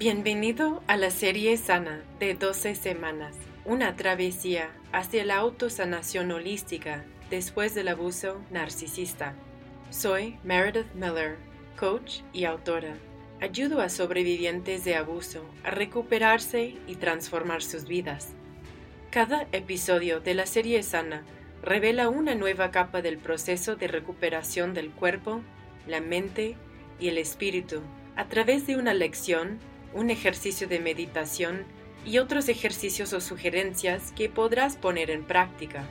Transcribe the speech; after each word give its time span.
Bienvenido 0.00 0.82
a 0.86 0.96
la 0.96 1.10
serie 1.10 1.58
Sana 1.58 2.02
de 2.18 2.32
12 2.32 2.74
semanas, 2.74 3.36
una 3.66 3.96
travesía 3.96 4.70
hacia 4.92 5.26
la 5.26 5.36
autosanación 5.36 6.32
holística 6.32 7.04
después 7.28 7.74
del 7.74 7.88
abuso 7.88 8.40
narcisista. 8.50 9.34
Soy 9.90 10.38
Meredith 10.42 10.90
Miller, 10.94 11.36
coach 11.78 12.20
y 12.32 12.44
autora. 12.44 12.94
Ayudo 13.42 13.82
a 13.82 13.90
sobrevivientes 13.90 14.84
de 14.84 14.96
abuso 14.96 15.44
a 15.64 15.70
recuperarse 15.70 16.78
y 16.86 16.94
transformar 16.94 17.60
sus 17.60 17.84
vidas. 17.84 18.32
Cada 19.10 19.48
episodio 19.52 20.20
de 20.20 20.32
la 20.32 20.46
serie 20.46 20.82
Sana 20.82 21.24
revela 21.62 22.08
una 22.08 22.34
nueva 22.34 22.70
capa 22.70 23.02
del 23.02 23.18
proceso 23.18 23.76
de 23.76 23.86
recuperación 23.86 24.72
del 24.72 24.92
cuerpo, 24.92 25.42
la 25.86 26.00
mente 26.00 26.56
y 26.98 27.08
el 27.08 27.18
espíritu 27.18 27.82
a 28.16 28.26
través 28.26 28.66
de 28.66 28.76
una 28.76 28.92
lección, 28.92 29.58
un 29.94 30.10
ejercicio 30.10 30.68
de 30.68 30.80
meditación 30.80 31.64
y 32.04 32.18
otros 32.18 32.48
ejercicios 32.48 33.12
o 33.12 33.20
sugerencias 33.20 34.12
que 34.12 34.28
podrás 34.28 34.76
poner 34.76 35.10
en 35.10 35.24
práctica. 35.24 35.84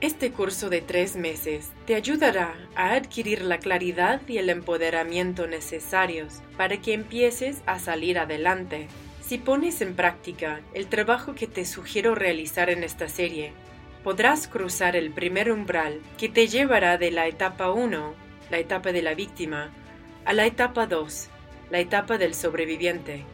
Este 0.00 0.30
curso 0.30 0.70
de 0.70 0.80
tres 0.80 1.16
meses 1.16 1.72
te 1.84 1.96
ayudará 1.96 2.54
a 2.76 2.92
adquirir 2.92 3.42
la 3.42 3.58
claridad 3.58 4.20
y 4.28 4.38
el 4.38 4.48
empoderamiento 4.48 5.48
necesarios 5.48 6.40
para 6.56 6.80
que 6.80 6.92
empieces 6.92 7.62
a 7.66 7.80
salir 7.80 8.18
adelante. 8.18 8.86
Si 9.20 9.38
pones 9.38 9.80
en 9.80 9.96
práctica 9.96 10.60
el 10.72 10.86
trabajo 10.86 11.34
que 11.34 11.48
te 11.48 11.64
sugiero 11.64 12.14
realizar 12.14 12.70
en 12.70 12.84
esta 12.84 13.08
serie, 13.08 13.52
podrás 14.04 14.46
cruzar 14.46 14.94
el 14.94 15.10
primer 15.10 15.50
umbral 15.50 16.00
que 16.16 16.28
te 16.28 16.46
llevará 16.46 16.96
de 16.96 17.10
la 17.10 17.26
etapa 17.26 17.72
1, 17.72 18.14
la 18.50 18.58
etapa 18.58 18.92
de 18.92 19.02
la 19.02 19.14
víctima, 19.14 19.72
a 20.24 20.32
la 20.32 20.46
etapa 20.46 20.86
2, 20.86 21.28
la 21.70 21.80
etapa 21.80 22.18
del 22.18 22.34
sobreviviente, 22.34 23.24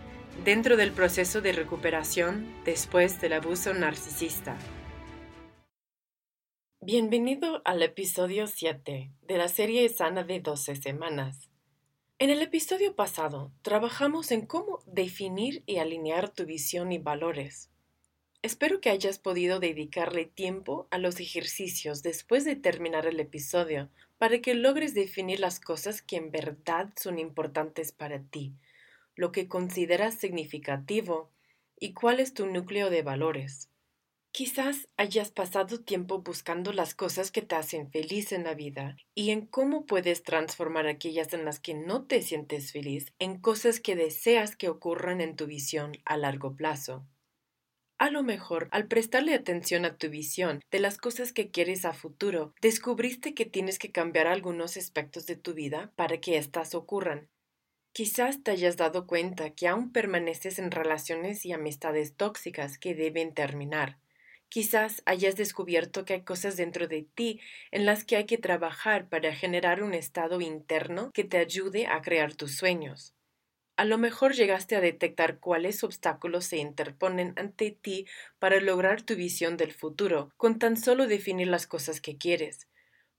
dentro 0.43 0.77
del 0.77 0.91
proceso 0.91 1.41
de 1.41 1.53
recuperación 1.53 2.53
después 2.65 3.21
del 3.21 3.35
abuso 3.35 3.73
narcisista. 3.73 4.59
Bienvenido 6.81 7.63
al 7.65 7.83
episodio 7.83 8.47
7 8.47 9.13
de 9.23 9.39
la 9.39 9.49
serie 9.49 9.89
Sana 9.89 10.25
de 10.25 10.41
12 10.41 10.77
semanas. 10.77 11.49
En 12.19 12.31
el 12.31 12.43
episodio 12.43 12.95
pasado 12.95 13.53
trabajamos 13.63 14.33
en 14.33 14.45
cómo 14.47 14.81
definir 14.87 15.63
y 15.67 15.79
alinear 15.79 16.31
tu 16.31 16.45
visión 16.45 16.93
y 16.93 16.99
valores. 16.99 17.71
Espero 18.43 18.83
que 18.83 18.91
hayas 18.91 19.19
podido 19.19 19.61
dedicarle 19.61 20.27
tiempo 20.27 20.87
a 20.91 20.99
los 20.99 21.19
ejercicios 21.21 22.03
después 22.03 22.45
de 22.45 22.57
terminar 22.57 23.07
el 23.07 23.19
episodio 23.19 23.89
para 24.19 24.41
que 24.41 24.55
logres 24.55 24.93
definir 24.93 25.41
las 25.41 25.61
cosas 25.61 26.03
que 26.03 26.17
en 26.17 26.31
verdad 26.31 26.93
son 27.01 27.19
importantes 27.19 27.93
para 27.93 28.23
ti, 28.23 28.55
lo 29.17 29.33
que 29.33 29.49
consideras 29.49 30.15
significativo 30.15 31.31
y 31.79 31.93
cuál 31.93 32.21
es 32.21 32.35
tu 32.35 32.47
núcleo 32.47 32.91
de 32.91 33.03
valores. 33.03 33.71
Quizás 34.37 34.89
hayas 34.97 35.31
pasado 35.31 35.81
tiempo 35.81 36.21
buscando 36.23 36.73
las 36.73 36.97
cosas 36.97 37.31
que 37.31 37.41
te 37.41 37.55
hacen 37.55 37.93
feliz 37.93 38.33
en 38.33 38.43
la 38.43 38.55
vida 38.55 38.97
y 39.15 39.31
en 39.31 39.47
cómo 39.47 39.87
puedes 39.87 40.25
transformar 40.25 40.89
aquellas 40.89 41.33
en 41.33 41.45
las 41.45 41.61
que 41.61 41.75
no 41.75 42.07
te 42.07 42.21
sientes 42.21 42.73
feliz 42.73 43.13
en 43.21 43.39
cosas 43.39 43.79
que 43.79 43.95
deseas 43.95 44.57
que 44.57 44.69
ocurran 44.69 45.21
en 45.21 45.37
tu 45.37 45.47
visión 45.47 45.93
a 46.05 46.17
largo 46.17 46.57
plazo. 46.57 47.07
A 47.97 48.11
lo 48.11 48.25
mejor, 48.25 48.69
al 48.73 48.89
prestarle 48.89 49.35
atención 49.35 49.85
a 49.85 49.97
tu 49.97 50.11
visión 50.11 50.61
de 50.73 50.81
las 50.81 50.99
cosas 50.99 51.33
que 51.33 51.53
quieres 51.53 51.85
a 51.85 51.93
futuro, 51.93 52.53
descubriste 52.61 53.35
que 53.35 53.47
tienes 53.47 53.79
que 53.79 53.93
cambiar 53.93 54.27
algunos 54.27 54.77
aspectos 54.77 55.27
de 55.27 55.37
tu 55.37 55.55
vida 55.55 55.93
para 55.95 56.19
que 56.19 56.39
éstas 56.39 56.75
ocurran. 56.75 57.29
Quizás 57.95 58.43
te 58.43 58.51
hayas 58.51 58.77
dado 58.77 59.07
cuenta 59.07 59.55
que 59.55 59.69
aún 59.69 59.91
permaneces 59.91 60.59
en 60.59 60.71
relaciones 60.71 61.47
y 61.47 61.53
amistades 61.53 62.15
tóxicas 62.15 62.77
que 62.79 62.95
deben 62.95 63.33
terminar 63.33 63.99
Quizás 64.51 65.03
hayas 65.07 65.37
descubierto 65.37 66.05
que 66.07 66.15
hay 66.15 66.23
cosas 66.25 66.57
dentro 66.57 66.89
de 66.89 67.05
ti 67.15 67.41
en 67.73 67.87
las 67.87 68.05
que 68.07 68.17
hay 68.17 68.27
que 68.27 68.39
trabajar 68.39 69.09
para 69.11 69.35
generar 69.37 69.83
un 69.83 69.95
estado 69.95 70.41
interno 70.43 71.11
que 71.13 71.25
te 71.25 71.39
ayude 71.39 71.87
a 71.89 72.03
crear 72.03 72.35
tus 72.37 72.57
sueños. 72.57 73.15
A 73.77 73.85
lo 73.85 73.99
mejor 73.99 74.35
llegaste 74.35 74.77
a 74.77 74.81
detectar 74.81 75.41
cuáles 75.41 75.85
obstáculos 75.85 76.47
se 76.47 76.59
interponen 76.59 77.35
ante 77.37 77.71
ti 77.73 78.07
para 78.41 78.61
lograr 78.61 79.03
tu 79.03 79.17
visión 79.17 79.57
del 79.57 79.73
futuro, 79.73 80.31
con 80.37 80.59
tan 80.59 80.77
solo 80.77 81.07
definir 81.09 81.49
las 81.49 81.67
cosas 81.69 82.01
que 82.01 82.19
quieres. 82.19 82.69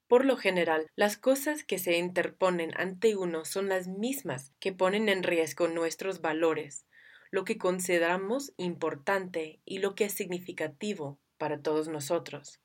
Por 0.08 0.24
lo 0.26 0.38
general, 0.38 0.88
las 0.96 1.18
cosas 1.18 1.64
que 1.64 1.80
se 1.80 1.98
interponen 1.98 2.72
ante 2.78 3.16
uno 3.16 3.44
son 3.44 3.70
las 3.70 3.88
mismas 3.88 4.54
que 4.60 4.72
ponen 4.72 5.10
en 5.10 5.24
riesgo 5.24 5.68
nuestros 5.68 6.22
valores, 6.22 6.86
lo 7.32 7.44
que 7.44 7.58
consideramos 7.58 8.54
importante 8.58 9.60
y 9.66 9.80
lo 9.80 9.96
que 9.96 10.06
es 10.06 10.14
significativo 10.14 11.20
para 11.38 11.62
todos 11.62 11.88
nosotros. 11.88 12.60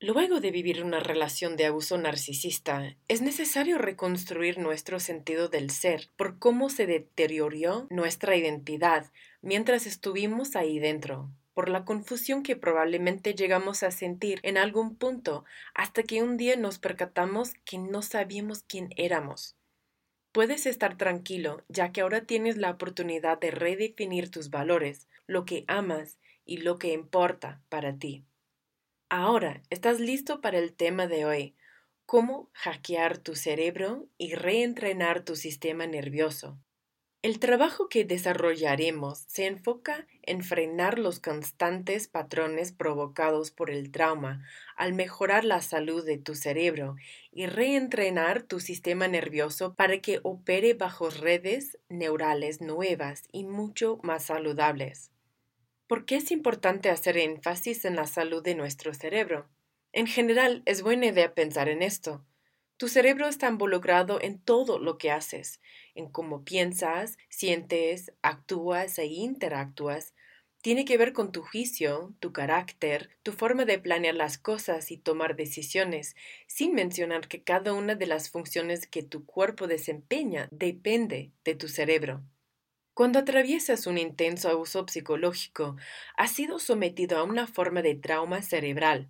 Luego 0.00 0.40
de 0.40 0.50
vivir 0.50 0.82
una 0.82 0.98
relación 0.98 1.56
de 1.56 1.66
abuso 1.66 1.96
narcisista, 1.96 2.96
es 3.06 3.22
necesario 3.22 3.78
reconstruir 3.78 4.58
nuestro 4.58 4.98
sentido 4.98 5.48
del 5.48 5.70
ser 5.70 6.10
por 6.16 6.40
cómo 6.40 6.70
se 6.70 6.86
deterioró 6.86 7.86
nuestra 7.88 8.36
identidad 8.36 9.12
mientras 9.42 9.86
estuvimos 9.86 10.56
ahí 10.56 10.80
dentro, 10.80 11.30
por 11.54 11.68
la 11.68 11.84
confusión 11.84 12.42
que 12.42 12.56
probablemente 12.56 13.34
llegamos 13.34 13.82
a 13.82 13.90
sentir 13.90 14.40
en 14.42 14.58
algún 14.58 14.96
punto 14.96 15.44
hasta 15.74 16.02
que 16.02 16.22
un 16.22 16.36
día 16.36 16.56
nos 16.56 16.78
percatamos 16.78 17.54
que 17.64 17.78
no 17.78 18.02
sabíamos 18.02 18.62
quién 18.62 18.90
éramos. 18.96 19.56
Puedes 20.32 20.64
estar 20.64 20.96
tranquilo, 20.96 21.62
ya 21.68 21.92
que 21.92 22.00
ahora 22.00 22.24
tienes 22.24 22.56
la 22.56 22.70
oportunidad 22.70 23.38
de 23.38 23.50
redefinir 23.50 24.30
tus 24.30 24.48
valores, 24.48 25.08
lo 25.26 25.44
que 25.44 25.64
amas 25.68 26.18
y 26.44 26.58
lo 26.58 26.78
que 26.78 26.92
importa 26.92 27.60
para 27.68 27.98
ti. 27.98 28.24
Ahora, 29.10 29.62
¿estás 29.68 30.00
listo 30.00 30.40
para 30.40 30.58
el 30.58 30.72
tema 30.72 31.06
de 31.06 31.26
hoy? 31.26 31.54
¿Cómo 32.06 32.50
hackear 32.54 33.18
tu 33.18 33.34
cerebro 33.34 34.08
y 34.16 34.34
reentrenar 34.34 35.22
tu 35.22 35.36
sistema 35.36 35.86
nervioso? 35.86 36.58
El 37.22 37.38
trabajo 37.38 37.88
que 37.88 38.04
desarrollaremos 38.04 39.20
se 39.28 39.46
enfoca 39.46 40.08
en 40.22 40.42
frenar 40.42 40.98
los 40.98 41.20
constantes 41.20 42.08
patrones 42.08 42.72
provocados 42.72 43.52
por 43.52 43.70
el 43.70 43.92
trauma 43.92 44.44
al 44.76 44.92
mejorar 44.92 45.44
la 45.44 45.62
salud 45.62 46.04
de 46.04 46.18
tu 46.18 46.34
cerebro 46.34 46.96
y 47.30 47.46
reentrenar 47.46 48.42
tu 48.42 48.58
sistema 48.58 49.06
nervioso 49.06 49.74
para 49.76 50.00
que 50.00 50.18
opere 50.24 50.74
bajo 50.74 51.10
redes 51.10 51.78
neurales 51.88 52.60
nuevas 52.60 53.22
y 53.30 53.44
mucho 53.44 54.00
más 54.02 54.24
saludables. 54.24 55.12
¿Por 55.86 56.06
qué 56.06 56.16
es 56.16 56.32
importante 56.32 56.90
hacer 56.90 57.18
énfasis 57.18 57.84
en 57.84 57.94
la 57.94 58.08
salud 58.08 58.42
de 58.42 58.56
nuestro 58.56 58.94
cerebro? 58.94 59.48
En 59.92 60.08
general, 60.08 60.62
es 60.64 60.82
buena 60.82 61.06
idea 61.06 61.34
pensar 61.34 61.68
en 61.68 61.82
esto. 61.82 62.24
Tu 62.82 62.88
cerebro 62.88 63.28
está 63.28 63.48
involucrado 63.48 64.20
en 64.20 64.40
todo 64.40 64.80
lo 64.80 64.98
que 64.98 65.12
haces, 65.12 65.60
en 65.94 66.10
cómo 66.10 66.42
piensas, 66.42 67.16
sientes, 67.28 68.12
actúas 68.22 68.98
e 68.98 69.06
interactúas. 69.06 70.14
Tiene 70.62 70.84
que 70.84 70.98
ver 70.98 71.12
con 71.12 71.30
tu 71.30 71.42
juicio, 71.42 72.12
tu 72.18 72.32
carácter, 72.32 73.10
tu 73.22 73.30
forma 73.30 73.66
de 73.66 73.78
planear 73.78 74.16
las 74.16 74.36
cosas 74.36 74.90
y 74.90 74.96
tomar 74.96 75.36
decisiones, 75.36 76.16
sin 76.48 76.74
mencionar 76.74 77.28
que 77.28 77.44
cada 77.44 77.72
una 77.72 77.94
de 77.94 78.06
las 78.08 78.30
funciones 78.30 78.88
que 78.88 79.04
tu 79.04 79.26
cuerpo 79.26 79.68
desempeña 79.68 80.48
depende 80.50 81.30
de 81.44 81.54
tu 81.54 81.68
cerebro. 81.68 82.24
Cuando 82.94 83.20
atraviesas 83.20 83.86
un 83.86 83.96
intenso 83.96 84.48
abuso 84.48 84.84
psicológico, 84.88 85.76
has 86.16 86.32
sido 86.32 86.58
sometido 86.58 87.18
a 87.18 87.22
una 87.22 87.46
forma 87.46 87.80
de 87.80 87.94
trauma 87.94 88.42
cerebral. 88.42 89.08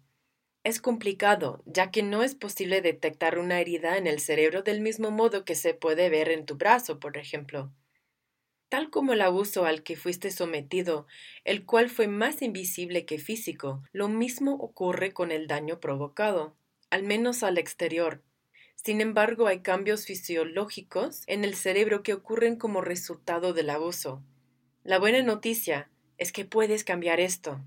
Es 0.64 0.80
complicado, 0.80 1.62
ya 1.66 1.90
que 1.90 2.02
no 2.02 2.22
es 2.22 2.34
posible 2.34 2.80
detectar 2.82 3.38
una 3.38 3.60
herida 3.60 3.96
en 3.98 4.06
el 4.06 4.20
cerebro 4.20 4.62
del 4.62 4.80
mismo 4.80 5.10
modo 5.10 5.44
que 5.44 5.54
se 5.54 5.74
puede 5.74 6.08
ver 6.08 6.28
en 6.30 6.46
tu 6.46 6.56
brazo, 6.56 7.00
por 7.00 7.16
ejemplo. 7.16 7.72
Tal 8.68 8.90
como 8.90 9.12
el 9.12 9.20
abuso 9.20 9.64
al 9.66 9.82
que 9.82 9.96
fuiste 9.96 10.30
sometido, 10.30 11.06
el 11.44 11.66
cual 11.66 11.90
fue 11.90 12.08
más 12.08 12.42
invisible 12.42 13.04
que 13.04 13.18
físico, 13.18 13.82
lo 13.92 14.08
mismo 14.08 14.54
ocurre 14.54 15.12
con 15.12 15.30
el 15.30 15.46
daño 15.46 15.80
provocado, 15.80 16.56
al 16.90 17.02
menos 17.02 17.42
al 17.42 17.58
exterior, 17.58 18.22
sin 18.84 19.00
embargo, 19.00 19.46
hay 19.46 19.60
cambios 19.60 20.06
fisiológicos 20.06 21.22
en 21.28 21.44
el 21.44 21.54
cerebro 21.54 22.02
que 22.02 22.14
ocurren 22.14 22.56
como 22.56 22.80
resultado 22.80 23.52
del 23.52 23.70
abuso. 23.70 24.24
La 24.82 24.98
buena 24.98 25.22
noticia 25.22 25.88
es 26.18 26.32
que 26.32 26.44
puedes 26.44 26.82
cambiar 26.82 27.20
esto. 27.20 27.60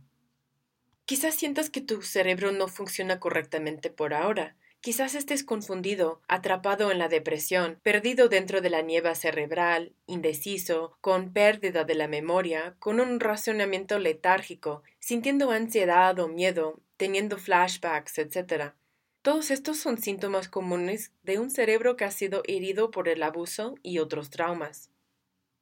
Quizás 1.05 1.35
sientas 1.35 1.69
que 1.69 1.81
tu 1.81 2.01
cerebro 2.01 2.51
no 2.51 2.67
funciona 2.67 3.19
correctamente 3.19 3.91
por 3.91 4.15
ahora. 4.15 4.55
Quizás 4.81 5.13
estés 5.13 5.43
confundido, 5.43 6.21
atrapado 6.27 6.91
en 6.91 6.97
la 6.97 7.09
depresión, 7.09 7.79
perdido 7.83 8.27
dentro 8.27 8.61
de 8.61 8.71
la 8.71 8.81
nieva 8.81 9.13
cerebral, 9.13 9.93
indeciso, 10.07 10.97
con 11.01 11.31
pérdida 11.31 11.83
de 11.83 11.95
la 11.95 12.07
memoria, 12.07 12.75
con 12.79 12.99
un 12.99 13.19
razonamiento 13.19 13.99
letárgico, 13.99 14.83
sintiendo 14.99 15.51
ansiedad 15.51 16.17
o 16.19 16.27
miedo, 16.27 16.81
teniendo 16.97 17.37
flashbacks, 17.37 18.17
etc. 18.17 18.73
Todos 19.21 19.51
estos 19.51 19.77
son 19.77 19.99
síntomas 19.99 20.49
comunes 20.49 21.11
de 21.23 21.39
un 21.39 21.49
cerebro 21.49 21.95
que 21.95 22.05
ha 22.05 22.11
sido 22.11 22.41
herido 22.45 22.89
por 22.91 23.09
el 23.09 23.21
abuso 23.21 23.75
y 23.81 23.99
otros 23.99 24.29
traumas. 24.29 24.91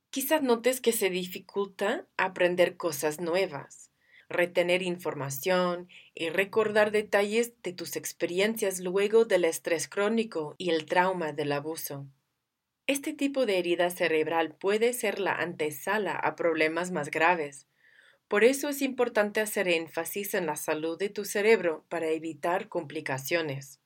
Quizás 0.10 0.42
notes 0.42 0.80
que 0.80 0.92
se 0.92 1.10
dificulta 1.10 2.06
aprender 2.18 2.75
cosas 2.75 3.22
nuevas, 3.22 3.93
retener 4.30 4.81
información 4.81 5.88
y 6.14 6.30
recordar 6.30 6.92
detalles 6.92 7.54
de 7.62 7.74
tus 7.74 7.96
experiencias 7.96 8.80
luego 8.80 9.25
del 9.25 9.46
estrés 9.46 9.88
crónico 9.88 10.56
y 10.58 10.70
el 10.70 10.86
trauma 10.86 11.34
del 11.34 11.52
abuso. 11.52 12.08
Este 12.86 13.14
tipo 13.14 13.46
de 13.46 13.60
herida 13.60 13.90
cerebral 13.90 14.56
puede 14.56 14.92
ser 14.94 15.20
la 15.20 15.34
antesala 15.34 16.16
a 16.16 16.36
problemas 16.36 16.92
más 16.92 17.10
graves. 17.10 17.68
Por 18.28 18.44
eso 18.44 18.70
es 18.70 18.81
importante 18.81 19.40
hacer 19.40 19.68
énfasis 19.68 20.34
en 20.34 20.48
la 20.48 20.56
salud 20.56 20.98
de 20.98 21.10
tu 21.10 21.24
cerebro 21.24 21.86
para 21.88 22.10
evitar 22.10 22.68
complicaciones. 22.68 23.80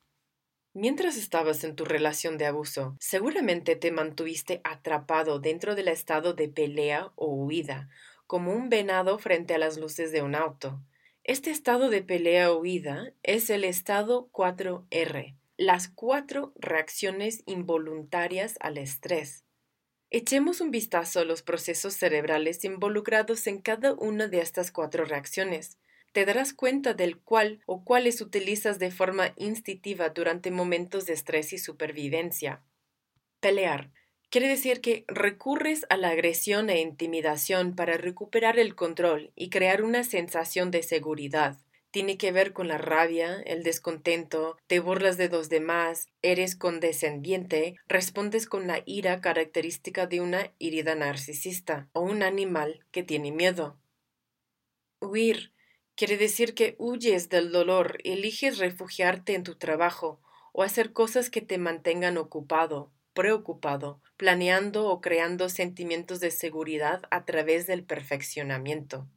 Mientras 0.74 1.18
estabas 1.18 1.64
en 1.64 1.76
tu 1.76 1.86
relación 1.86 2.38
de 2.38 2.46
abuso, 2.46 2.96
seguramente 3.00 3.76
te 3.76 3.92
mantuviste 3.92 4.62
atrapado 4.64 5.40
dentro 5.40 5.74
del 5.74 5.88
estado 5.88 6.34
de 6.34 6.50
pelea 6.50 7.12
o 7.16 7.34
huida, 7.34 7.90
como 8.28 8.54
un 8.54 8.70
venado 8.70 9.18
frente 9.18 9.56
a 9.56 9.58
las 9.58 9.78
luces 9.78 10.12
de 10.12 10.22
un 10.22 10.36
auto. 10.36 10.82
Este 11.24 11.50
estado 11.50 11.90
de 11.90 12.04
pelea 12.04 12.52
o 12.52 12.60
huida 12.60 13.14
es 13.24 13.50
el 13.50 13.64
estado 13.64 14.30
4R, 14.32 15.36
las 15.58 15.88
cuatro 15.88 16.54
reacciones 16.56 17.44
involuntarias 17.46 18.56
al 18.60 18.78
estrés. 18.78 19.44
Echemos 20.10 20.62
un 20.62 20.72
vistazo 20.72 21.20
a 21.20 21.26
los 21.26 21.42
procesos 21.42 21.96
cerebrales 21.96 22.64
involucrados 22.64 23.46
en 23.48 23.60
cada 23.60 23.94
una 23.94 24.28
de 24.28 24.40
estas 24.40 24.72
cuatro 24.72 25.04
reacciones. 25.04 25.78
Te 26.14 26.26
darás 26.26 26.54
cuenta 26.54 26.94
del 26.94 27.20
cual 27.20 27.62
o 27.66 27.84
cuáles 27.84 28.22
utilizas 28.22 28.80
de 28.80 28.90
forma 28.90 29.34
instintiva 29.36 30.10
durante 30.10 30.50
momentos 30.50 31.06
de 31.08 31.14
estrés 31.14 31.52
y 31.52 31.58
supervivencia. 31.58 32.64
Pelear. 33.42 33.92
Quiere 34.30 34.50
decir 34.50 34.82
que 34.82 35.06
recurres 35.08 35.86
a 35.90 35.96
la 35.96 36.10
agresión 36.10 36.70
e 36.70 36.82
intimidación 36.82 37.76
para 37.76 37.96
recuperar 37.96 38.60
el 38.60 38.76
control 38.76 39.32
y 39.36 39.50
crear 39.50 39.84
una 39.84 40.04
sensación 40.04 40.70
de 40.70 40.84
seguridad. 40.84 41.58
Tiene 41.92 42.18
que 42.18 42.34
ver 42.34 42.52
con 42.52 42.68
la 42.68 42.78
rabia, 42.78 43.42
el 43.46 43.64
descontento, 43.64 44.58
te 44.68 44.82
burlas 44.82 45.16
de 45.16 45.30
los 45.30 45.48
demás, 45.48 46.10
eres 46.22 46.58
condescendiente, 46.58 47.76
respondes 47.88 48.48
con 48.48 48.68
la 48.68 48.84
ira 48.86 49.22
característica 49.22 50.08
de 50.08 50.20
una 50.20 50.52
herida 50.60 50.96
narcisista 50.96 51.88
o 51.94 52.02
un 52.02 52.22
animal 52.22 52.86
que 52.92 53.04
tiene 53.04 53.32
miedo. 53.32 53.80
Huir. 55.00 55.54
Quiere 55.96 56.18
decir 56.18 56.54
que 56.54 56.76
huyes 56.78 57.30
del 57.30 57.52
dolor, 57.52 57.98
eliges 58.04 58.58
refugiarte 58.58 59.34
en 59.36 59.44
tu 59.44 59.56
trabajo 59.56 60.20
o 60.52 60.64
hacer 60.64 60.92
cosas 60.92 61.30
que 61.30 61.42
te 61.42 61.58
mantengan 61.58 62.18
ocupado, 62.18 62.92
preocupado, 63.18 64.00
planeando 64.16 64.88
o 64.88 65.02
creando 65.02 65.50
sentimientos 65.50 66.20
de 66.20 66.30
seguridad 66.30 67.02
a 67.10 67.26
través 67.26 67.66
del 67.66 67.84
perfeccionamiento. 67.84 69.08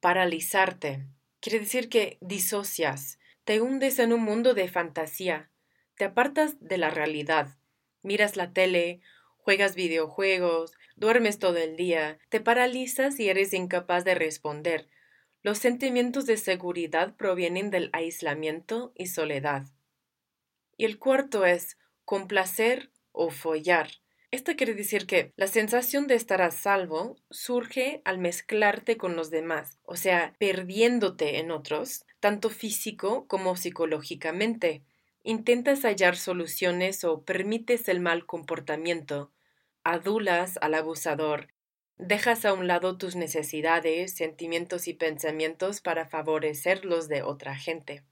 Paralizarte 0.00 1.06
Quiere 1.40 1.60
decir 1.60 1.90
que 1.90 2.16
disocias, 2.22 3.18
te 3.44 3.60
hundes 3.60 3.98
en 3.98 4.12
un 4.12 4.22
mundo 4.22 4.52
de 4.52 4.68
fantasía, 4.68 5.50
te 5.96 6.04
apartas 6.04 6.56
de 6.58 6.78
la 6.78 6.88
realidad, 6.88 7.58
miras 8.02 8.36
la 8.36 8.54
tele, 8.54 9.00
juegas 9.36 9.74
videojuegos, 9.74 10.72
duermes 10.96 11.38
todo 11.38 11.58
el 11.58 11.76
día, 11.76 12.18
te 12.28 12.40
paralizas 12.40 13.18
y 13.20 13.28
eres 13.28 13.52
incapaz 13.52 14.04
de 14.04 14.14
responder. 14.14 14.88
Los 15.42 15.58
sentimientos 15.58 16.24
de 16.26 16.38
seguridad 16.38 17.14
provienen 17.16 17.70
del 17.70 17.90
aislamiento 17.92 18.92
y 18.94 19.08
soledad. 19.08 19.66
Y 20.78 20.86
el 20.86 20.98
cuarto 20.98 21.44
es 21.44 21.76
complacer 22.04 22.90
o 23.12 23.30
follar. 23.30 23.88
Esto 24.30 24.56
quiere 24.56 24.74
decir 24.74 25.06
que 25.06 25.32
la 25.36 25.46
sensación 25.46 26.08
de 26.08 26.16
estar 26.16 26.42
a 26.42 26.50
salvo 26.50 27.16
surge 27.30 28.02
al 28.04 28.18
mezclarte 28.18 28.96
con 28.96 29.14
los 29.14 29.30
demás, 29.30 29.78
o 29.84 29.94
sea, 29.94 30.34
perdiéndote 30.40 31.38
en 31.38 31.52
otros, 31.52 32.04
tanto 32.18 32.50
físico 32.50 33.28
como 33.28 33.54
psicológicamente. 33.54 34.82
Intentas 35.22 35.82
hallar 35.82 36.16
soluciones 36.16 37.04
o 37.04 37.22
permites 37.22 37.88
el 37.88 38.00
mal 38.00 38.26
comportamiento, 38.26 39.32
adulas 39.84 40.58
al 40.60 40.74
abusador, 40.74 41.54
dejas 41.96 42.44
a 42.44 42.54
un 42.54 42.66
lado 42.66 42.98
tus 42.98 43.14
necesidades, 43.14 44.16
sentimientos 44.16 44.88
y 44.88 44.94
pensamientos 44.94 45.80
para 45.80 46.06
favorecer 46.06 46.84
los 46.84 47.08
de 47.08 47.22
otra 47.22 47.54
gente. 47.54 48.02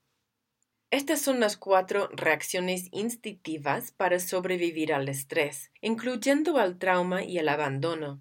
Estas 0.93 1.23
son 1.23 1.41
las 1.41 1.57
cuatro 1.57 2.11
reacciones 2.13 2.89
instintivas 2.93 3.93
para 3.93 4.21
sobrevivir 4.21 4.93
al 4.93 5.09
estrés, 5.09 5.71
incluyendo 5.81 6.59
al 6.59 6.79
trauma 6.79 7.25
y 7.25 7.39
al 7.39 7.49
abandono. 7.49 8.21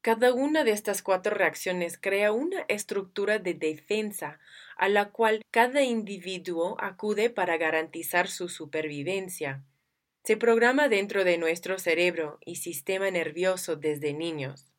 Cada 0.00 0.32
una 0.32 0.64
de 0.64 0.70
estas 0.70 1.02
cuatro 1.02 1.36
reacciones 1.36 1.98
crea 2.00 2.32
una 2.32 2.64
estructura 2.68 3.38
de 3.38 3.52
defensa 3.52 4.38
a 4.78 4.88
la 4.88 5.10
cual 5.10 5.42
cada 5.50 5.82
individuo 5.82 6.78
acude 6.80 7.28
para 7.28 7.58
garantizar 7.58 8.28
su 8.28 8.48
supervivencia. 8.48 9.62
Se 10.24 10.38
programa 10.38 10.88
dentro 10.88 11.22
de 11.22 11.36
nuestro 11.36 11.78
cerebro 11.78 12.38
y 12.46 12.56
sistema 12.56 13.10
nervioso 13.10 13.76
desde 13.76 14.14
niños 14.14 14.69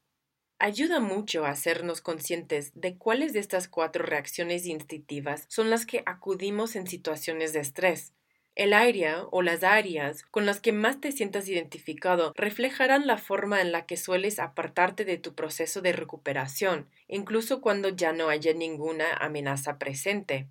ayuda 0.62 1.00
mucho 1.00 1.44
a 1.44 1.50
hacernos 1.50 2.02
conscientes 2.02 2.72
de 2.76 2.96
cuáles 2.96 3.34
de 3.34 3.40
estas 3.40 3.68
cuatro 3.68 4.06
reacciones 4.06 4.68
instintivas 4.68 5.46
son 5.48 5.72
las 5.72 5.88
que 5.88 6.04
acudimos 6.06 6.76
en 6.76 6.86
situaciones 6.86 7.52
de 7.52 7.62
estrés. 7.62 8.14
El 8.54 8.74
área 8.74 9.26
o 9.32 9.42
las 9.42 9.64
áreas 9.64 10.24
con 10.24 10.46
las 10.46 10.60
que 10.60 10.72
más 10.72 11.02
te 11.02 11.12
sientas 11.12 11.48
identificado 11.48 12.32
reflejarán 12.36 13.08
la 13.08 13.18
forma 13.18 13.60
en 13.62 13.72
la 13.72 13.88
que 13.88 13.98
sueles 13.98 14.38
apartarte 14.38 15.04
de 15.04 15.18
tu 15.18 15.34
proceso 15.34 15.82
de 15.82 15.94
recuperación, 15.94 16.88
incluso 17.08 17.60
cuando 17.60 17.90
ya 17.90 18.14
no 18.14 18.30
haya 18.30 18.54
ninguna 18.54 19.06
amenaza 19.14 19.80
presente. 19.80 20.48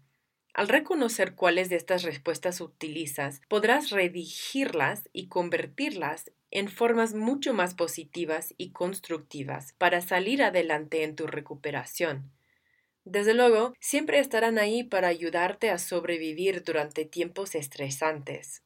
Al 0.53 0.69
reconocer 0.69 1.35
cuáles 1.35 1.69
de 1.69 1.77
estas 1.77 2.03
respuestas 2.03 2.61
utilizas, 2.61 3.41
podrás 3.49 3.91
redigirlas 3.91 5.09
y 5.13 5.29
convertirlas 5.29 6.31
en 6.51 6.69
formas 6.69 7.15
mucho 7.15 7.55
más 7.55 7.75
positivas 7.75 8.55
y 8.59 8.73
constructivas 8.73 9.75
para 9.79 10.01
salir 10.01 10.43
adelante 10.43 11.05
en 11.05 11.15
tu 11.15 11.27
recuperación. 11.29 12.33
Desde 13.05 13.35
luego, 13.35 13.75
siempre 13.81 14.19
estarán 14.19 14.59
ahí 14.59 14.83
para 14.85 15.09
ayudarte 15.09 15.71
a 15.71 15.79
sobrevivir 15.79 16.65
durante 16.65 17.05
tiempos 17.05 17.55
estresantes. 17.55 18.63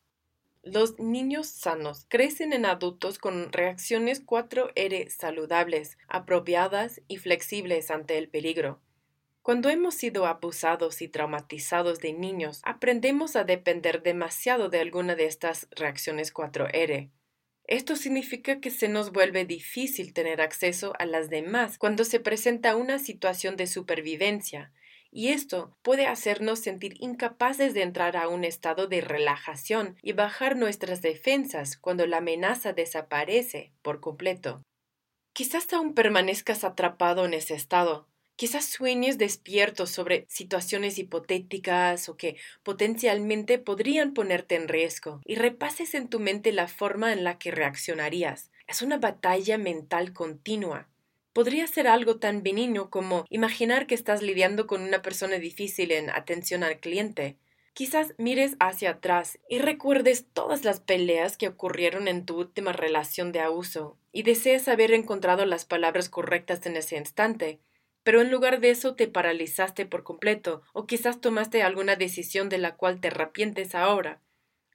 Los 0.62 0.98
niños 0.98 1.46
sanos 1.46 2.06
crecen 2.08 2.54
en 2.54 2.64
adultos 2.64 3.18
con 3.18 3.52
reacciones 3.52 4.24
4R 4.24 5.10
saludables, 5.10 5.98
apropiadas 6.08 7.02
y 7.06 7.18
flexibles 7.18 7.90
ante 7.90 8.16
el 8.16 8.28
peligro. 8.30 8.80
Cuando 9.44 9.68
hemos 9.68 9.94
sido 9.94 10.24
abusados 10.24 11.02
y 11.02 11.08
traumatizados 11.08 11.98
de 12.00 12.14
niños, 12.14 12.62
aprendemos 12.62 13.36
a 13.36 13.44
depender 13.44 14.02
demasiado 14.02 14.70
de 14.70 14.80
alguna 14.80 15.16
de 15.16 15.26
estas 15.26 15.68
reacciones 15.72 16.32
4R. 16.32 17.10
Esto 17.66 17.94
significa 17.94 18.58
que 18.60 18.70
se 18.70 18.88
nos 18.88 19.12
vuelve 19.12 19.44
difícil 19.44 20.14
tener 20.14 20.40
acceso 20.40 20.94
a 20.98 21.04
las 21.04 21.28
demás 21.28 21.76
cuando 21.76 22.04
se 22.04 22.20
presenta 22.20 22.74
una 22.74 22.98
situación 22.98 23.56
de 23.56 23.66
supervivencia, 23.66 24.72
y 25.10 25.28
esto 25.28 25.76
puede 25.82 26.06
hacernos 26.06 26.60
sentir 26.60 26.94
incapaces 26.98 27.74
de 27.74 27.82
entrar 27.82 28.16
a 28.16 28.28
un 28.28 28.44
estado 28.44 28.86
de 28.86 29.02
relajación 29.02 29.98
y 30.00 30.14
bajar 30.14 30.56
nuestras 30.56 31.02
defensas 31.02 31.76
cuando 31.76 32.06
la 32.06 32.16
amenaza 32.16 32.72
desaparece 32.72 33.74
por 33.82 34.00
completo. 34.00 34.62
Quizás 35.34 35.70
aún 35.74 35.92
permanezcas 35.92 36.64
atrapado 36.64 37.26
en 37.26 37.34
ese 37.34 37.54
estado, 37.54 38.08
Quizás 38.36 38.64
sueñes 38.64 39.16
despiertos 39.16 39.90
sobre 39.90 40.26
situaciones 40.28 40.98
hipotéticas 40.98 42.08
o 42.08 42.16
que 42.16 42.36
potencialmente 42.64 43.58
podrían 43.58 44.12
ponerte 44.12 44.56
en 44.56 44.66
riesgo 44.66 45.20
y 45.24 45.36
repases 45.36 45.94
en 45.94 46.08
tu 46.08 46.18
mente 46.18 46.50
la 46.50 46.66
forma 46.66 47.12
en 47.12 47.22
la 47.22 47.38
que 47.38 47.52
reaccionarías. 47.52 48.50
Es 48.66 48.82
una 48.82 48.98
batalla 48.98 49.56
mental 49.56 50.12
continua. 50.12 50.88
Podría 51.32 51.68
ser 51.68 51.86
algo 51.86 52.16
tan 52.16 52.42
benigno 52.42 52.90
como 52.90 53.24
imaginar 53.28 53.86
que 53.86 53.94
estás 53.94 54.20
lidiando 54.20 54.66
con 54.66 54.82
una 54.82 55.00
persona 55.00 55.38
difícil 55.38 55.92
en 55.92 56.10
atención 56.10 56.64
al 56.64 56.80
cliente. 56.80 57.36
Quizás 57.72 58.14
mires 58.18 58.56
hacia 58.58 58.90
atrás 58.90 59.38
y 59.48 59.58
recuerdes 59.58 60.26
todas 60.32 60.64
las 60.64 60.80
peleas 60.80 61.36
que 61.36 61.48
ocurrieron 61.48 62.08
en 62.08 62.24
tu 62.24 62.38
última 62.38 62.72
relación 62.72 63.30
de 63.30 63.40
abuso 63.40 63.96
y 64.12 64.22
desees 64.24 64.66
haber 64.66 64.92
encontrado 64.92 65.44
las 65.46 65.64
palabras 65.64 66.08
correctas 66.08 66.66
en 66.66 66.76
ese 66.76 66.96
instante 66.96 67.60
pero 68.04 68.20
en 68.20 68.30
lugar 68.30 68.60
de 68.60 68.70
eso 68.70 68.94
te 68.94 69.08
paralizaste 69.08 69.86
por 69.86 70.04
completo, 70.04 70.62
o 70.72 70.86
quizás 70.86 71.20
tomaste 71.20 71.62
alguna 71.62 71.96
decisión 71.96 72.48
de 72.48 72.58
la 72.58 72.76
cual 72.76 73.00
te 73.00 73.08
arrepientes 73.08 73.74
ahora. 73.74 74.20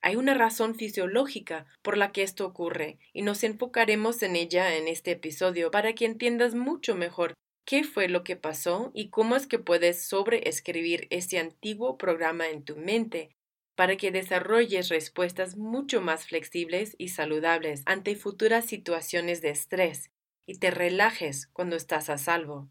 Hay 0.02 0.16
una 0.16 0.34
razón 0.34 0.76
fisiológica 0.76 1.66
por 1.82 1.96
la 1.96 2.12
que 2.12 2.24
esto 2.24 2.46
ocurre, 2.46 3.00
y 3.14 3.22
nos 3.22 3.44
enfocaremos 3.44 4.22
en 4.24 4.36
ella 4.36 4.76
en 4.76 4.88
este 4.88 5.12
episodio 5.12 5.72
para 5.72 5.94
que 5.94 6.06
entiendas 6.06 6.56
mucho 6.56 6.96
mejor 6.96 7.34
qué 7.66 7.84
fue 7.84 8.08
lo 8.08 8.24
que 8.24 8.36
pasó 8.36 8.92
y 8.96 9.10
cómo 9.10 9.36
es 9.36 9.46
que 9.46 9.60
puedes 9.60 10.04
sobreescribir 10.04 11.08
ese 11.12 11.38
antiguo 11.38 11.98
programa 12.00 12.50
en 12.50 12.64
tu 12.64 12.76
mente 12.76 13.30
para 13.76 13.96
que 13.96 14.12
desarrolles 14.12 14.90
respuestas 14.90 15.56
mucho 15.56 16.02
más 16.02 16.26
flexibles 16.26 16.96
y 16.98 17.10
saludables 17.10 17.84
ante 17.86 18.16
futuras 18.16 18.66
situaciones 18.66 19.42
de 19.42 19.52
estrés 19.52 20.10
y 20.48 20.58
te 20.58 20.72
relajes 20.72 21.48
cuando 21.54 21.76
estás 21.76 22.10
a 22.10 22.18
salvo. 22.18 22.70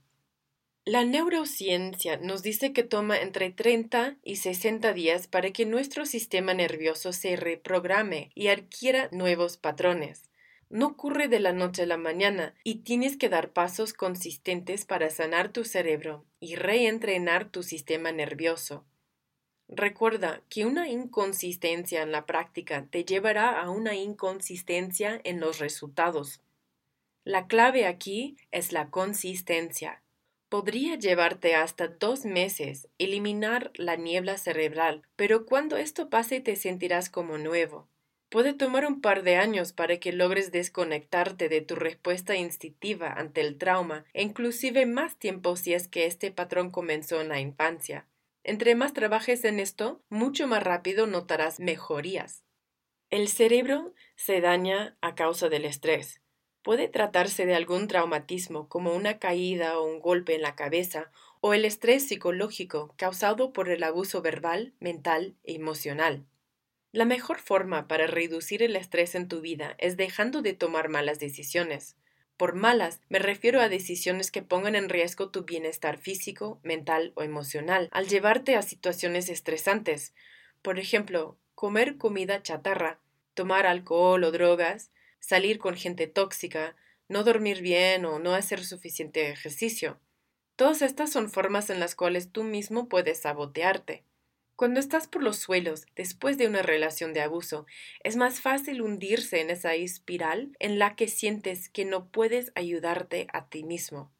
La 0.88 1.04
neurociencia 1.04 2.16
nos 2.16 2.42
dice 2.42 2.72
que 2.72 2.82
toma 2.82 3.18
entre 3.18 3.50
30 3.50 4.16
y 4.24 4.36
60 4.36 4.94
días 4.94 5.26
para 5.26 5.50
que 5.50 5.66
nuestro 5.66 6.06
sistema 6.06 6.54
nervioso 6.54 7.12
se 7.12 7.36
reprograme 7.36 8.30
y 8.34 8.48
adquiera 8.48 9.10
nuevos 9.12 9.58
patrones. 9.58 10.30
No 10.70 10.86
ocurre 10.86 11.28
de 11.28 11.40
la 11.40 11.52
noche 11.52 11.82
a 11.82 11.86
la 11.86 11.98
mañana 11.98 12.54
y 12.64 12.76
tienes 12.76 13.18
que 13.18 13.28
dar 13.28 13.52
pasos 13.52 13.92
consistentes 13.92 14.86
para 14.86 15.10
sanar 15.10 15.52
tu 15.52 15.64
cerebro 15.64 16.24
y 16.40 16.54
reentrenar 16.54 17.50
tu 17.50 17.62
sistema 17.62 18.10
nervioso. 18.10 18.86
Recuerda 19.68 20.40
que 20.48 20.64
una 20.64 20.88
inconsistencia 20.88 22.00
en 22.00 22.12
la 22.12 22.24
práctica 22.24 22.86
te 22.90 23.04
llevará 23.04 23.60
a 23.60 23.68
una 23.68 23.94
inconsistencia 23.94 25.20
en 25.24 25.38
los 25.38 25.58
resultados. 25.58 26.40
La 27.24 27.46
clave 27.46 27.84
aquí 27.84 28.38
es 28.52 28.72
la 28.72 28.88
consistencia. 28.88 30.02
Podría 30.48 30.96
llevarte 30.96 31.54
hasta 31.54 31.88
dos 31.88 32.24
meses 32.24 32.88
eliminar 32.98 33.70
la 33.74 33.96
niebla 33.96 34.38
cerebral, 34.38 35.02
pero 35.14 35.44
cuando 35.44 35.76
esto 35.76 36.08
pase 36.08 36.40
te 36.40 36.56
sentirás 36.56 37.10
como 37.10 37.36
nuevo. 37.36 37.86
Puede 38.30 38.54
tomar 38.54 38.86
un 38.86 39.00
par 39.00 39.22
de 39.22 39.36
años 39.36 39.72
para 39.72 39.98
que 39.98 40.12
logres 40.12 40.50
desconectarte 40.50 41.48
de 41.48 41.60
tu 41.60 41.74
respuesta 41.74 42.36
instintiva 42.36 43.12
ante 43.12 43.40
el 43.42 43.58
trauma, 43.58 44.04
e 44.12 44.22
inclusive 44.22 44.86
más 44.86 45.18
tiempo 45.18 45.56
si 45.56 45.74
es 45.74 45.88
que 45.88 46.06
este 46.06 46.30
patrón 46.30 46.70
comenzó 46.70 47.20
en 47.20 47.28
la 47.28 47.40
infancia. 47.40 48.06
Entre 48.42 48.74
más 48.74 48.94
trabajes 48.94 49.44
en 49.44 49.60
esto, 49.60 50.02
mucho 50.08 50.46
más 50.46 50.62
rápido 50.62 51.06
notarás 51.06 51.60
mejorías. 51.60 52.44
El 53.10 53.28
cerebro 53.28 53.94
se 54.16 54.40
daña 54.40 54.96
a 55.00 55.14
causa 55.14 55.48
del 55.48 55.64
estrés. 55.64 56.20
Puede 56.62 56.88
tratarse 56.88 57.46
de 57.46 57.54
algún 57.54 57.88
traumatismo 57.88 58.68
como 58.68 58.94
una 58.94 59.18
caída 59.18 59.78
o 59.78 59.84
un 59.84 60.00
golpe 60.00 60.34
en 60.34 60.42
la 60.42 60.56
cabeza 60.56 61.10
o 61.40 61.54
el 61.54 61.64
estrés 61.64 62.06
psicológico 62.08 62.94
causado 62.96 63.52
por 63.52 63.68
el 63.68 63.82
abuso 63.82 64.22
verbal, 64.22 64.74
mental 64.80 65.36
e 65.44 65.54
emocional. 65.54 66.26
La 66.90 67.04
mejor 67.04 67.38
forma 67.38 67.86
para 67.86 68.06
reducir 68.06 68.62
el 68.62 68.74
estrés 68.74 69.14
en 69.14 69.28
tu 69.28 69.40
vida 69.40 69.74
es 69.78 69.96
dejando 69.96 70.42
de 70.42 70.54
tomar 70.54 70.88
malas 70.88 71.20
decisiones. 71.20 71.96
Por 72.38 72.54
malas 72.54 73.00
me 73.08 73.18
refiero 73.18 73.60
a 73.60 73.68
decisiones 73.68 74.30
que 74.30 74.42
pongan 74.42 74.74
en 74.74 74.88
riesgo 74.88 75.30
tu 75.30 75.44
bienestar 75.44 75.98
físico, 75.98 76.60
mental 76.62 77.12
o 77.14 77.22
emocional 77.22 77.88
al 77.92 78.08
llevarte 78.08 78.56
a 78.56 78.62
situaciones 78.62 79.28
estresantes. 79.28 80.14
Por 80.62 80.78
ejemplo, 80.78 81.36
comer 81.54 81.98
comida 81.98 82.42
chatarra, 82.42 83.00
tomar 83.34 83.66
alcohol 83.66 84.24
o 84.24 84.30
drogas, 84.30 84.90
salir 85.20 85.58
con 85.58 85.74
gente 85.74 86.06
tóxica, 86.06 86.76
no 87.08 87.24
dormir 87.24 87.62
bien 87.62 88.04
o 88.04 88.18
no 88.18 88.34
hacer 88.34 88.64
suficiente 88.64 89.30
ejercicio. 89.30 89.98
Todas 90.56 90.82
estas 90.82 91.10
son 91.10 91.30
formas 91.30 91.70
en 91.70 91.80
las 91.80 91.94
cuales 91.94 92.32
tú 92.32 92.44
mismo 92.44 92.88
puedes 92.88 93.20
sabotearte. 93.20 94.04
Cuando 94.56 94.80
estás 94.80 95.06
por 95.06 95.22
los 95.22 95.36
suelos 95.36 95.86
después 95.94 96.36
de 96.36 96.48
una 96.48 96.62
relación 96.62 97.12
de 97.12 97.20
abuso, 97.20 97.64
es 98.02 98.16
más 98.16 98.40
fácil 98.40 98.82
hundirse 98.82 99.40
en 99.40 99.50
esa 99.50 99.74
espiral 99.74 100.56
en 100.58 100.80
la 100.80 100.96
que 100.96 101.06
sientes 101.06 101.68
que 101.68 101.84
no 101.84 102.08
puedes 102.08 102.50
ayudarte 102.56 103.28
a 103.32 103.48
ti 103.48 103.62
mismo. 103.62 104.10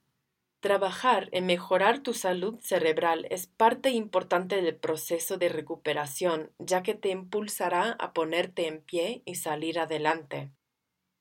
Trabajar 0.60 1.28
en 1.32 1.46
mejorar 1.46 2.00
tu 2.00 2.14
salud 2.14 2.58
cerebral 2.60 3.26
es 3.30 3.48
parte 3.48 3.90
importante 3.90 4.62
del 4.62 4.76
proceso 4.76 5.38
de 5.38 5.48
recuperación, 5.48 6.52
ya 6.60 6.84
que 6.84 6.94
te 6.94 7.10
impulsará 7.10 7.96
a 7.98 8.12
ponerte 8.12 8.68
en 8.68 8.80
pie 8.80 9.22
y 9.24 9.34
salir 9.34 9.80
adelante. 9.80 10.52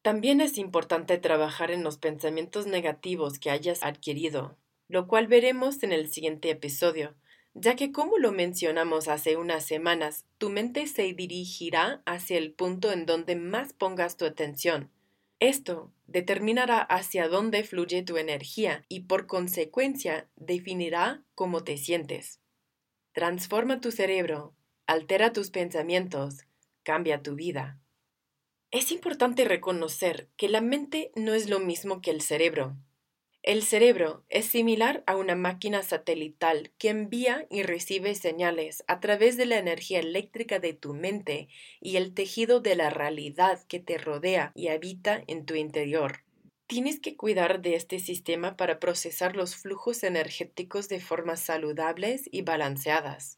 También 0.08 0.40
es 0.40 0.58
importante 0.58 1.18
trabajar 1.18 1.70
en 1.70 1.84
los 1.84 1.98
pensamientos 1.98 2.66
negativos 2.66 3.40
que 3.40 3.50
hayas 3.50 3.84
adquirido, 3.84 4.58
lo 4.88 5.06
cual 5.06 5.28
veremos 5.28 5.84
en 5.84 5.92
el 5.92 6.10
siguiente 6.10 6.50
episodio, 6.50 7.14
ya 7.54 7.76
que 7.76 7.92
como 7.92 8.18
lo 8.18 8.32
mencionamos 8.32 9.10
hace 9.10 9.36
unas 9.36 9.66
semanas, 9.66 10.24
tu 10.38 10.50
mente 10.50 10.88
se 10.88 11.12
dirigirá 11.12 12.04
hacia 12.06 12.38
el 12.38 12.54
punto 12.54 12.94
en 12.94 13.06
donde 13.06 13.36
más 13.36 13.74
pongas 13.74 14.16
tu 14.16 14.24
atención. 14.24 14.92
Esto 15.42 15.92
determinará 16.06 16.80
hacia 16.80 17.28
dónde 17.28 17.66
fluye 17.66 18.02
tu 18.02 18.16
energía 18.16 18.86
y 18.88 19.02
por 19.02 19.28
consecuencia 19.28 20.30
definirá 20.38 21.26
cómo 21.36 21.66
te 21.66 21.76
sientes. 21.76 22.40
Transforma 23.12 23.82
tu 23.82 23.92
cerebro, 23.92 24.54
altera 24.86 25.34
tus 25.34 25.50
pensamientos, 25.50 26.46
cambia 26.84 27.22
tu 27.22 27.36
vida. 27.36 27.82
Es 28.70 28.92
importante 28.92 29.46
reconocer 29.46 30.28
que 30.36 30.50
la 30.50 30.60
mente 30.60 31.12
no 31.16 31.34
es 31.34 31.50
lo 31.50 31.60
mismo 31.60 32.02
que 32.02 32.12
el 32.12 32.22
cerebro. 32.22 32.76
El 33.42 33.64
cerebro 33.64 34.26
es 34.28 34.48
similar 34.48 35.06
a 35.08 35.16
una 35.16 35.36
máquina 35.36 35.84
satelital 35.84 36.74
que 36.78 36.90
envía 36.90 37.48
y 37.50 37.64
recibe 37.64 38.14
señales 38.14 38.84
a 38.88 39.00
través 39.00 39.38
de 39.38 39.46
la 39.46 39.58
energía 39.58 40.00
eléctrica 40.00 40.60
de 40.60 40.74
tu 40.74 40.94
mente 40.94 41.48
y 41.80 41.96
el 41.96 42.14
tejido 42.14 42.60
de 42.60 42.76
la 42.76 42.90
realidad 42.90 43.64
que 43.70 43.80
te 43.80 43.98
rodea 43.98 44.52
y 44.54 44.68
habita 44.68 45.24
en 45.28 45.46
tu 45.46 45.56
interior. 45.56 46.26
Tienes 46.68 47.00
que 47.00 47.16
cuidar 47.16 47.62
de 47.62 47.76
este 47.76 48.00
sistema 48.00 48.58
para 48.58 48.82
procesar 48.82 49.38
los 49.38 49.56
flujos 49.56 50.04
energéticos 50.04 50.90
de 50.90 51.00
formas 51.00 51.40
saludables 51.40 52.28
y 52.30 52.42
balanceadas. 52.42 53.37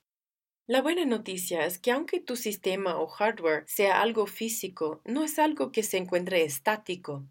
La 0.70 0.84
buena 0.84 1.04
noticia 1.04 1.66
es 1.66 1.80
que 1.80 1.90
aunque 1.90 2.20
tu 2.20 2.36
sistema 2.36 3.00
o 3.00 3.08
hardware 3.08 3.64
sea 3.66 4.04
algo 4.04 4.28
físico, 4.28 5.02
no 5.04 5.24
es 5.24 5.40
algo 5.40 5.72
que 5.72 5.82
se 5.82 5.98
encuentre 5.98 6.44
estático. 6.44 7.26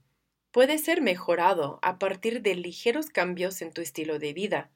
Puede 0.51 0.77
ser 0.79 1.03
mejorado 1.03 1.79
a 1.83 2.01
partir 2.01 2.43
de 2.43 2.57
ligeros 2.57 3.11
cambios 3.11 3.63
en 3.63 3.73
tu 3.73 3.81
estilo 3.81 4.19
de 4.19 4.33
vida. 4.33 4.73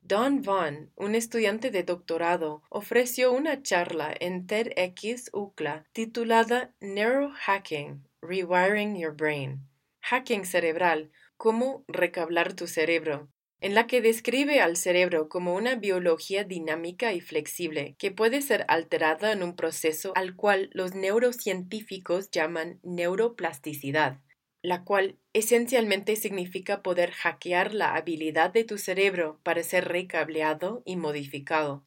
Don 0.00 0.40
Vaughn, 0.40 0.90
un 0.96 1.14
estudiante 1.14 1.70
de 1.70 1.82
doctorado, 1.82 2.62
ofreció 2.70 3.32
una 3.32 3.62
charla 3.62 4.14
en 4.18 4.46
TEDx 4.46 5.28
UCLA 5.34 5.84
titulada 5.92 6.74
Neurohacking, 6.80 8.08
Rewiring 8.22 8.96
Your 8.96 9.14
Brain. 9.14 9.68
Hacking 10.00 10.46
cerebral, 10.46 11.10
cómo 11.36 11.84
recablar 11.86 12.54
tu 12.54 12.66
cerebro, 12.66 13.28
en 13.60 13.74
la 13.74 13.86
que 13.86 14.00
describe 14.00 14.60
al 14.60 14.76
cerebro 14.76 15.28
como 15.28 15.54
una 15.54 15.74
biología 15.74 16.44
dinámica 16.44 17.12
y 17.12 17.20
flexible 17.20 17.94
que 17.98 18.10
puede 18.10 18.40
ser 18.40 18.64
alterada 18.68 19.32
en 19.32 19.42
un 19.42 19.54
proceso 19.54 20.12
al 20.16 20.34
cual 20.34 20.70
los 20.72 20.94
neurocientíficos 20.94 22.30
llaman 22.30 22.80
neuroplasticidad, 22.82 24.18
la 24.62 24.84
cual 24.84 25.18
esencialmente 25.34 26.16
significa 26.16 26.82
poder 26.82 27.10
hackear 27.12 27.74
la 27.74 27.94
habilidad 27.94 28.50
de 28.50 28.64
tu 28.64 28.78
cerebro 28.78 29.40
para 29.42 29.62
ser 29.62 29.88
recableado 29.88 30.82
y 30.86 30.96
modificado. 30.96 31.84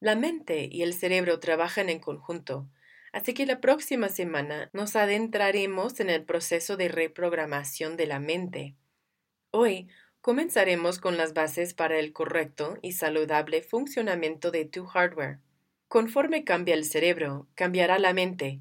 La 0.00 0.14
mente 0.14 0.68
y 0.70 0.82
el 0.82 0.94
cerebro 0.94 1.40
trabajan 1.40 1.88
en 1.88 1.98
conjunto, 1.98 2.68
así 3.12 3.34
que 3.34 3.46
la 3.46 3.60
próxima 3.60 4.08
semana 4.08 4.70
nos 4.72 4.94
adentraremos 4.94 5.98
en 5.98 6.08
el 6.08 6.24
proceso 6.24 6.76
de 6.76 6.86
reprogramación 6.86 7.96
de 7.96 8.06
la 8.06 8.20
mente. 8.20 8.76
Hoy 9.50 9.88
Comenzaremos 10.28 10.98
con 10.98 11.16
las 11.16 11.32
bases 11.32 11.72
para 11.72 11.98
el 11.98 12.12
correcto 12.12 12.76
y 12.82 12.92
saludable 12.92 13.62
funcionamiento 13.62 14.50
de 14.50 14.66
tu 14.66 14.84
hardware. 14.84 15.38
Conforme 15.88 16.44
cambia 16.44 16.74
el 16.74 16.84
cerebro, 16.84 17.48
cambiará 17.54 17.98
la 17.98 18.12
mente. 18.12 18.60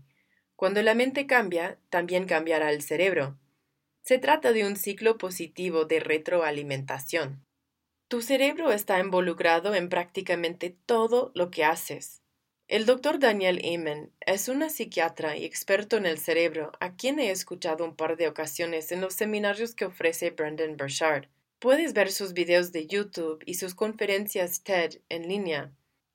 Cuando 0.55 0.81
la 0.81 0.95
mente 0.95 1.27
cambia, 1.27 1.77
también 1.89 2.25
cambiará 2.25 2.71
el 2.71 2.83
cerebro. 2.83 3.37
Se 4.01 4.17
trata 4.17 4.53
de 4.53 4.65
un 4.65 4.77
ciclo 4.77 5.17
positivo 5.17 5.83
de 5.83 5.99
retroalimentación. 5.99 7.43
Tu 8.07 8.21
cerebro 8.21 8.71
está 8.71 9.01
involucrado 9.01 9.75
en 9.75 9.89
prácticamente 9.89 10.73
todo 10.85 11.33
lo 11.35 11.51
que 11.51 11.65
haces. 11.65 12.21
El 12.69 12.85
doctor 12.85 13.19
Daniel 13.19 13.61
Amen 13.65 14.13
es 14.25 14.47
una 14.47 14.69
psiquiatra 14.69 15.35
y 15.35 15.43
experto 15.43 15.97
en 15.97 16.05
el 16.05 16.17
cerebro 16.17 16.71
a 16.79 16.95
quien 16.95 17.19
he 17.19 17.29
escuchado 17.29 17.83
un 17.83 17.97
par 17.97 18.15
de 18.15 18.29
ocasiones 18.29 18.93
en 18.93 19.01
los 19.01 19.15
seminarios 19.15 19.75
que 19.75 19.83
ofrece 19.83 20.29
Brendan 20.29 20.77
Burchard. 20.77 21.27
Puedes 21.59 21.93
ver 21.93 22.11
sus 22.11 22.33
videos 22.33 22.71
de 22.71 22.85
YouTube 22.85 23.41
y 23.47 23.55
sus 23.55 23.73
conferencias 23.73 24.61
TED 24.61 25.01
en 25.09 25.27
línea. 25.27 25.71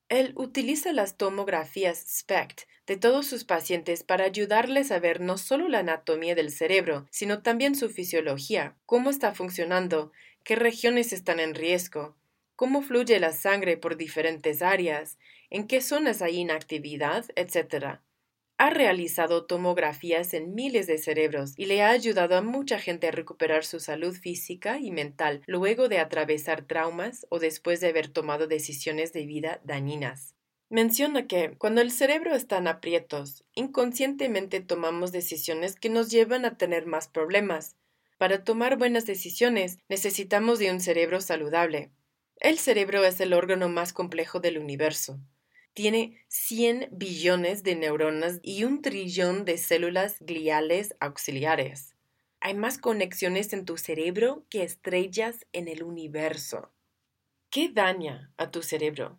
Él 0.08 0.34
utiliza 0.36 0.92
las 0.92 1.16
tomografías 1.16 1.98
SPECT 1.98 2.60
de 2.86 2.96
todos 2.96 3.26
sus 3.26 3.42
pacientes 3.42 4.04
para 4.04 4.24
ayudarles 4.24 4.92
a 4.92 5.00
ver 5.00 5.20
no 5.20 5.38
solo 5.38 5.68
la 5.68 5.80
anatomía 5.80 6.36
del 6.36 6.52
cerebro, 6.52 7.08
sino 7.10 7.42
también 7.42 7.74
su 7.74 7.90
fisiología, 7.90 8.76
cómo 8.86 9.10
está 9.10 9.34
funcionando, 9.34 10.12
qué 10.44 10.54
regiones 10.54 11.12
están 11.12 11.40
en 11.40 11.56
riesgo, 11.56 12.16
cómo 12.54 12.80
fluye 12.80 13.18
la 13.18 13.32
sangre 13.32 13.76
por 13.76 13.96
diferentes 13.96 14.62
áreas, 14.62 15.18
en 15.50 15.66
qué 15.66 15.80
zonas 15.80 16.22
hay 16.22 16.36
inactividad, 16.36 17.24
etc 17.34 18.00
ha 18.58 18.70
realizado 18.70 19.46
tomografías 19.46 20.34
en 20.34 20.54
miles 20.54 20.86
de 20.86 20.98
cerebros 20.98 21.54
y 21.56 21.66
le 21.66 21.82
ha 21.82 21.90
ayudado 21.90 22.36
a 22.36 22.42
mucha 22.42 22.78
gente 22.78 23.08
a 23.08 23.10
recuperar 23.10 23.64
su 23.64 23.80
salud 23.80 24.14
física 24.14 24.78
y 24.78 24.90
mental 24.90 25.42
luego 25.46 25.88
de 25.88 25.98
atravesar 25.98 26.62
traumas 26.62 27.26
o 27.28 27.38
después 27.38 27.80
de 27.80 27.88
haber 27.88 28.08
tomado 28.08 28.46
decisiones 28.46 29.12
de 29.12 29.26
vida 29.26 29.60
dañinas. 29.64 30.36
Menciona 30.70 31.26
que 31.26 31.56
cuando 31.58 31.82
el 31.82 31.90
cerebro 31.90 32.34
está 32.34 32.56
en 32.56 32.66
aprietos, 32.66 33.44
inconscientemente 33.54 34.60
tomamos 34.60 35.12
decisiones 35.12 35.76
que 35.76 35.90
nos 35.90 36.10
llevan 36.10 36.44
a 36.44 36.56
tener 36.56 36.86
más 36.86 37.08
problemas. 37.08 37.76
Para 38.16 38.44
tomar 38.44 38.78
buenas 38.78 39.04
decisiones 39.04 39.78
necesitamos 39.88 40.58
de 40.58 40.70
un 40.70 40.80
cerebro 40.80 41.20
saludable. 41.20 41.90
El 42.36 42.58
cerebro 42.58 43.04
es 43.04 43.20
el 43.20 43.34
órgano 43.34 43.68
más 43.68 43.92
complejo 43.92 44.40
del 44.40 44.58
universo. 44.58 45.20
Tiene 45.74 46.22
100 46.28 46.88
billones 46.92 47.62
de 47.62 47.76
neuronas 47.76 48.40
y 48.42 48.64
un 48.64 48.82
trillón 48.82 49.44
de 49.44 49.56
células 49.56 50.16
gliales 50.20 50.94
auxiliares. 51.00 51.94
Hay 52.40 52.54
más 52.54 52.76
conexiones 52.76 53.52
en 53.52 53.64
tu 53.64 53.78
cerebro 53.78 54.44
que 54.50 54.64
estrellas 54.64 55.46
en 55.52 55.68
el 55.68 55.82
universo. 55.82 56.72
¿Qué 57.50 57.70
daña 57.70 58.32
a 58.36 58.50
tu 58.50 58.62
cerebro? 58.62 59.18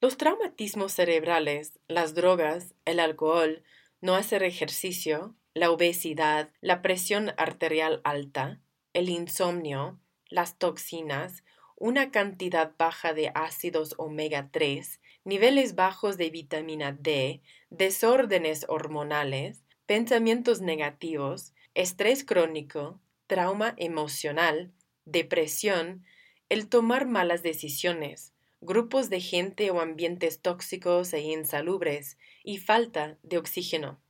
Los 0.00 0.18
traumatismos 0.18 0.92
cerebrales, 0.92 1.78
las 1.88 2.14
drogas, 2.14 2.74
el 2.84 3.00
alcohol, 3.00 3.62
no 4.02 4.14
hacer 4.14 4.42
ejercicio, 4.42 5.34
la 5.54 5.70
obesidad, 5.70 6.50
la 6.60 6.82
presión 6.82 7.32
arterial 7.38 8.02
alta, 8.04 8.60
el 8.92 9.08
insomnio, 9.08 9.98
las 10.28 10.58
toxinas, 10.58 11.44
una 11.76 12.10
cantidad 12.10 12.74
baja 12.76 13.14
de 13.14 13.30
ácidos 13.34 13.94
omega 13.96 14.50
3, 14.52 15.00
niveles 15.24 15.74
bajos 15.74 16.16
de 16.16 16.30
vitamina 16.30 16.92
D, 16.92 17.40
desórdenes 17.70 18.66
hormonales, 18.68 19.64
pensamientos 19.86 20.60
negativos, 20.60 21.52
estrés 21.74 22.24
crónico, 22.24 23.00
trauma 23.26 23.74
emocional, 23.78 24.72
depresión, 25.04 26.04
el 26.48 26.68
tomar 26.68 27.06
malas 27.06 27.42
decisiones, 27.42 28.32
grupos 28.60 29.10
de 29.10 29.20
gente 29.20 29.70
o 29.70 29.80
ambientes 29.80 30.40
tóxicos 30.40 31.12
e 31.12 31.20
insalubres 31.20 32.16
y 32.42 32.58
falta 32.58 33.18
de 33.22 33.38
oxígeno. 33.38 34.00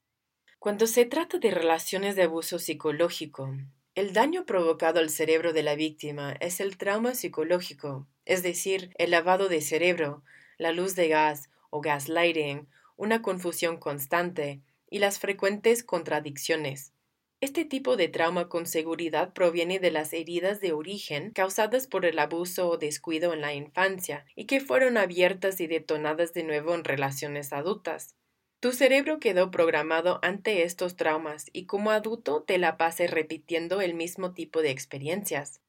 Cuando 0.58 0.86
se 0.86 1.04
trata 1.04 1.38
de 1.38 1.50
relaciones 1.50 2.16
de 2.16 2.22
abuso 2.22 2.58
psicológico, 2.58 3.54
el 3.94 4.12
daño 4.12 4.44
provocado 4.44 4.98
al 4.98 5.10
cerebro 5.10 5.52
de 5.52 5.62
la 5.62 5.74
víctima 5.76 6.36
es 6.40 6.58
el 6.58 6.76
trauma 6.76 7.14
psicológico, 7.14 8.08
es 8.24 8.42
decir, 8.42 8.90
el 8.98 9.10
lavado 9.10 9.48
de 9.48 9.60
cerebro, 9.60 10.24
la 10.58 10.72
luz 10.72 10.94
de 10.94 11.08
gas 11.08 11.50
o 11.70 11.80
gaslighting, 11.80 12.68
una 12.96 13.22
confusión 13.22 13.76
constante 13.76 14.60
y 14.88 14.98
las 14.98 15.18
frecuentes 15.18 15.82
contradicciones. 15.82 16.92
Este 17.40 17.64
tipo 17.64 17.96
de 17.96 18.08
trauma 18.08 18.48
con 18.48 18.66
seguridad 18.66 19.34
proviene 19.34 19.78
de 19.78 19.90
las 19.90 20.12
heridas 20.14 20.60
de 20.60 20.72
origen 20.72 21.30
causadas 21.32 21.86
por 21.86 22.06
el 22.06 22.18
abuso 22.18 22.70
o 22.70 22.78
descuido 22.78 23.34
en 23.34 23.42
la 23.42 23.52
infancia 23.52 24.24
y 24.34 24.46
que 24.46 24.60
fueron 24.60 24.96
abiertas 24.96 25.60
y 25.60 25.66
detonadas 25.66 26.32
de 26.32 26.44
nuevo 26.44 26.74
en 26.74 26.84
relaciones 26.84 27.52
adultas. 27.52 28.14
Tu 28.60 28.72
cerebro 28.72 29.20
quedó 29.20 29.50
programado 29.50 30.20
ante 30.22 30.62
estos 30.62 30.96
traumas 30.96 31.50
y 31.52 31.66
como 31.66 31.90
adulto 31.90 32.42
te 32.44 32.56
la 32.56 32.78
pases 32.78 33.10
repitiendo 33.10 33.82
el 33.82 33.92
mismo 33.92 34.32
tipo 34.32 34.62
de 34.62 34.70
experiencias. 34.70 35.60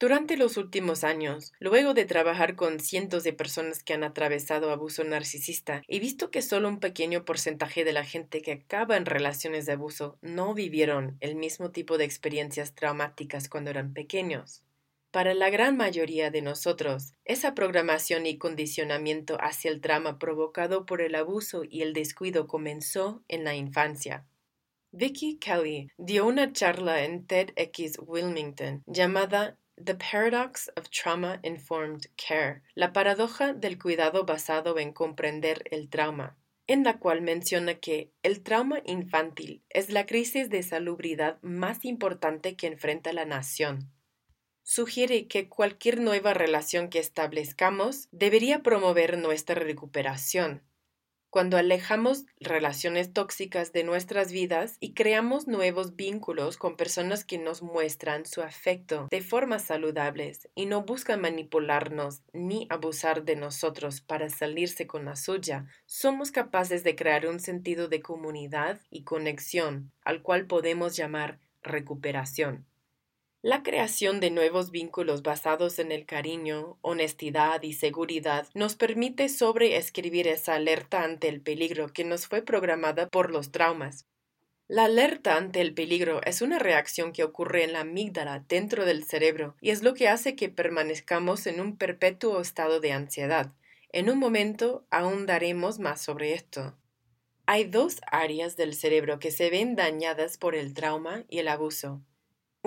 Durante 0.00 0.36
los 0.36 0.56
últimos 0.56 1.02
años, 1.02 1.52
luego 1.58 1.92
de 1.92 2.04
trabajar 2.04 2.54
con 2.54 2.78
cientos 2.78 3.24
de 3.24 3.32
personas 3.32 3.82
que 3.82 3.94
han 3.94 4.04
atravesado 4.04 4.70
abuso 4.70 5.02
narcisista, 5.02 5.82
he 5.88 5.98
visto 5.98 6.30
que 6.30 6.40
solo 6.40 6.68
un 6.68 6.78
pequeño 6.78 7.24
porcentaje 7.24 7.84
de 7.84 7.92
la 7.92 8.04
gente 8.04 8.40
que 8.40 8.52
acaba 8.52 8.96
en 8.96 9.06
relaciones 9.06 9.66
de 9.66 9.72
abuso 9.72 10.16
no 10.22 10.54
vivieron 10.54 11.16
el 11.18 11.34
mismo 11.34 11.72
tipo 11.72 11.98
de 11.98 12.04
experiencias 12.04 12.76
traumáticas 12.76 13.48
cuando 13.48 13.70
eran 13.70 13.92
pequeños. 13.92 14.62
Para 15.10 15.34
la 15.34 15.50
gran 15.50 15.76
mayoría 15.76 16.30
de 16.30 16.42
nosotros, 16.42 17.14
esa 17.24 17.56
programación 17.56 18.24
y 18.26 18.38
condicionamiento 18.38 19.36
hacia 19.40 19.72
el 19.72 19.80
trauma 19.80 20.20
provocado 20.20 20.86
por 20.86 21.00
el 21.00 21.16
abuso 21.16 21.62
y 21.68 21.82
el 21.82 21.92
descuido 21.92 22.46
comenzó 22.46 23.24
en 23.26 23.42
la 23.42 23.56
infancia. 23.56 24.26
Vicky 24.92 25.38
Kelly 25.38 25.90
dio 25.98 26.24
una 26.24 26.52
charla 26.52 27.04
en 27.04 27.26
TEDx 27.26 27.98
Wilmington 28.00 28.84
llamada 28.86 29.58
The 29.84 29.94
Paradox 29.94 30.68
of 30.76 30.88
Trauma 30.90 31.38
Informed 31.44 32.06
Care, 32.16 32.62
la 32.74 32.92
paradoja 32.92 33.52
del 33.52 33.78
cuidado 33.78 34.24
basado 34.24 34.76
en 34.78 34.92
comprender 34.92 35.62
el 35.70 35.88
trauma, 35.88 36.36
en 36.66 36.82
la 36.82 36.98
cual 36.98 37.22
menciona 37.22 37.74
que 37.74 38.10
el 38.24 38.42
trauma 38.42 38.80
infantil 38.84 39.62
es 39.70 39.90
la 39.90 40.04
crisis 40.04 40.50
de 40.50 40.64
salubridad 40.64 41.38
más 41.42 41.84
importante 41.84 42.56
que 42.56 42.66
enfrenta 42.66 43.12
la 43.12 43.24
nación. 43.24 43.92
Sugiere 44.64 45.28
que 45.28 45.48
cualquier 45.48 46.00
nueva 46.00 46.34
relación 46.34 46.90
que 46.90 46.98
establezcamos 46.98 48.08
debería 48.10 48.62
promover 48.64 49.16
nuestra 49.16 49.54
recuperación, 49.54 50.64
cuando 51.30 51.56
alejamos 51.56 52.24
relaciones 52.40 53.12
tóxicas 53.12 53.72
de 53.72 53.84
nuestras 53.84 54.32
vidas 54.32 54.76
y 54.80 54.94
creamos 54.94 55.46
nuevos 55.46 55.96
vínculos 55.96 56.56
con 56.56 56.76
personas 56.76 57.24
que 57.24 57.38
nos 57.38 57.62
muestran 57.62 58.24
su 58.26 58.42
afecto 58.42 59.08
de 59.10 59.20
formas 59.20 59.62
saludables 59.64 60.48
y 60.54 60.66
no 60.66 60.82
buscan 60.82 61.20
manipularnos 61.20 62.22
ni 62.32 62.66
abusar 62.70 63.24
de 63.24 63.36
nosotros 63.36 64.00
para 64.00 64.28
salirse 64.30 64.86
con 64.86 65.04
la 65.04 65.16
suya, 65.16 65.66
somos 65.86 66.30
capaces 66.30 66.84
de 66.84 66.96
crear 66.96 67.26
un 67.26 67.40
sentido 67.40 67.88
de 67.88 68.00
comunidad 68.00 68.80
y 68.90 69.04
conexión 69.04 69.92
al 70.04 70.22
cual 70.22 70.46
podemos 70.46 70.96
llamar 70.96 71.38
recuperación. 71.62 72.66
La 73.40 73.62
creación 73.62 74.18
de 74.18 74.32
nuevos 74.32 74.72
vínculos 74.72 75.22
basados 75.22 75.78
en 75.78 75.92
el 75.92 76.06
cariño, 76.06 76.76
honestidad 76.80 77.62
y 77.62 77.74
seguridad 77.74 78.48
nos 78.52 78.74
permite 78.74 79.28
sobreescribir 79.28 80.26
esa 80.26 80.56
alerta 80.56 81.04
ante 81.04 81.28
el 81.28 81.40
peligro 81.40 81.92
que 81.92 82.02
nos 82.02 82.26
fue 82.26 82.42
programada 82.42 83.08
por 83.08 83.30
los 83.30 83.52
traumas. 83.52 84.08
La 84.66 84.86
alerta 84.86 85.36
ante 85.36 85.60
el 85.60 85.72
peligro 85.72 86.20
es 86.24 86.42
una 86.42 86.58
reacción 86.58 87.12
que 87.12 87.22
ocurre 87.22 87.62
en 87.62 87.74
la 87.74 87.80
amígdala 87.82 88.44
dentro 88.48 88.84
del 88.84 89.04
cerebro 89.04 89.54
y 89.60 89.70
es 89.70 89.84
lo 89.84 89.94
que 89.94 90.08
hace 90.08 90.34
que 90.34 90.48
permanezcamos 90.48 91.46
en 91.46 91.60
un 91.60 91.76
perpetuo 91.76 92.40
estado 92.40 92.80
de 92.80 92.90
ansiedad. 92.90 93.52
En 93.92 94.10
un 94.10 94.18
momento 94.18 94.84
aún 94.90 95.26
daremos 95.26 95.78
más 95.78 96.02
sobre 96.02 96.34
esto. 96.34 96.76
Hay 97.46 97.64
dos 97.64 98.00
áreas 98.10 98.56
del 98.56 98.74
cerebro 98.74 99.20
que 99.20 99.30
se 99.30 99.48
ven 99.48 99.76
dañadas 99.76 100.38
por 100.38 100.56
el 100.56 100.74
trauma 100.74 101.24
y 101.28 101.38
el 101.38 101.46
abuso. 101.46 102.02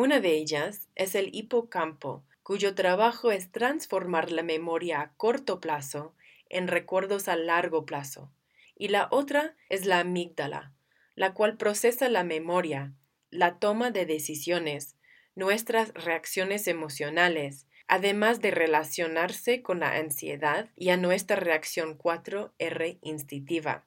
Una 0.02 0.20
de 0.20 0.32
ellas 0.32 0.90
es 0.96 1.14
el 1.14 1.30
hipocampo, 1.32 2.26
cuyo 2.42 2.74
trabajo 2.74 3.32
es 3.32 3.52
transformar 3.52 4.32
la 4.32 4.42
memoria 4.42 5.00
a 5.00 5.14
corto 5.14 5.60
plazo 5.60 6.16
en 6.50 6.68
recuerdos 6.68 7.28
a 7.28 7.36
largo 7.36 7.86
plazo, 7.86 8.32
y 8.76 8.88
la 8.88 9.10
otra 9.12 9.56
es 9.70 9.86
la 9.86 10.00
amígdala, 10.00 10.74
la 11.14 11.36
cual 11.36 11.56
procesa 11.56 12.10
la 12.10 12.24
memoria, 12.24 12.96
la 13.30 13.60
toma 13.60 13.92
de 13.92 14.08
decisiones, 14.08 14.96
nuestras 15.36 15.94
reacciones 15.94 16.68
emocionales, 16.68 17.68
además 17.88 18.42
de 18.42 18.50
relacionarse 18.50 19.62
con 19.62 19.82
la 19.82 19.98
ansiedad 19.98 20.72
y 20.76 20.90
a 20.90 20.98
nuestra 20.98 21.36
reacción 21.36 21.96
4R 21.96 22.98
instintiva. 23.04 23.86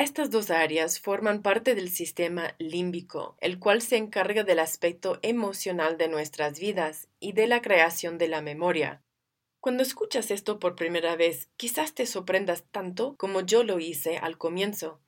Estas 0.00 0.30
dos 0.30 0.50
áreas 0.50 0.98
forman 0.98 1.42
parte 1.42 1.74
del 1.74 1.90
sistema 1.90 2.54
límbico, 2.56 3.36
el 3.38 3.58
cual 3.58 3.82
se 3.82 3.98
encarga 3.98 4.44
del 4.44 4.58
aspecto 4.58 5.18
emocional 5.20 5.98
de 5.98 6.08
nuestras 6.08 6.58
vidas 6.58 7.08
y 7.20 7.32
de 7.32 7.46
la 7.46 7.60
creación 7.60 8.16
de 8.16 8.26
la 8.26 8.40
memoria. 8.40 9.02
Cuando 9.60 9.82
escuchas 9.82 10.30
esto 10.30 10.58
por 10.58 10.74
primera 10.74 11.16
vez, 11.16 11.50
quizás 11.58 11.92
te 11.92 12.06
sorprendas 12.06 12.64
tanto 12.70 13.14
como 13.18 13.42
yo 13.42 13.62
lo 13.62 13.78
hice 13.78 14.16
al 14.16 14.38
comienzo. 14.38 15.02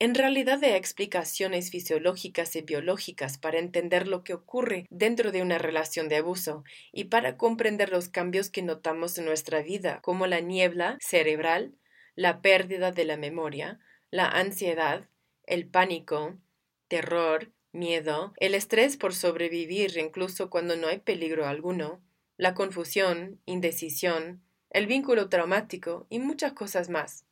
En 0.00 0.16
realidad 0.16 0.58
hay 0.64 0.72
explicaciones 0.72 1.70
fisiológicas 1.70 2.56
y 2.56 2.62
biológicas 2.62 3.38
para 3.38 3.60
entender 3.60 4.08
lo 4.08 4.24
que 4.24 4.34
ocurre 4.34 4.88
dentro 4.90 5.30
de 5.30 5.42
una 5.42 5.58
relación 5.58 6.08
de 6.08 6.16
abuso 6.16 6.64
y 6.90 7.04
para 7.04 7.36
comprender 7.36 7.90
los 7.90 8.08
cambios 8.08 8.50
que 8.50 8.62
notamos 8.62 9.16
en 9.16 9.26
nuestra 9.26 9.62
vida, 9.62 10.00
como 10.02 10.26
la 10.26 10.40
niebla 10.40 10.98
cerebral, 11.00 11.76
la 12.16 12.42
pérdida 12.42 12.90
de 12.90 13.04
la 13.04 13.16
memoria, 13.16 13.78
la 14.14 14.28
ansiedad, 14.28 15.08
el 15.42 15.66
pánico, 15.66 16.38
terror, 16.86 17.50
miedo, 17.72 18.32
el 18.36 18.54
estrés 18.54 18.96
por 18.96 19.12
sobrevivir 19.12 19.98
incluso 19.98 20.50
cuando 20.50 20.76
no 20.76 20.86
hay 20.86 21.00
peligro 21.00 21.48
alguno, 21.48 22.00
la 22.36 22.54
confusión, 22.54 23.40
indecisión, 23.44 24.40
el 24.70 24.86
vínculo 24.86 25.28
traumático 25.28 26.06
y 26.10 26.20
muchas 26.20 26.52
cosas 26.52 26.90
más. 26.90 27.24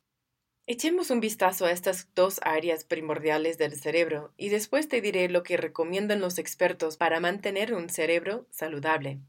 Echemos 0.67 1.09
un 1.09 1.21
vistazo 1.21 1.67
a 1.67 1.71
estas 1.71 2.09
dos 2.15 2.41
áreas 2.43 2.83
primordiales 2.83 3.57
del 3.57 3.77
cerebro 3.77 4.33
y 4.35 4.49
después 4.49 4.89
te 4.89 4.99
diré 4.99 5.29
lo 5.29 5.41
que 5.43 5.55
recomiendan 5.55 6.19
los 6.19 6.37
expertos 6.37 6.97
para 6.97 7.21
mantener 7.21 7.73
un 7.73 7.89
cerebro 7.89 8.45
saludable. 8.49 9.21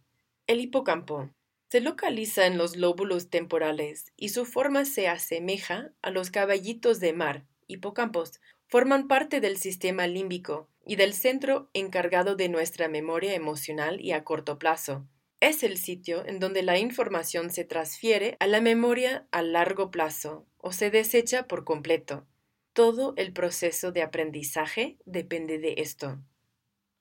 El 0.48 0.58
hipocampo 0.58 1.30
se 1.74 1.80
localiza 1.80 2.46
en 2.46 2.56
los 2.56 2.76
lóbulos 2.76 3.30
temporales 3.30 4.12
y 4.16 4.28
su 4.28 4.46
forma 4.46 4.84
se 4.84 5.08
asemeja 5.08 5.90
a 6.02 6.12
los 6.12 6.30
caballitos 6.30 7.00
de 7.00 7.12
mar, 7.12 7.46
hipocampos, 7.66 8.40
forman 8.68 9.08
parte 9.08 9.40
del 9.40 9.56
sistema 9.56 10.06
límbico 10.06 10.68
y 10.86 10.94
del 10.94 11.14
centro 11.14 11.70
encargado 11.72 12.36
de 12.36 12.48
nuestra 12.48 12.86
memoria 12.86 13.34
emocional 13.34 14.00
y 14.00 14.12
a 14.12 14.22
corto 14.22 14.56
plazo. 14.56 15.08
es 15.40 15.64
el 15.64 15.76
sitio 15.76 16.24
en 16.24 16.38
donde 16.38 16.62
la 16.62 16.78
información 16.78 17.50
se 17.50 17.64
transfiere 17.64 18.36
a 18.38 18.46
la 18.46 18.60
memoria 18.60 19.26
a 19.32 19.42
largo 19.42 19.90
plazo 19.90 20.46
o 20.58 20.70
se 20.70 20.92
desecha 20.92 21.48
por 21.48 21.64
completo. 21.64 22.24
Todo 22.72 23.14
el 23.16 23.32
proceso 23.32 23.90
de 23.90 24.02
aprendizaje 24.02 24.96
depende 25.06 25.58
de 25.58 25.74
esto. 25.78 26.20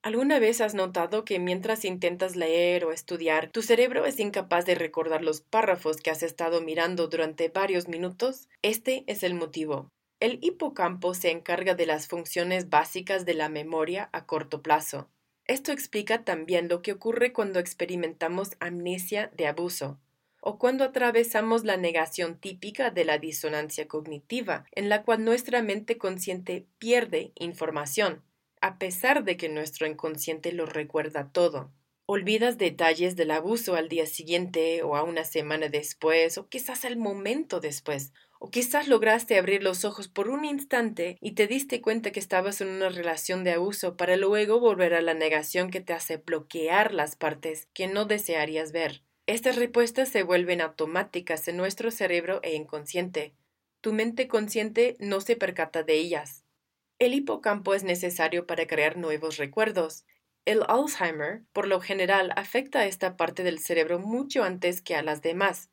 ¿Alguna 0.03 0.37
vez 0.37 0.59
has 0.59 0.73
notado 0.73 1.23
que 1.23 1.39
mientras 1.39 1.85
intentas 1.85 2.35
leer 2.35 2.83
o 2.83 2.91
estudiar, 2.91 3.49
tu 3.51 3.61
cerebro 3.61 4.05
es 4.05 4.19
incapaz 4.19 4.65
de 4.65 4.75
recordar 4.75 5.23
los 5.23 5.39
párrafos 5.39 5.95
que 5.95 6.11
has 6.11 6.23
estado 6.23 6.59
mirando 6.59 7.07
durante 7.07 7.47
varios 7.47 7.87
minutos? 7.87 8.49
Este 8.61 9.05
es 9.07 9.23
el 9.23 9.33
motivo. 9.33 9.87
El 10.19 10.39
hipocampo 10.41 11.13
se 11.13 11.31
encarga 11.31 11.73
de 11.73 11.85
las 11.85 12.09
funciones 12.09 12.69
básicas 12.69 13.25
de 13.25 13.33
la 13.33 13.47
memoria 13.47 14.09
a 14.11 14.25
corto 14.25 14.61
plazo. 14.61 15.09
Esto 15.45 15.71
explica 15.71 16.25
también 16.25 16.67
lo 16.67 16.81
que 16.81 16.91
ocurre 16.91 17.31
cuando 17.31 17.59
experimentamos 17.59 18.57
amnesia 18.59 19.31
de 19.37 19.47
abuso 19.47 20.01
o 20.41 20.59
cuando 20.59 20.83
atravesamos 20.83 21.63
la 21.63 21.77
negación 21.77 22.37
típica 22.37 22.91
de 22.91 23.05
la 23.05 23.19
disonancia 23.19 23.87
cognitiva, 23.87 24.65
en 24.73 24.89
la 24.89 25.03
cual 25.03 25.23
nuestra 25.23 25.61
mente 25.61 25.97
consciente 25.97 26.65
pierde 26.77 27.31
información, 27.35 28.21
a 28.63 28.77
pesar 28.77 29.25
de 29.25 29.35
que 29.35 29.49
nuestro 29.49 29.87
inconsciente 29.87 30.53
lo 30.53 30.65
recuerda 30.65 31.29
todo. 31.33 31.73
Olvidas 32.05 32.57
detalles 32.57 33.17
del 33.17 33.31
abuso 33.31 33.75
al 33.75 33.89
día 33.89 34.05
siguiente 34.05 34.83
o 34.83 34.95
a 34.95 35.03
una 35.03 35.25
semana 35.25 35.67
después 35.67 36.37
o 36.37 36.47
quizás 36.47 36.85
al 36.85 36.95
momento 36.95 37.59
después, 37.59 38.13
o 38.39 38.51
quizás 38.51 38.87
lograste 38.87 39.37
abrir 39.37 39.63
los 39.63 39.83
ojos 39.83 40.07
por 40.07 40.29
un 40.29 40.45
instante 40.45 41.17
y 41.19 41.33
te 41.33 41.45
diste 41.45 41.81
cuenta 41.81 42.11
que 42.11 42.21
estabas 42.21 42.61
en 42.61 42.69
una 42.69 42.87
relación 42.87 43.43
de 43.43 43.51
abuso 43.51 43.97
para 43.97 44.15
luego 44.15 44.61
volver 44.61 44.93
a 44.93 45.01
la 45.01 45.13
negación 45.13 45.69
que 45.69 45.81
te 45.81 45.91
hace 45.91 46.15
bloquear 46.15 46.93
las 46.93 47.17
partes 47.17 47.67
que 47.73 47.87
no 47.87 48.05
desearías 48.05 48.71
ver. 48.71 49.03
Estas 49.25 49.57
respuestas 49.57 50.07
se 50.07 50.23
vuelven 50.23 50.61
automáticas 50.61 51.49
en 51.49 51.57
nuestro 51.57 51.91
cerebro 51.91 52.39
e 52.43 52.55
inconsciente. 52.55 53.33
Tu 53.81 53.91
mente 53.91 54.29
consciente 54.29 54.95
no 54.99 55.19
se 55.19 55.35
percata 55.35 55.83
de 55.83 55.95
ellas. 55.95 56.42
El 57.03 57.15
hipocampo 57.15 57.73
es 57.73 57.83
necesario 57.83 58.47
para 58.47 58.65
crear 58.65 58.95
nuevos 58.95 59.35
recuerdos. 59.35 60.05
El 60.45 60.63
Alzheimer, 60.69 61.41
por 61.51 61.67
lo 61.67 61.81
general, 61.81 62.31
afecta 62.37 62.79
a 62.79 62.85
esta 62.85 63.17
parte 63.17 63.43
del 63.43 63.59
cerebro 63.59 63.99
mucho 63.99 64.45
antes 64.45 64.81
que 64.81 64.95
a 64.95 65.03
las 65.03 65.21
demás. 65.21 65.69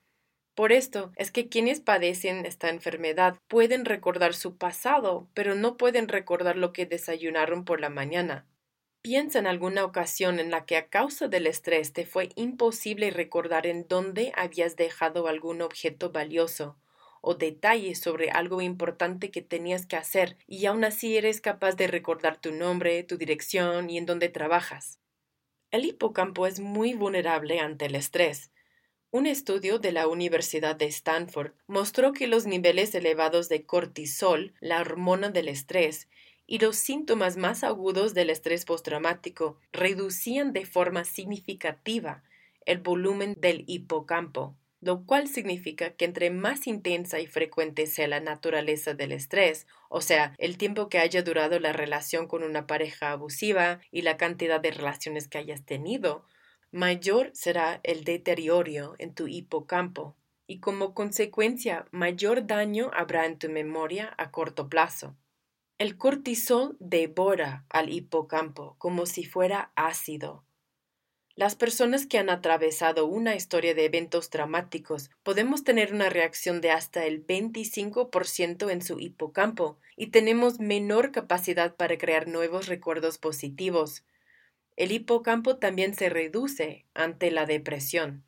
Por 0.57 0.73
esto 0.73 1.13
es 1.15 1.31
que 1.31 1.49
quienes 1.49 1.79
padecen 1.79 2.47
esta 2.47 2.69
enfermedad 2.69 3.37
pueden 3.47 3.85
recordar 3.85 4.35
su 4.35 4.57
pasado, 4.57 5.29
pero 5.33 5.55
no 5.55 5.77
pueden 5.77 6.09
recordar 6.09 6.57
lo 6.57 6.73
que 6.73 6.85
desayunaron 6.85 7.65
por 7.65 7.81
la 7.81 7.91
mañana. 7.91 8.45
Piensa 9.01 9.39
en 9.39 9.47
alguna 9.47 9.85
ocasión 9.85 10.41
en 10.41 10.51
la 10.51 10.67
que 10.67 10.77
a 10.77 10.89
causa 10.89 11.29
del 11.29 11.47
estrés 11.47 11.93
te 11.93 12.07
fue 12.07 12.31
imposible 12.35 13.09
recordar 13.13 13.69
en 13.69 13.87
dónde 13.87 14.33
habías 14.35 14.75
dejado 14.75 15.29
algún 15.29 15.63
objeto 15.63 16.11
valioso 16.11 16.77
o 17.21 17.35
detalles 17.35 18.01
sobre 18.01 18.31
algo 18.31 18.61
importante 18.61 19.31
que 19.31 19.43
tenías 19.43 19.87
que 19.87 19.97
hacer 19.97 20.37
y 20.47 20.67
aún 20.67 20.85
así 20.85 21.17
eres 21.17 21.41
capaz 21.41 21.77
de 21.77 21.87
recordar 21.87 22.41
tu 22.41 22.53
nombre, 22.53 23.03
tu 23.03 23.17
dirección 23.17 23.91
y 23.91 23.99
en 23.99 24.07
dónde 24.07 24.29
trabajas. 24.29 24.99
El 25.71 25.85
hipocampo 25.85 26.47
es 26.47 26.61
muy 26.61 26.95
vulnerable 26.95 27.61
ante 27.61 27.87
el 27.87 27.95
estrés. 27.95 28.51
Un 29.13 29.27
estudio 29.27 29.79
de 29.79 29.93
la 29.93 30.07
Universidad 30.09 30.77
de 30.77 30.87
Stanford 30.87 31.53
mostró 31.67 32.13
que 32.13 32.27
los 32.27 32.47
niveles 32.47 32.95
elevados 32.95 33.49
de 33.49 33.65
cortisol, 33.65 34.55
la 34.61 34.81
hormona 34.81 35.31
del 35.31 35.49
estrés, 35.49 36.09
y 36.47 36.59
los 36.59 36.77
síntomas 36.77 37.37
más 37.37 37.63
agudos 37.63 38.13
del 38.13 38.31
estrés 38.31 38.65
postraumático 38.65 39.59
reducían 39.73 40.53
de 40.53 40.67
forma 40.67 41.05
significativa 41.05 42.25
el 42.67 42.79
volumen 42.79 43.37
del 43.39 43.65
hipocampo, 43.69 44.57
lo 44.81 45.05
cual 45.05 45.29
significa 45.29 45.91
que 45.91 46.07
entre 46.07 46.31
más 46.31 46.67
intensa 46.67 47.21
y 47.21 47.27
frecuente 47.27 47.87
sea 47.87 48.09
la 48.09 48.21
naturaleza 48.21 48.95
del 48.95 49.13
estrés, 49.13 49.67
o 49.89 50.01
sea, 50.01 50.35
el 50.39 50.57
tiempo 50.57 50.89
que 50.89 50.99
haya 50.99 51.23
durado 51.23 51.59
la 51.61 51.73
relación 51.73 52.27
con 52.27 52.43
una 52.43 52.67
pareja 52.67 53.13
abusiva 53.13 53.81
y 53.91 54.03
la 54.03 54.17
cantidad 54.17 54.61
de 54.61 54.71
relaciones 54.71 55.29
que 55.29 55.39
hayas 55.39 55.65
tenido, 55.65 56.25
mayor 56.73 57.31
será 57.35 57.81
el 57.83 58.05
deterioro 58.05 58.95
en 58.99 59.15
tu 59.15 59.29
hipocampo 59.29 60.17
y 60.47 60.61
como 60.61 60.95
consecuencia 60.95 61.87
mayor 61.91 62.47
daño 62.47 62.91
habrá 62.93 63.27
en 63.27 63.39
tu 63.39 63.49
memoria 63.49 64.13
a 64.19 64.31
corto 64.31 64.69
plazo. 64.69 65.17
El 65.79 65.97
cortisol 65.97 66.77
devora 66.81 67.65
al 67.71 67.93
hipocampo 67.93 68.75
como 68.79 69.07
si 69.07 69.25
fuera 69.25 69.73
ácido. 69.77 70.45
Las 71.41 71.57
personas 71.57 72.07
que 72.07 72.19
han 72.19 72.29
atravesado 72.29 73.07
una 73.07 73.35
historia 73.35 73.75
de 73.75 73.87
eventos 73.87 74.29
traumáticos 74.29 75.09
podemos 75.23 75.65
tener 75.65 75.95
una 75.95 76.11
reacción 76.11 76.61
de 76.61 76.71
hasta 76.71 77.07
el 77.07 77.27
25% 77.27 78.71
en 78.71 78.83
su 78.83 79.01
hipocampo 79.01 79.79
y 79.97 80.09
tenemos 80.09 80.61
menor 80.61 81.13
capacidad 81.13 81.77
para 81.77 81.97
crear 81.97 82.29
nuevos 82.29 82.67
recuerdos 82.67 83.17
positivos. 83.17 84.05
El 84.77 84.93
hipocampo 84.93 85.57
también 85.57 85.95
se 85.95 86.11
reduce 86.11 86.85
ante 86.93 87.31
la 87.31 87.47
depresión. 87.47 88.23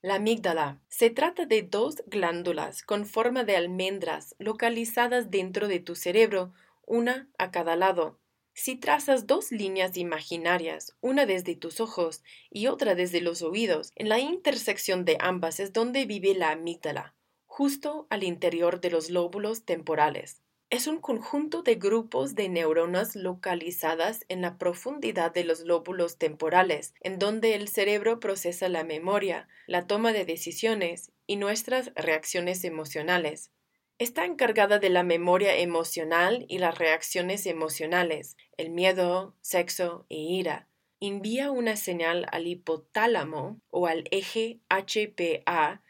La 0.00 0.14
amígdala. 0.14 0.80
Se 0.86 1.10
trata 1.10 1.46
de 1.46 1.62
dos 1.62 2.04
glándulas 2.06 2.84
con 2.84 3.04
forma 3.04 3.42
de 3.42 3.56
almendras 3.56 4.36
localizadas 4.38 5.28
dentro 5.28 5.66
de 5.66 5.80
tu 5.80 5.96
cerebro 5.96 6.52
una 6.86 7.28
a 7.36 7.50
cada 7.50 7.74
lado. 7.74 8.20
Si 8.56 8.76
trazas 8.76 9.26
dos 9.26 9.50
líneas 9.50 9.96
imaginarias, 9.96 10.96
una 11.00 11.26
desde 11.26 11.56
tus 11.56 11.80
ojos 11.80 12.22
y 12.50 12.68
otra 12.68 12.94
desde 12.94 13.20
los 13.20 13.42
oídos, 13.42 13.90
en 13.96 14.08
la 14.08 14.20
intersección 14.20 15.04
de 15.04 15.16
ambas 15.18 15.58
es 15.58 15.72
donde 15.72 16.06
vive 16.06 16.34
la 16.34 16.52
amígdala, 16.52 17.16
justo 17.46 18.06
al 18.10 18.22
interior 18.22 18.80
de 18.80 18.90
los 18.90 19.10
lóbulos 19.10 19.64
temporales. 19.64 20.40
Es 20.70 20.86
un 20.86 21.00
conjunto 21.00 21.62
de 21.62 21.74
grupos 21.74 22.36
de 22.36 22.48
neuronas 22.48 23.16
localizadas 23.16 24.24
en 24.28 24.40
la 24.40 24.56
profundidad 24.56 25.34
de 25.34 25.44
los 25.44 25.60
lóbulos 25.60 26.16
temporales, 26.16 26.94
en 27.00 27.18
donde 27.18 27.56
el 27.56 27.68
cerebro 27.68 28.18
procesa 28.20 28.68
la 28.68 28.84
memoria, 28.84 29.48
la 29.66 29.88
toma 29.88 30.12
de 30.12 30.24
decisiones 30.24 31.12
y 31.26 31.36
nuestras 31.36 31.92
reacciones 31.96 32.64
emocionales. 32.64 33.50
Está 33.98 34.24
encargada 34.24 34.80
de 34.80 34.90
la 34.90 35.04
memoria 35.04 35.56
emocional 35.56 36.46
y 36.48 36.58
las 36.58 36.78
reacciones 36.78 37.46
emocionales, 37.46 38.36
el 38.56 38.70
miedo, 38.70 39.36
sexo 39.40 40.04
e 40.08 40.16
ira. 40.16 40.68
Envía 40.98 41.52
una 41.52 41.76
señal 41.76 42.26
al 42.32 42.48
hipotálamo 42.48 43.60
o 43.70 43.86
al 43.86 44.04
eje 44.10 44.58
HPA 44.68 45.82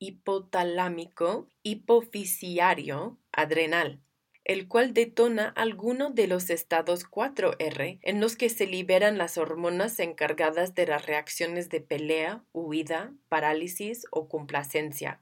hipotalámico 0.00 1.48
hipofisiario 1.62 3.18
adrenal, 3.30 4.02
el 4.42 4.66
cual 4.66 4.92
detona 4.92 5.48
alguno 5.48 6.10
de 6.10 6.26
los 6.26 6.50
estados 6.50 7.08
4R 7.08 8.00
en 8.02 8.20
los 8.20 8.34
que 8.34 8.48
se 8.48 8.66
liberan 8.66 9.16
las 9.16 9.38
hormonas 9.38 10.00
encargadas 10.00 10.74
de 10.74 10.88
las 10.88 11.06
reacciones 11.06 11.68
de 11.68 11.80
pelea, 11.80 12.44
huida, 12.52 13.14
parálisis 13.28 14.06
o 14.10 14.28
complacencia. 14.28 15.20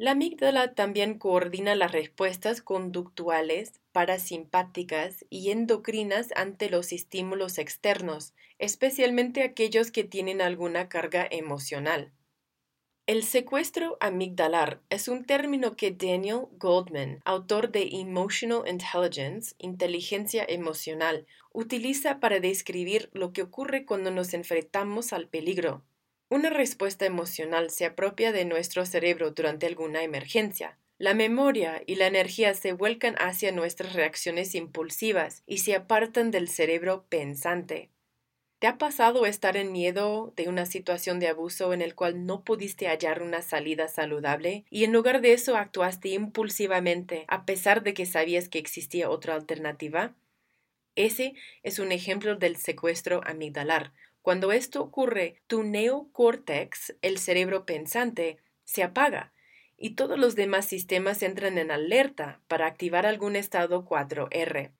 La 0.00 0.12
amígdala 0.12 0.74
también 0.74 1.18
coordina 1.18 1.74
las 1.74 1.92
respuestas 1.92 2.62
conductuales, 2.62 3.82
parasimpáticas 3.92 5.26
y 5.28 5.50
endocrinas 5.50 6.28
ante 6.36 6.70
los 6.70 6.92
estímulos 6.92 7.58
externos, 7.58 8.32
especialmente 8.58 9.42
aquellos 9.42 9.90
que 9.90 10.04
tienen 10.04 10.40
alguna 10.40 10.88
carga 10.88 11.28
emocional. 11.30 12.14
El 13.04 13.24
secuestro 13.24 13.98
amigdalar 14.00 14.80
es 14.88 15.06
un 15.06 15.26
término 15.26 15.76
que 15.76 15.90
Daniel 15.90 16.46
Goldman, 16.52 17.20
autor 17.26 17.70
de 17.70 17.90
Emotional 17.92 18.66
Intelligence, 18.66 19.54
inteligencia 19.58 20.46
emocional, 20.48 21.26
utiliza 21.52 22.20
para 22.20 22.40
describir 22.40 23.10
lo 23.12 23.34
que 23.34 23.42
ocurre 23.42 23.84
cuando 23.84 24.10
nos 24.10 24.32
enfrentamos 24.32 25.12
al 25.12 25.28
peligro. 25.28 25.84
Una 26.30 26.48
respuesta 26.48 27.06
emocional 27.06 27.70
se 27.70 27.84
apropia 27.84 28.30
de 28.30 28.44
nuestro 28.44 28.86
cerebro 28.86 29.32
durante 29.32 29.66
alguna 29.66 30.04
emergencia. 30.04 30.78
La 30.96 31.12
memoria 31.12 31.82
y 31.86 31.96
la 31.96 32.06
energía 32.06 32.54
se 32.54 32.72
vuelcan 32.72 33.16
hacia 33.18 33.50
nuestras 33.50 33.94
reacciones 33.94 34.54
impulsivas 34.54 35.42
y 35.44 35.58
se 35.58 35.74
apartan 35.74 36.30
del 36.30 36.48
cerebro 36.48 37.04
pensante. 37.08 37.90
¿Te 38.60 38.68
ha 38.68 38.78
pasado 38.78 39.26
estar 39.26 39.56
en 39.56 39.72
miedo 39.72 40.32
de 40.36 40.48
una 40.48 40.66
situación 40.66 41.18
de 41.18 41.26
abuso 41.26 41.72
en 41.72 41.82
el 41.82 41.96
cual 41.96 42.24
no 42.26 42.44
pudiste 42.44 42.86
hallar 42.86 43.22
una 43.22 43.42
salida 43.42 43.88
saludable 43.88 44.64
y 44.70 44.84
en 44.84 44.92
lugar 44.92 45.22
de 45.22 45.32
eso 45.32 45.56
actuaste 45.56 46.10
impulsivamente 46.10 47.24
a 47.26 47.44
pesar 47.44 47.82
de 47.82 47.92
que 47.92 48.06
sabías 48.06 48.48
que 48.48 48.60
existía 48.60 49.10
otra 49.10 49.34
alternativa? 49.34 50.14
Ese 50.94 51.34
es 51.64 51.80
un 51.80 51.90
ejemplo 51.90 52.36
del 52.36 52.56
secuestro 52.56 53.20
amigdalar, 53.24 53.92
cuando 54.22 54.52
esto 54.52 54.82
ocurre, 54.82 55.40
tu 55.46 55.62
neocórtex, 55.62 56.96
el 57.02 57.18
cerebro 57.18 57.64
pensante, 57.64 58.38
se 58.64 58.82
apaga 58.82 59.32
y 59.76 59.94
todos 59.94 60.18
los 60.18 60.36
demás 60.36 60.66
sistemas 60.66 61.22
entran 61.22 61.56
en 61.56 61.70
alerta 61.70 62.40
para 62.48 62.66
activar 62.66 63.06
algún 63.06 63.34
estado 63.34 63.84
4R. 63.84 64.72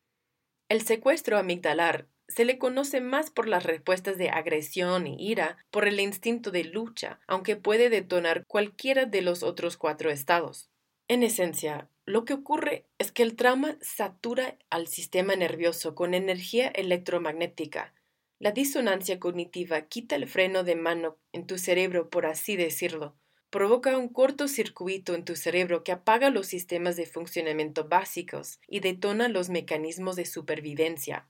El 0.68 0.83
secuestro 0.83 1.38
amigdalar 1.38 2.07
se 2.29 2.44
le 2.44 2.59
conoce 2.59 3.00
más 3.00 3.31
por 3.31 3.48
las 3.48 3.64
respuestas 3.64 4.16
de 4.16 4.31
agresión 4.31 5.07
y 5.07 5.16
ira, 5.18 5.57
por 5.70 5.88
el 5.88 5.98
instinto 5.98 6.53
de 6.53 6.64
lucha, 6.64 7.18
aunque 7.26 7.57
puede 7.57 7.90
detonar 7.90 8.44
cualquiera 8.46 9.05
de 9.05 9.22
los 9.22 9.42
otros 9.42 9.76
cuatro 9.76 10.11
estados. 10.11 10.70
En 11.09 11.24
esencia, 11.24 11.88
lo 12.05 12.24
que 12.24 12.35
ocurre 12.35 12.87
es 12.98 13.11
que 13.11 13.24
el 13.24 13.35
trauma 13.35 13.76
satura 13.81 14.59
al 14.68 14.87
sistema 14.87 15.35
nervioso 15.35 15.96
con 15.96 16.14
energía 16.14 16.68
electromagnética. 16.68 17.94
La 18.40 18.53
disonancia 18.53 19.20
cognitiva 19.20 19.83
quita 19.83 20.16
el 20.16 20.26
freno 20.26 20.64
de 20.64 20.74
mano 20.74 21.18
en 21.31 21.46
tu 21.46 21.59
cerebro, 21.59 22.09
por 22.09 22.24
así 22.24 22.57
decirlo, 22.57 23.14
provoca 23.50 23.98
un 23.98 24.09
cortocircuito 24.09 25.14
en 25.14 25.26
tu 25.26 25.37
cerebro 25.37 25.85
que 25.85 25.92
apaga 25.92 26.31
los 26.31 26.46
sistemas 26.46 26.96
de 26.96 27.05
funcionamiento 27.05 27.87
básicos 27.87 28.59
y 28.66 28.81
detona 28.81 29.29
los 29.29 29.50
mecanismos 29.50 30.16
de 30.16 30.24
supervivencia. 30.24 31.29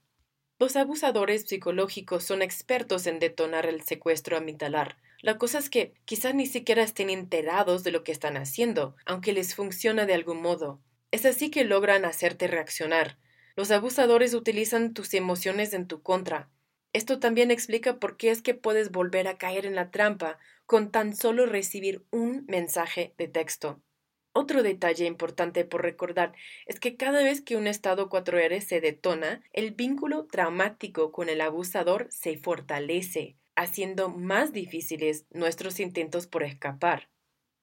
Los 0.57 0.77
abusadores 0.77 1.49
psicológicos 1.49 2.23
son 2.23 2.41
expertos 2.41 3.05
en 3.05 3.19
detonar 3.19 3.65
el 3.65 3.81
secuestro 3.81 4.37
amigdalar. 4.37 4.95
La 5.21 5.37
cosa 5.37 5.57
es 5.57 5.69
que 5.69 5.93
quizás 6.05 6.33
ni 6.33 6.45
siquiera 6.45 6.81
estén 6.81 7.09
enterados 7.09 7.83
de 7.83 7.91
lo 7.91 8.05
que 8.05 8.13
están 8.13 8.37
haciendo, 8.37 8.95
aunque 9.05 9.33
les 9.33 9.53
funciona 9.53 10.05
de 10.05 10.13
algún 10.13 10.41
modo. 10.41 10.79
Es 11.11 11.25
así 11.25 11.51
que 11.51 11.65
logran 11.65 12.05
hacerte 12.05 12.47
reaccionar. 12.47 13.17
Los 13.57 13.69
abusadores 13.69 14.33
utilizan 14.33 14.93
tus 14.93 15.13
emociones 15.13 15.73
en 15.73 15.87
tu 15.87 16.01
contra. 16.01 16.49
Esto 16.93 17.19
también 17.19 17.51
explica 17.51 17.99
por 17.99 18.17
qué 18.17 18.31
es 18.31 18.41
que 18.41 18.53
puedes 18.53 18.91
volver 18.91 19.27
a 19.27 19.37
caer 19.37 19.65
en 19.65 19.75
la 19.75 19.91
trampa 19.91 20.39
con 20.65 20.91
tan 20.91 21.15
solo 21.15 21.45
recibir 21.45 22.05
un 22.11 22.45
mensaje 22.47 23.13
de 23.17 23.27
texto. 23.27 23.81
Otro 24.33 24.63
detalle 24.63 25.05
importante 25.05 25.65
por 25.65 25.81
recordar 25.81 26.33
es 26.65 26.79
que 26.79 26.95
cada 26.95 27.23
vez 27.23 27.41
que 27.41 27.57
un 27.57 27.67
estado 27.67 28.09
4R 28.09 28.61
se 28.61 28.79
detona, 28.79 29.41
el 29.51 29.71
vínculo 29.71 30.25
traumático 30.25 31.11
con 31.11 31.27
el 31.27 31.41
abusador 31.41 32.07
se 32.11 32.37
fortalece, 32.37 33.35
haciendo 33.55 34.09
más 34.09 34.53
difíciles 34.53 35.25
nuestros 35.31 35.79
intentos 35.81 36.27
por 36.27 36.43
escapar. 36.43 37.09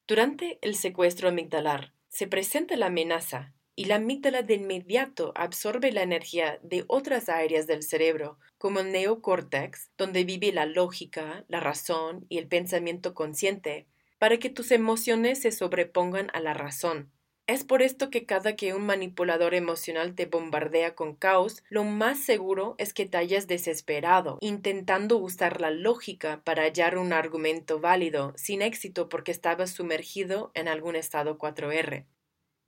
Durante 0.06 0.58
el 0.60 0.74
secuestro 0.74 1.28
amigdalar, 1.28 1.92
se 2.08 2.26
presenta 2.26 2.76
la 2.76 2.86
amenaza 2.86 3.54
y 3.78 3.84
la 3.84 3.94
amígdala 3.94 4.42
de 4.42 4.54
inmediato 4.54 5.30
absorbe 5.36 5.92
la 5.92 6.02
energía 6.02 6.58
de 6.64 6.84
otras 6.88 7.28
áreas 7.28 7.68
del 7.68 7.84
cerebro, 7.84 8.36
como 8.58 8.80
el 8.80 8.90
neocórtex, 8.90 9.92
donde 9.96 10.24
vive 10.24 10.50
la 10.50 10.66
lógica, 10.66 11.44
la 11.46 11.60
razón 11.60 12.26
y 12.28 12.38
el 12.38 12.48
pensamiento 12.48 13.14
consciente, 13.14 13.86
para 14.18 14.38
que 14.38 14.50
tus 14.50 14.72
emociones 14.72 15.42
se 15.42 15.52
sobrepongan 15.52 16.28
a 16.32 16.40
la 16.40 16.54
razón. 16.54 17.12
Es 17.46 17.62
por 17.62 17.80
esto 17.80 18.10
que 18.10 18.26
cada 18.26 18.56
que 18.56 18.74
un 18.74 18.84
manipulador 18.84 19.54
emocional 19.54 20.16
te 20.16 20.26
bombardea 20.26 20.96
con 20.96 21.14
caos, 21.14 21.62
lo 21.68 21.84
más 21.84 22.18
seguro 22.18 22.74
es 22.78 22.92
que 22.92 23.06
te 23.06 23.16
hayas 23.16 23.46
desesperado, 23.46 24.38
intentando 24.40 25.18
usar 25.18 25.60
la 25.60 25.70
lógica 25.70 26.42
para 26.42 26.64
hallar 26.64 26.98
un 26.98 27.12
argumento 27.12 27.78
válido, 27.78 28.32
sin 28.34 28.60
éxito 28.60 29.08
porque 29.08 29.30
estabas 29.30 29.70
sumergido 29.70 30.50
en 30.54 30.66
algún 30.66 30.96
estado 30.96 31.38
4R. 31.38 32.06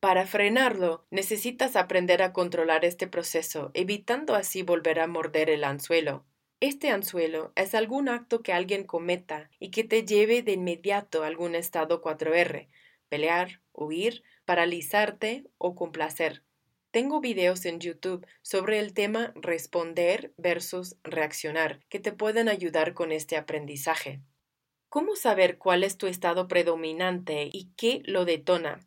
Para 0.00 0.26
frenarlo, 0.26 1.04
necesitas 1.10 1.76
aprender 1.76 2.22
a 2.22 2.32
controlar 2.32 2.86
este 2.86 3.06
proceso, 3.06 3.70
evitando 3.74 4.34
así 4.34 4.62
volver 4.62 4.98
a 4.98 5.06
morder 5.06 5.50
el 5.50 5.62
anzuelo. 5.62 6.24
Este 6.60 6.88
anzuelo 6.88 7.52
es 7.54 7.74
algún 7.74 8.08
acto 8.08 8.42
que 8.42 8.54
alguien 8.54 8.84
cometa 8.84 9.50
y 9.58 9.70
que 9.70 9.84
te 9.84 10.06
lleve 10.06 10.42
de 10.42 10.52
inmediato 10.52 11.22
a 11.22 11.26
algún 11.26 11.54
estado 11.54 12.00
4R, 12.00 12.68
pelear, 13.10 13.60
huir, 13.74 14.22
paralizarte 14.46 15.44
o 15.58 15.74
complacer. 15.74 16.44
Tengo 16.90 17.20
videos 17.20 17.66
en 17.66 17.78
YouTube 17.78 18.26
sobre 18.40 18.78
el 18.78 18.94
tema 18.94 19.32
responder 19.36 20.32
versus 20.38 20.96
reaccionar 21.04 21.80
que 21.90 22.00
te 22.00 22.12
pueden 22.12 22.48
ayudar 22.48 22.94
con 22.94 23.12
este 23.12 23.36
aprendizaje. 23.36 24.22
¿Cómo 24.88 25.14
saber 25.14 25.58
cuál 25.58 25.84
es 25.84 25.98
tu 25.98 26.06
estado 26.06 26.48
predominante 26.48 27.50
y 27.52 27.70
qué 27.76 28.00
lo 28.06 28.24
detona? 28.24 28.80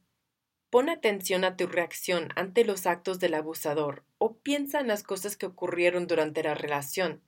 Pon 0.74 0.90
atención 0.90 1.44
a 1.44 1.56
tu 1.56 1.68
reacción 1.68 2.30
ante 2.36 2.66
los 2.66 2.88
actos 2.88 3.20
del 3.20 3.36
abusador 3.36 4.04
o 4.18 4.40
piensa 4.40 4.80
en 4.80 4.88
las 4.88 5.04
cosas 5.04 5.38
que 5.38 5.46
ocurrieron 5.46 6.08
durante 6.08 6.42
la 6.42 6.56
relación. 6.56 7.22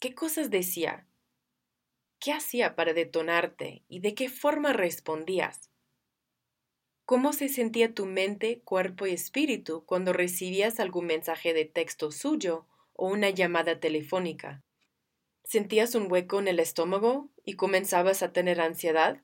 ¿Qué 0.00 0.12
cosas 0.12 0.50
decía? 0.50 1.06
¿Qué 2.18 2.32
hacía 2.32 2.74
para 2.74 2.92
detonarte 2.92 3.84
y 3.86 4.00
de 4.00 4.16
qué 4.16 4.28
forma 4.28 4.72
respondías? 4.72 5.70
¿Cómo 7.04 7.32
se 7.32 7.48
sentía 7.48 7.94
tu 7.94 8.06
mente, 8.06 8.60
cuerpo 8.62 9.06
y 9.06 9.12
espíritu 9.12 9.84
cuando 9.86 10.12
recibías 10.12 10.80
algún 10.80 11.06
mensaje 11.06 11.54
de 11.54 11.66
texto 11.66 12.10
suyo 12.10 12.66
o 12.94 13.06
una 13.06 13.30
llamada 13.30 13.78
telefónica? 13.78 14.64
¿Sentías 15.44 15.94
un 15.94 16.10
hueco 16.10 16.40
en 16.40 16.48
el 16.48 16.58
estómago 16.58 17.30
y 17.44 17.52
comenzabas 17.52 18.24
a 18.24 18.32
tener 18.32 18.60
ansiedad? 18.60 19.22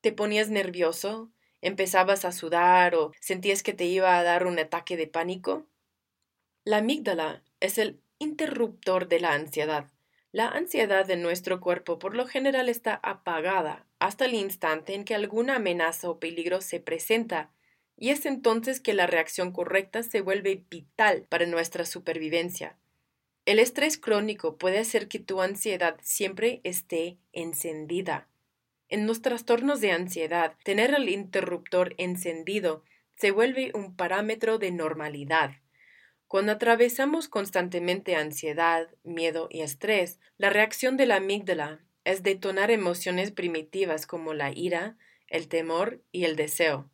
¿Te 0.00 0.10
ponías 0.10 0.48
nervioso, 0.48 1.30
empezabas 1.60 2.24
a 2.24 2.32
sudar 2.32 2.94
o 2.94 3.12
sentías 3.20 3.62
que 3.62 3.72
te 3.72 3.84
iba 3.84 4.18
a 4.18 4.22
dar 4.22 4.46
un 4.46 4.58
ataque 4.58 4.96
de 4.96 5.06
pánico? 5.06 5.66
La 6.64 6.78
amígdala 6.78 7.42
es 7.60 7.78
el 7.78 8.00
interruptor 8.18 9.08
de 9.08 9.20
la 9.20 9.32
ansiedad. 9.32 9.90
La 10.32 10.48
ansiedad 10.48 11.06
de 11.06 11.16
nuestro 11.16 11.60
cuerpo 11.60 11.98
por 11.98 12.14
lo 12.14 12.26
general 12.26 12.68
está 12.68 13.00
apagada 13.02 13.86
hasta 13.98 14.26
el 14.26 14.34
instante 14.34 14.94
en 14.94 15.04
que 15.04 15.14
alguna 15.14 15.56
amenaza 15.56 16.10
o 16.10 16.20
peligro 16.20 16.60
se 16.60 16.80
presenta, 16.80 17.50
y 17.96 18.10
es 18.10 18.26
entonces 18.26 18.80
que 18.80 18.94
la 18.94 19.06
reacción 19.06 19.52
correcta 19.52 20.02
se 20.02 20.20
vuelve 20.20 20.64
vital 20.70 21.26
para 21.28 21.46
nuestra 21.46 21.84
supervivencia. 21.84 22.78
El 23.44 23.58
estrés 23.58 23.98
crónico 23.98 24.58
puede 24.58 24.78
hacer 24.78 25.08
que 25.08 25.18
tu 25.18 25.40
ansiedad 25.40 25.96
siempre 26.02 26.60
esté 26.64 27.18
encendida. 27.32 28.28
En 28.88 29.06
los 29.06 29.20
trastornos 29.20 29.80
de 29.80 29.92
ansiedad, 29.92 30.54
tener 30.64 30.94
el 30.94 31.08
interruptor 31.08 31.94
encendido 31.98 32.84
se 33.16 33.30
vuelve 33.30 33.70
un 33.74 33.96
parámetro 33.96 34.58
de 34.58 34.70
normalidad. 34.70 35.56
Cuando 36.26 36.52
atravesamos 36.52 37.28
constantemente 37.28 38.16
ansiedad, 38.16 38.88
miedo 39.02 39.48
y 39.50 39.62
estrés, 39.62 40.20
la 40.36 40.50
reacción 40.50 40.96
de 40.96 41.06
la 41.06 41.16
amígdala 41.16 41.80
es 42.04 42.22
detonar 42.22 42.70
emociones 42.70 43.30
primitivas 43.30 44.06
como 44.06 44.34
la 44.34 44.52
ira, 44.52 44.96
el 45.26 45.48
temor 45.48 46.02
y 46.12 46.24
el 46.24 46.36
deseo. 46.36 46.90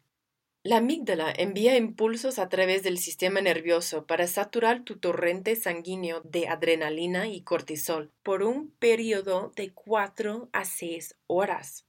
La 0.66 0.78
amígdala 0.78 1.30
envía 1.30 1.76
impulsos 1.76 2.38
a 2.38 2.48
través 2.48 2.82
del 2.82 2.96
sistema 2.96 3.42
nervioso 3.42 4.06
para 4.06 4.26
saturar 4.26 4.82
tu 4.82 4.96
torrente 4.96 5.56
sanguíneo 5.56 6.22
de 6.22 6.48
adrenalina 6.48 7.28
y 7.28 7.42
cortisol 7.42 8.10
por 8.22 8.42
un 8.42 8.70
periodo 8.70 9.52
de 9.56 9.74
4 9.74 10.48
a 10.54 10.64
6 10.64 11.16
horas. 11.26 11.84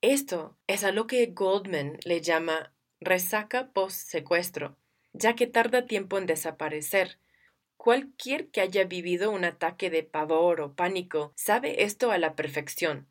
Esto 0.00 0.56
es 0.66 0.84
a 0.84 0.90
lo 0.90 1.06
que 1.06 1.26
Goldman 1.26 1.98
le 2.02 2.22
llama 2.22 2.72
resaca 2.98 3.72
post-secuestro, 3.72 4.78
ya 5.12 5.34
que 5.34 5.46
tarda 5.46 5.84
tiempo 5.84 6.16
en 6.16 6.24
desaparecer. 6.24 7.18
Cualquier 7.76 8.48
que 8.48 8.62
haya 8.62 8.84
vivido 8.84 9.30
un 9.30 9.44
ataque 9.44 9.90
de 9.90 10.02
pavor 10.02 10.62
o 10.62 10.72
pánico 10.74 11.34
sabe 11.36 11.82
esto 11.82 12.10
a 12.10 12.16
la 12.16 12.36
perfección. 12.36 13.06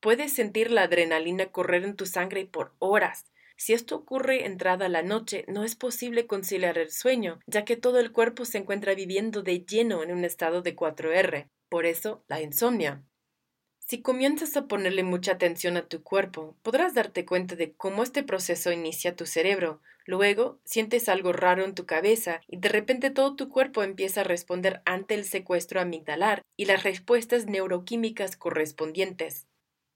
Puedes 0.00 0.32
sentir 0.32 0.70
la 0.70 0.84
adrenalina 0.84 1.52
correr 1.52 1.84
en 1.84 1.96
tu 1.96 2.06
sangre 2.06 2.46
por 2.46 2.72
horas, 2.78 3.31
si 3.56 3.72
esto 3.72 3.96
ocurre 3.96 4.46
entrada 4.46 4.88
la 4.88 5.02
noche, 5.02 5.44
no 5.48 5.64
es 5.64 5.74
posible 5.74 6.26
conciliar 6.26 6.78
el 6.78 6.90
sueño, 6.90 7.40
ya 7.46 7.64
que 7.64 7.76
todo 7.76 7.98
el 7.98 8.12
cuerpo 8.12 8.44
se 8.44 8.58
encuentra 8.58 8.94
viviendo 8.94 9.42
de 9.42 9.64
lleno 9.64 10.02
en 10.02 10.12
un 10.12 10.24
estado 10.24 10.62
de 10.62 10.76
4R. 10.76 11.48
Por 11.68 11.86
eso, 11.86 12.24
la 12.28 12.40
insomnia. 12.40 13.02
Si 13.78 14.00
comienzas 14.00 14.56
a 14.56 14.68
ponerle 14.68 15.02
mucha 15.02 15.32
atención 15.32 15.76
a 15.76 15.86
tu 15.86 16.02
cuerpo, 16.02 16.56
podrás 16.62 16.94
darte 16.94 17.26
cuenta 17.26 17.56
de 17.56 17.72
cómo 17.72 18.02
este 18.02 18.22
proceso 18.22 18.72
inicia 18.72 19.16
tu 19.16 19.26
cerebro. 19.26 19.82
Luego, 20.06 20.60
sientes 20.64 21.08
algo 21.08 21.32
raro 21.32 21.64
en 21.64 21.74
tu 21.74 21.84
cabeza 21.84 22.40
y 22.46 22.56
de 22.56 22.68
repente 22.68 23.10
todo 23.10 23.36
tu 23.36 23.48
cuerpo 23.48 23.82
empieza 23.82 24.22
a 24.22 24.24
responder 24.24 24.82
ante 24.84 25.14
el 25.14 25.24
secuestro 25.24 25.80
amigdalar 25.80 26.42
y 26.56 26.64
las 26.64 26.84
respuestas 26.84 27.46
neuroquímicas 27.46 28.36
correspondientes. 28.36 29.46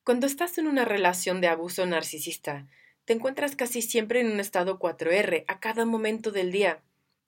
Cuando 0.05 0.27
estás 0.27 0.59
en 0.59 0.67
una 0.67 0.85
relación 0.85 1.41
de 1.41 1.49
abuso 1.49 1.87
narcisista, 1.87 2.67
te 3.07 3.13
encuentras 3.13 3.57
casi 3.57 3.83
siempre 3.83 4.21
en 4.21 4.31
un 4.33 4.41
estado 4.41 4.79
4R 4.79 5.45
a 5.47 5.61
cada 5.61 5.87
momento 5.87 6.33
del 6.33 6.53
día. 6.53 6.83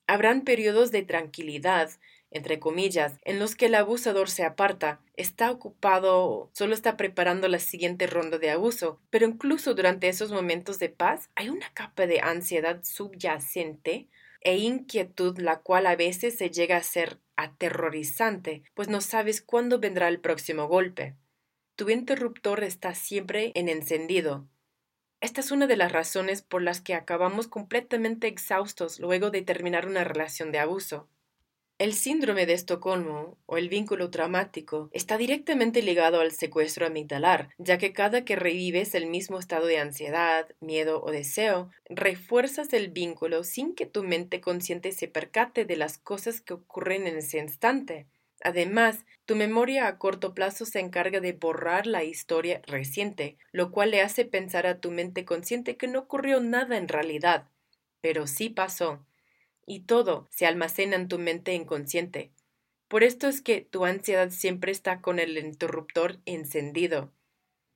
Habrán 0.06 0.42
periodos 0.42 0.90
de 0.90 1.02
tranquilidad, 1.02 1.90
entre 2.30 2.58
comillas, 2.58 3.14
en 3.24 3.38
los 3.38 3.54
que 3.54 3.66
el 3.66 3.76
abusador 3.76 4.28
se 4.28 4.44
aparta, 4.44 5.00
está 5.14 5.50
ocupado 5.50 6.50
solo 6.52 6.74
está 6.74 6.96
preparando 6.96 7.48
la 7.48 7.60
siguiente 7.60 8.06
ronda 8.06 8.38
de 8.38 8.50
abuso, 8.50 9.00
pero 9.08 9.26
incluso 9.26 9.74
durante 9.74 10.08
esos 10.08 10.32
momentos 10.32 10.78
de 10.78 10.88
paz 10.88 11.30
hay 11.36 11.48
una 11.48 11.72
capa 11.72 12.06
de 12.06 12.20
ansiedad 12.20 12.82
subyacente 12.82 14.08
e 14.40 14.58
inquietud 14.58 15.38
la 15.38 15.60
cual 15.60 15.86
a 15.86 15.96
veces 15.96 16.36
se 16.36 16.50
llega 16.50 16.76
a 16.76 16.82
ser 16.82 17.18
aterrorizante, 17.36 18.62
pues 18.74 18.88
no 18.88 19.00
sabes 19.00 19.42
cuándo 19.42 19.78
vendrá 19.78 20.08
el 20.08 20.20
próximo 20.20 20.66
golpe. 20.66 21.14
Tu 21.76 21.88
interruptor 21.90 22.64
está 22.64 22.94
siempre 22.94 23.52
en 23.54 23.68
encendido, 23.68 24.48
esta 25.20 25.40
es 25.40 25.50
una 25.50 25.66
de 25.66 25.76
las 25.76 25.92
razones 25.92 26.42
por 26.42 26.62
las 26.62 26.80
que 26.80 26.94
acabamos 26.94 27.48
completamente 27.48 28.28
exhaustos 28.28 29.00
luego 29.00 29.30
de 29.30 29.42
terminar 29.42 29.86
una 29.86 30.04
relación 30.04 30.52
de 30.52 30.60
abuso. 30.60 31.08
El 31.78 31.94
síndrome 31.94 32.44
de 32.44 32.54
Estocolmo 32.54 33.38
o 33.46 33.56
el 33.56 33.68
vínculo 33.68 34.10
traumático 34.10 34.90
está 34.92 35.16
directamente 35.16 35.80
ligado 35.80 36.20
al 36.20 36.32
secuestro 36.32 36.86
amigdalar, 36.86 37.50
ya 37.56 37.78
que 37.78 37.92
cada 37.92 38.24
que 38.24 38.34
revives 38.34 38.96
el 38.96 39.06
mismo 39.06 39.38
estado 39.38 39.66
de 39.66 39.78
ansiedad, 39.78 40.48
miedo 40.60 41.00
o 41.02 41.12
deseo, 41.12 41.70
refuerzas 41.88 42.72
el 42.72 42.88
vínculo 42.88 43.44
sin 43.44 43.76
que 43.76 43.86
tu 43.86 44.02
mente 44.02 44.40
consciente 44.40 44.90
se 44.90 45.06
percate 45.06 45.64
de 45.64 45.76
las 45.76 45.98
cosas 45.98 46.40
que 46.40 46.54
ocurren 46.54 47.06
en 47.06 47.18
ese 47.18 47.38
instante. 47.38 48.08
Además, 48.42 49.04
tu 49.24 49.36
memoria 49.36 49.86
a 49.86 49.98
corto 49.98 50.34
plazo 50.34 50.64
se 50.64 50.80
encarga 50.80 51.20
de 51.20 51.32
borrar 51.32 51.86
la 51.86 52.04
historia 52.04 52.62
reciente, 52.66 53.38
lo 53.52 53.70
cual 53.70 53.90
le 53.90 54.00
hace 54.00 54.24
pensar 54.24 54.66
a 54.66 54.80
tu 54.80 54.90
mente 54.90 55.24
consciente 55.24 55.76
que 55.76 55.88
no 55.88 56.00
ocurrió 56.00 56.40
nada 56.40 56.76
en 56.76 56.88
realidad, 56.88 57.48
pero 58.00 58.26
sí 58.26 58.48
pasó 58.48 59.04
y 59.68 59.80
todo 59.80 60.26
se 60.30 60.46
almacena 60.46 60.96
en 60.96 61.08
tu 61.08 61.18
mente 61.18 61.52
inconsciente. 61.54 62.32
Por 62.88 63.04
esto 63.04 63.28
es 63.28 63.42
que 63.42 63.60
tu 63.60 63.84
ansiedad 63.84 64.30
siempre 64.30 64.72
está 64.72 65.02
con 65.02 65.18
el 65.18 65.36
interruptor 65.36 66.20
encendido. 66.24 67.12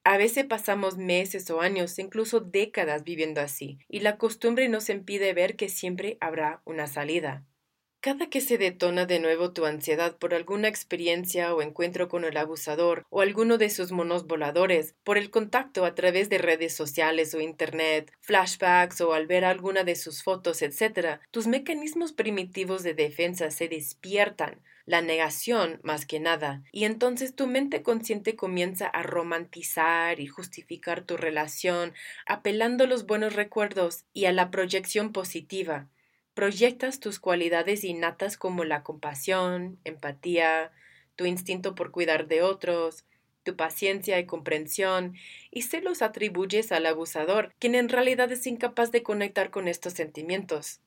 A 0.05 0.17
veces 0.17 0.47
pasamos 0.47 0.97
meses 0.97 1.49
o 1.51 1.61
años, 1.61 1.99
incluso 1.99 2.41
décadas 2.41 3.05
viviendo 3.05 3.41
así, 3.41 3.79
y 3.89 4.01
la 4.01 4.17
costumbre 4.17 4.69
nos 4.69 4.89
impide 4.89 5.35
ver 5.35 5.55
que 5.55 5.69
siempre 5.69 6.17
habrá 6.21 6.63
una 6.65 6.87
salida. 6.87 7.45
Cada 8.03 8.27
que 8.27 8.41
se 8.41 8.59
detona 8.59 9.07
de 9.07 9.21
nuevo 9.21 9.53
tu 9.53 9.65
ansiedad 9.65 10.17
por 10.17 10.35
alguna 10.35 10.67
experiencia 10.67 11.55
o 11.55 11.63
encuentro 11.63 12.09
con 12.09 12.25
el 12.25 12.37
abusador 12.37 13.07
o 13.11 13.21
alguno 13.21 13.59
de 13.59 13.71
sus 13.71 13.93
monos 13.93 14.27
voladores, 14.27 14.97
por 15.05 15.19
el 15.19 15.31
contacto 15.31 15.85
a 15.85 15.95
través 15.95 16.29
de 16.29 16.39
redes 16.39 16.75
sociales 16.75 17.33
o 17.33 17.41
internet, 17.41 18.13
flashbacks 18.19 19.01
o 19.03 19.13
al 19.13 19.29
ver 19.29 19.45
alguna 19.45 19.85
de 19.85 19.95
sus 19.95 20.25
fotos, 20.25 20.63
etc., 20.63 21.21
tus 21.31 21.47
mecanismos 21.47 22.13
primitivos 22.13 22.83
de 22.83 22.95
defensa 22.95 23.53
se 23.53 23.69
despiertan, 23.69 24.61
la 24.85 25.01
negación 25.01 25.79
más 25.85 26.05
que 26.05 26.19
nada, 26.19 26.65
y 26.73 26.87
entonces 26.87 27.37
tu 27.37 27.47
mente 27.47 27.85
consciente 27.85 28.35
comienza 28.35 28.89
a 28.89 29.05
romantizar 29.05 30.19
y 30.19 30.27
justificar 30.27 31.03
tu 31.03 31.17
relación, 31.17 31.93
apelando 32.27 32.83
a 32.83 32.89
los 32.89 33.07
buenos 33.07 33.37
recuerdos 33.37 34.07
y 34.13 34.25
a 34.25 34.33
la 34.33 34.51
proyección 34.51 35.13
positiva 35.13 35.89
proyectas 36.35 37.01
tus 37.01 37.19
cualidades 37.19 37.85
innatas 37.85 38.37
como 38.37 38.65
la 38.65 38.83
compasión, 38.83 39.79
empatía, 39.85 40.73
tu 41.17 41.27
instinto 41.27 41.75
por 41.75 41.91
cuidar 41.91 42.27
de 42.27 42.43
otros, 42.43 43.05
tu 43.43 43.57
paciencia 43.57 44.19
y 44.19 44.27
comprensión, 44.27 45.15
y 45.51 45.63
se 45.63 45.81
los 45.81 46.03
atribuyes 46.03 46.73
al 46.73 46.87
abusador, 46.87 47.55
quien 47.59 47.75
en 47.75 47.89
realidad 47.89 48.31
es 48.33 48.47
incapaz 48.47 48.91
de 48.93 49.03
conectar 49.03 49.51
con 49.51 49.69
estos 49.69 49.95
sentimientos. 49.95 50.81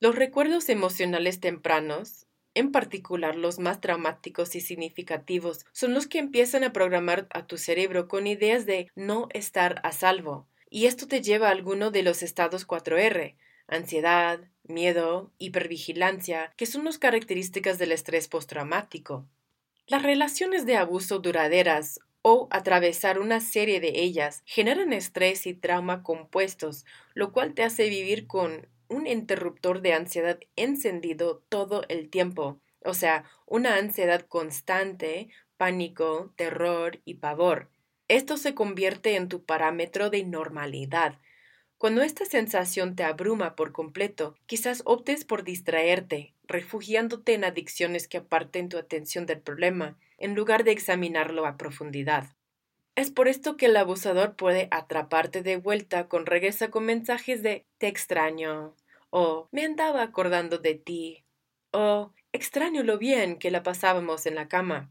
Los 0.00 0.14
recuerdos 0.14 0.68
emocionales 0.68 1.40
tempranos, 1.40 2.26
en 2.54 2.72
particular 2.72 3.36
los 3.36 3.58
más 3.58 3.80
traumáticos 3.80 4.54
y 4.56 4.60
significativos, 4.60 5.64
son 5.72 5.94
los 5.94 6.06
que 6.06 6.18
empiezan 6.18 6.64
a 6.64 6.72
programar 6.72 7.28
a 7.30 7.46
tu 7.46 7.56
cerebro 7.56 8.08
con 8.08 8.26
ideas 8.26 8.66
de 8.66 8.90
no 8.94 9.28
estar 9.32 9.80
a 9.84 9.92
salvo, 9.92 10.48
y 10.68 10.86
esto 10.86 11.06
te 11.06 11.22
lleva 11.22 11.48
a 11.48 11.52
alguno 11.52 11.90
de 11.90 12.02
los 12.02 12.22
estados 12.22 12.66
4R, 12.66 13.36
ansiedad, 13.68 14.40
miedo, 14.64 15.32
hipervigilancia, 15.38 16.52
que 16.56 16.66
son 16.66 16.84
las 16.84 16.98
características 16.98 17.78
del 17.78 17.92
estrés 17.92 18.28
postraumático. 18.28 19.26
Las 19.86 20.02
relaciones 20.02 20.66
de 20.66 20.76
abuso 20.76 21.20
duraderas 21.20 22.00
o 22.22 22.48
atravesar 22.50 23.20
una 23.20 23.40
serie 23.40 23.78
de 23.78 24.00
ellas 24.00 24.42
generan 24.46 24.92
estrés 24.92 25.46
y 25.46 25.54
trauma 25.54 26.02
compuestos, 26.02 26.84
lo 27.14 27.30
cual 27.30 27.54
te 27.54 27.62
hace 27.62 27.88
vivir 27.88 28.26
con 28.26 28.68
un 28.88 29.06
interruptor 29.06 29.80
de 29.80 29.92
ansiedad 29.92 30.40
encendido 30.56 31.44
todo 31.48 31.84
el 31.88 32.10
tiempo, 32.10 32.60
o 32.84 32.94
sea, 32.94 33.24
una 33.46 33.76
ansiedad 33.76 34.22
constante, 34.22 35.28
pánico, 35.56 36.32
terror 36.36 37.00
y 37.04 37.14
pavor. 37.14 37.70
Esto 38.08 38.36
se 38.36 38.54
convierte 38.54 39.16
en 39.16 39.28
tu 39.28 39.44
parámetro 39.44 40.10
de 40.10 40.24
normalidad, 40.24 41.20
cuando 41.86 42.02
esta 42.02 42.24
sensación 42.24 42.96
te 42.96 43.04
abruma 43.04 43.54
por 43.54 43.70
completo, 43.70 44.34
quizás 44.46 44.82
optes 44.86 45.24
por 45.24 45.44
distraerte, 45.44 46.34
refugiándote 46.48 47.34
en 47.34 47.44
adicciones 47.44 48.08
que 48.08 48.16
aparten 48.16 48.68
tu 48.68 48.76
atención 48.76 49.24
del 49.24 49.38
problema, 49.38 49.96
en 50.18 50.34
lugar 50.34 50.64
de 50.64 50.72
examinarlo 50.72 51.46
a 51.46 51.56
profundidad. 51.56 52.34
Es 52.96 53.12
por 53.12 53.28
esto 53.28 53.56
que 53.56 53.66
el 53.66 53.76
abusador 53.76 54.34
puede 54.34 54.66
atraparte 54.72 55.44
de 55.44 55.58
vuelta 55.58 56.08
con 56.08 56.26
regresa 56.26 56.72
con 56.72 56.86
mensajes 56.86 57.44
de 57.44 57.66
te 57.78 57.86
extraño, 57.86 58.74
o 59.10 59.46
me 59.52 59.64
andaba 59.64 60.02
acordando 60.02 60.58
de 60.58 60.74
ti, 60.74 61.24
o 61.70 62.12
extraño 62.32 62.82
lo 62.82 62.98
bien 62.98 63.38
que 63.38 63.52
la 63.52 63.62
pasábamos 63.62 64.26
en 64.26 64.34
la 64.34 64.48
cama. 64.48 64.90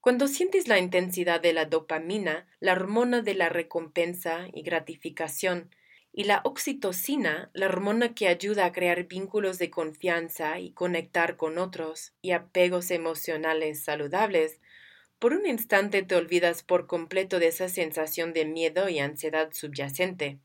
Cuando 0.00 0.26
sientes 0.26 0.68
la 0.68 0.78
intensidad 0.78 1.42
de 1.42 1.52
la 1.52 1.66
dopamina, 1.66 2.46
la 2.60 2.72
hormona 2.72 3.20
de 3.20 3.34
la 3.34 3.50
recompensa 3.50 4.46
y 4.54 4.62
gratificación, 4.62 5.68
y 6.12 6.24
la 6.24 6.40
oxitocina, 6.44 7.50
la 7.54 7.66
hormona 7.66 8.14
que 8.14 8.28
ayuda 8.28 8.64
a 8.64 8.72
crear 8.72 9.04
vínculos 9.04 9.58
de 9.58 9.70
confianza 9.70 10.58
y 10.58 10.72
conectar 10.72 11.36
con 11.36 11.58
otros 11.58 12.14
y 12.20 12.32
apegos 12.32 12.90
emocionales 12.90 13.84
saludables, 13.84 14.60
por 15.18 15.34
un 15.34 15.46
instante 15.46 16.02
te 16.02 16.16
olvidas 16.16 16.62
por 16.62 16.86
completo 16.86 17.38
de 17.38 17.48
esa 17.48 17.68
sensación 17.68 18.32
de 18.32 18.46
miedo 18.46 18.88
y 18.88 18.98
ansiedad 18.98 19.52
subyacente. 19.52 20.40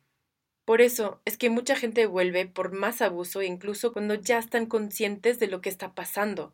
Por 0.65 0.81
eso 0.81 1.21
es 1.25 1.37
que 1.37 1.49
mucha 1.49 1.75
gente 1.75 2.05
vuelve 2.07 2.45
por 2.45 2.71
más 2.71 3.01
abuso 3.01 3.41
incluso 3.41 3.93
cuando 3.93 4.15
ya 4.15 4.39
están 4.39 4.65
conscientes 4.65 5.39
de 5.39 5.47
lo 5.47 5.61
que 5.61 5.69
está 5.69 5.93
pasando. 5.93 6.53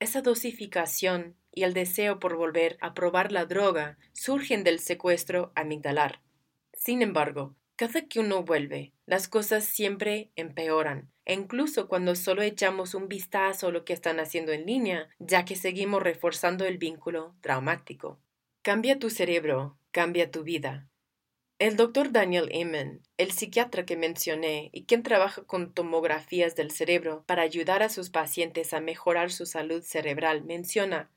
Esa 0.00 0.22
dosificación 0.22 1.36
y 1.52 1.62
el 1.62 1.74
deseo 1.74 2.18
por 2.18 2.36
volver 2.36 2.78
a 2.80 2.94
probar 2.94 3.30
la 3.30 3.44
droga 3.44 3.98
surgen 4.12 4.64
del 4.64 4.80
secuestro 4.80 5.52
amigdalar. 5.54 6.20
Sin 6.72 7.02
embargo, 7.02 7.54
cada 7.82 8.02
que 8.02 8.20
uno 8.20 8.44
vuelve, 8.44 8.92
las 9.06 9.26
cosas 9.26 9.64
siempre 9.64 10.30
empeoran, 10.36 11.10
e 11.24 11.34
incluso 11.34 11.88
cuando 11.88 12.14
solo 12.14 12.42
echamos 12.42 12.94
un 12.94 13.08
vistazo 13.08 13.66
a 13.66 13.70
lo 13.72 13.84
que 13.84 13.92
están 13.92 14.20
haciendo 14.20 14.52
en 14.52 14.66
línea, 14.66 15.08
ya 15.18 15.44
que 15.44 15.56
seguimos 15.56 16.00
reforzando 16.00 16.64
el 16.64 16.78
vínculo 16.78 17.34
traumático. 17.40 18.20
Cambia 18.62 19.00
tu 19.00 19.10
cerebro, 19.10 19.76
cambia 19.90 20.30
tu 20.30 20.44
vida. 20.44 20.86
El 21.58 21.74
doctor 21.74 22.12
Daniel 22.12 22.52
Amen, 22.54 23.00
el 23.16 23.32
psiquiatra 23.32 23.84
que 23.84 23.96
mencioné 23.96 24.70
y 24.72 24.84
quien 24.84 25.02
trabaja 25.02 25.42
con 25.42 25.74
tomografías 25.74 26.54
del 26.54 26.70
cerebro 26.70 27.24
para 27.26 27.42
ayudar 27.42 27.82
a 27.82 27.88
sus 27.88 28.10
pacientes 28.10 28.74
a 28.74 28.80
mejorar 28.80 29.32
su 29.32 29.44
salud 29.44 29.82
cerebral, 29.82 30.44
menciona 30.44 31.10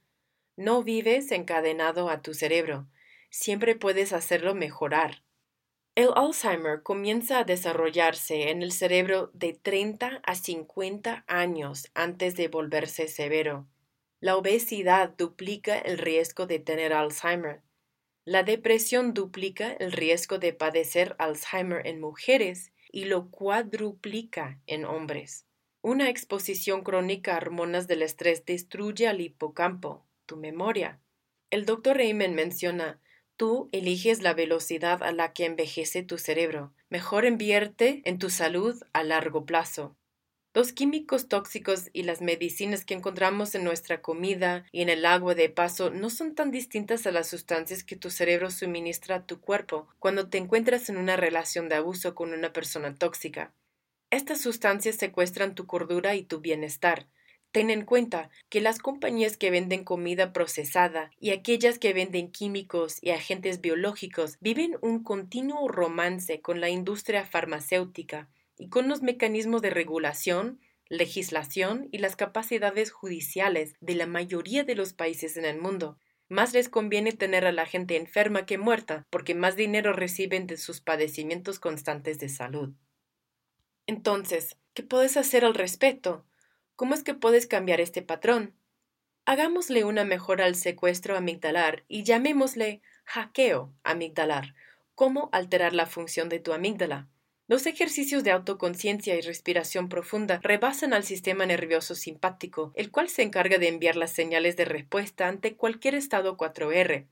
No 0.57 0.81
vives 0.81 1.31
encadenado 1.31 2.09
a 2.09 2.23
tu 2.23 2.33
cerebro, 2.33 2.87
siempre 3.29 3.75
puedes 3.75 4.13
hacerlo 4.13 4.55
mejorar. 4.55 5.24
El 5.95 6.09
Alzheimer 6.13 6.83
comienza 6.83 7.39
a 7.39 7.43
desarrollarse 7.45 8.49
en 8.49 8.61
el 8.61 8.73
cerebro 8.73 9.31
de 9.33 9.53
30 9.53 10.19
a 10.25 10.35
50 10.35 11.23
años 11.25 11.89
antes 11.93 12.35
de 12.35 12.49
volverse 12.49 13.07
severo. 13.07 13.65
La 14.19 14.35
obesidad 14.35 15.11
duplica 15.11 15.77
el 15.77 15.97
riesgo 15.97 16.47
de 16.47 16.59
tener 16.59 16.91
Alzheimer. 16.91 17.61
La 18.25 18.43
depresión 18.43 19.13
duplica 19.13 19.71
el 19.71 19.93
riesgo 19.93 20.37
de 20.37 20.51
padecer 20.51 21.15
Alzheimer 21.17 21.87
en 21.87 22.01
mujeres 22.01 22.73
y 22.91 23.05
lo 23.05 23.29
cuadruplica 23.29 24.59
en 24.67 24.83
hombres. 24.83 25.45
Una 25.81 26.09
exposición 26.09 26.83
crónica 26.83 27.35
a 27.35 27.37
hormonas 27.37 27.87
del 27.87 28.01
estrés 28.01 28.43
destruye 28.45 29.07
al 29.07 29.21
hipocampo, 29.21 30.05
tu 30.25 30.35
memoria. 30.35 30.99
El 31.51 31.65
doctor 31.65 31.95
Raymond 31.95 32.35
menciona 32.35 32.99
Tú 33.37 33.67
eliges 33.73 34.21
la 34.21 34.33
velocidad 34.33 35.03
a 35.03 35.11
la 35.11 35.33
que 35.33 35.45
envejece 35.45 36.03
tu 36.03 36.17
cerebro. 36.17 36.73
Mejor 36.89 37.25
invierte 37.25 38.01
en 38.05 38.17
tu 38.17 38.29
salud 38.29 38.81
a 38.93 39.03
largo 39.03 39.45
plazo. 39.45 39.97
Los 40.53 40.71
químicos 40.71 41.27
tóxicos 41.27 41.89
y 41.91 42.03
las 42.03 42.21
medicinas 42.21 42.85
que 42.85 42.93
encontramos 42.93 43.53
en 43.53 43.65
nuestra 43.65 44.01
comida 44.01 44.65
y 44.71 44.83
en 44.83 44.87
el 44.87 45.05
agua 45.05 45.35
de 45.35 45.49
paso 45.49 45.89
no 45.89 46.09
son 46.09 46.33
tan 46.33 46.49
distintas 46.49 47.05
a 47.05 47.11
las 47.11 47.27
sustancias 47.27 47.83
que 47.83 47.97
tu 47.97 48.09
cerebro 48.09 48.49
suministra 48.49 49.17
a 49.17 49.25
tu 49.25 49.41
cuerpo 49.41 49.89
cuando 49.99 50.29
te 50.29 50.37
encuentras 50.37 50.87
en 50.87 50.95
una 50.95 51.17
relación 51.17 51.67
de 51.67 51.75
abuso 51.75 52.15
con 52.15 52.31
una 52.31 52.53
persona 52.53 52.95
tóxica. 52.95 53.53
Estas 54.11 54.39
sustancias 54.39 54.95
secuestran 54.95 55.55
tu 55.55 55.67
cordura 55.67 56.15
y 56.15 56.23
tu 56.23 56.39
bienestar, 56.39 57.09
Ten 57.55 57.69
en 57.69 57.85
cuenta 57.85 58.29
que 58.49 58.59
las 58.59 58.79
compañías 58.79 59.37
que 59.37 59.49
venden 59.49 59.85
comida 59.85 60.33
procesada 60.33 61.09
y 61.21 61.29
aquellas 61.29 61.79
que 61.79 61.93
venden 61.93 62.29
químicos 62.29 62.97
y 63.01 63.11
agentes 63.11 63.61
biológicos 63.61 64.35
viven 64.41 64.75
un 64.81 65.03
continuo 65.03 65.69
romance 65.69 66.41
con 66.41 66.59
la 66.59 66.67
industria 66.67 67.23
farmacéutica 67.23 68.29
y 68.57 68.67
con 68.67 68.89
los 68.89 69.01
mecanismos 69.01 69.61
de 69.61 69.69
regulación, 69.69 70.59
legislación 70.89 71.87
y 71.93 71.99
las 71.99 72.17
capacidades 72.17 72.91
judiciales 72.91 73.75
de 73.79 73.95
la 73.95 74.05
mayoría 74.05 74.65
de 74.65 74.75
los 74.75 74.91
países 74.91 75.37
en 75.37 75.45
el 75.45 75.57
mundo. 75.57 75.97
Más 76.27 76.53
les 76.53 76.67
conviene 76.67 77.13
tener 77.13 77.45
a 77.45 77.53
la 77.53 77.65
gente 77.65 77.95
enferma 77.95 78.45
que 78.45 78.57
muerta, 78.57 79.07
porque 79.09 79.33
más 79.33 79.55
dinero 79.55 79.93
reciben 79.93 80.45
de 80.45 80.57
sus 80.57 80.81
padecimientos 80.81 81.59
constantes 81.59 82.19
de 82.19 82.27
salud. 82.27 82.73
Entonces, 83.87 84.57
¿qué 84.73 84.83
puedes 84.83 85.15
hacer 85.15 85.45
al 85.45 85.53
respecto? 85.53 86.25
¿Cómo 86.75 86.93
es 86.93 87.03
que 87.03 87.13
puedes 87.13 87.47
cambiar 87.47 87.79
este 87.79 88.01
patrón? 88.01 88.53
Hagámosle 89.25 89.85
una 89.85 90.03
mejora 90.03 90.45
al 90.45 90.55
secuestro 90.55 91.15
amigdalar 91.15 91.85
y 91.87 92.03
llamémosle 92.03 92.81
hackeo 93.05 93.73
amigdalar. 93.83 94.55
¿Cómo 94.93 95.29
alterar 95.31 95.73
la 95.73 95.85
función 95.85 96.27
de 96.27 96.39
tu 96.39 96.51
amígdala? 96.51 97.07
Los 97.47 97.65
ejercicios 97.65 98.23
de 98.23 98.31
autoconciencia 98.31 99.15
y 99.15 99.21
respiración 99.21 99.87
profunda 99.87 100.39
rebasan 100.43 100.93
al 100.93 101.03
sistema 101.03 101.45
nervioso 101.45 101.95
simpático, 101.95 102.73
el 102.75 102.91
cual 102.91 103.07
se 103.07 103.21
encarga 103.21 103.57
de 103.57 103.67
enviar 103.69 103.95
las 103.95 104.11
señales 104.11 104.57
de 104.57 104.65
respuesta 104.65 105.27
ante 105.27 105.55
cualquier 105.55 105.95
estado 105.95 106.35
4R. 106.35 107.07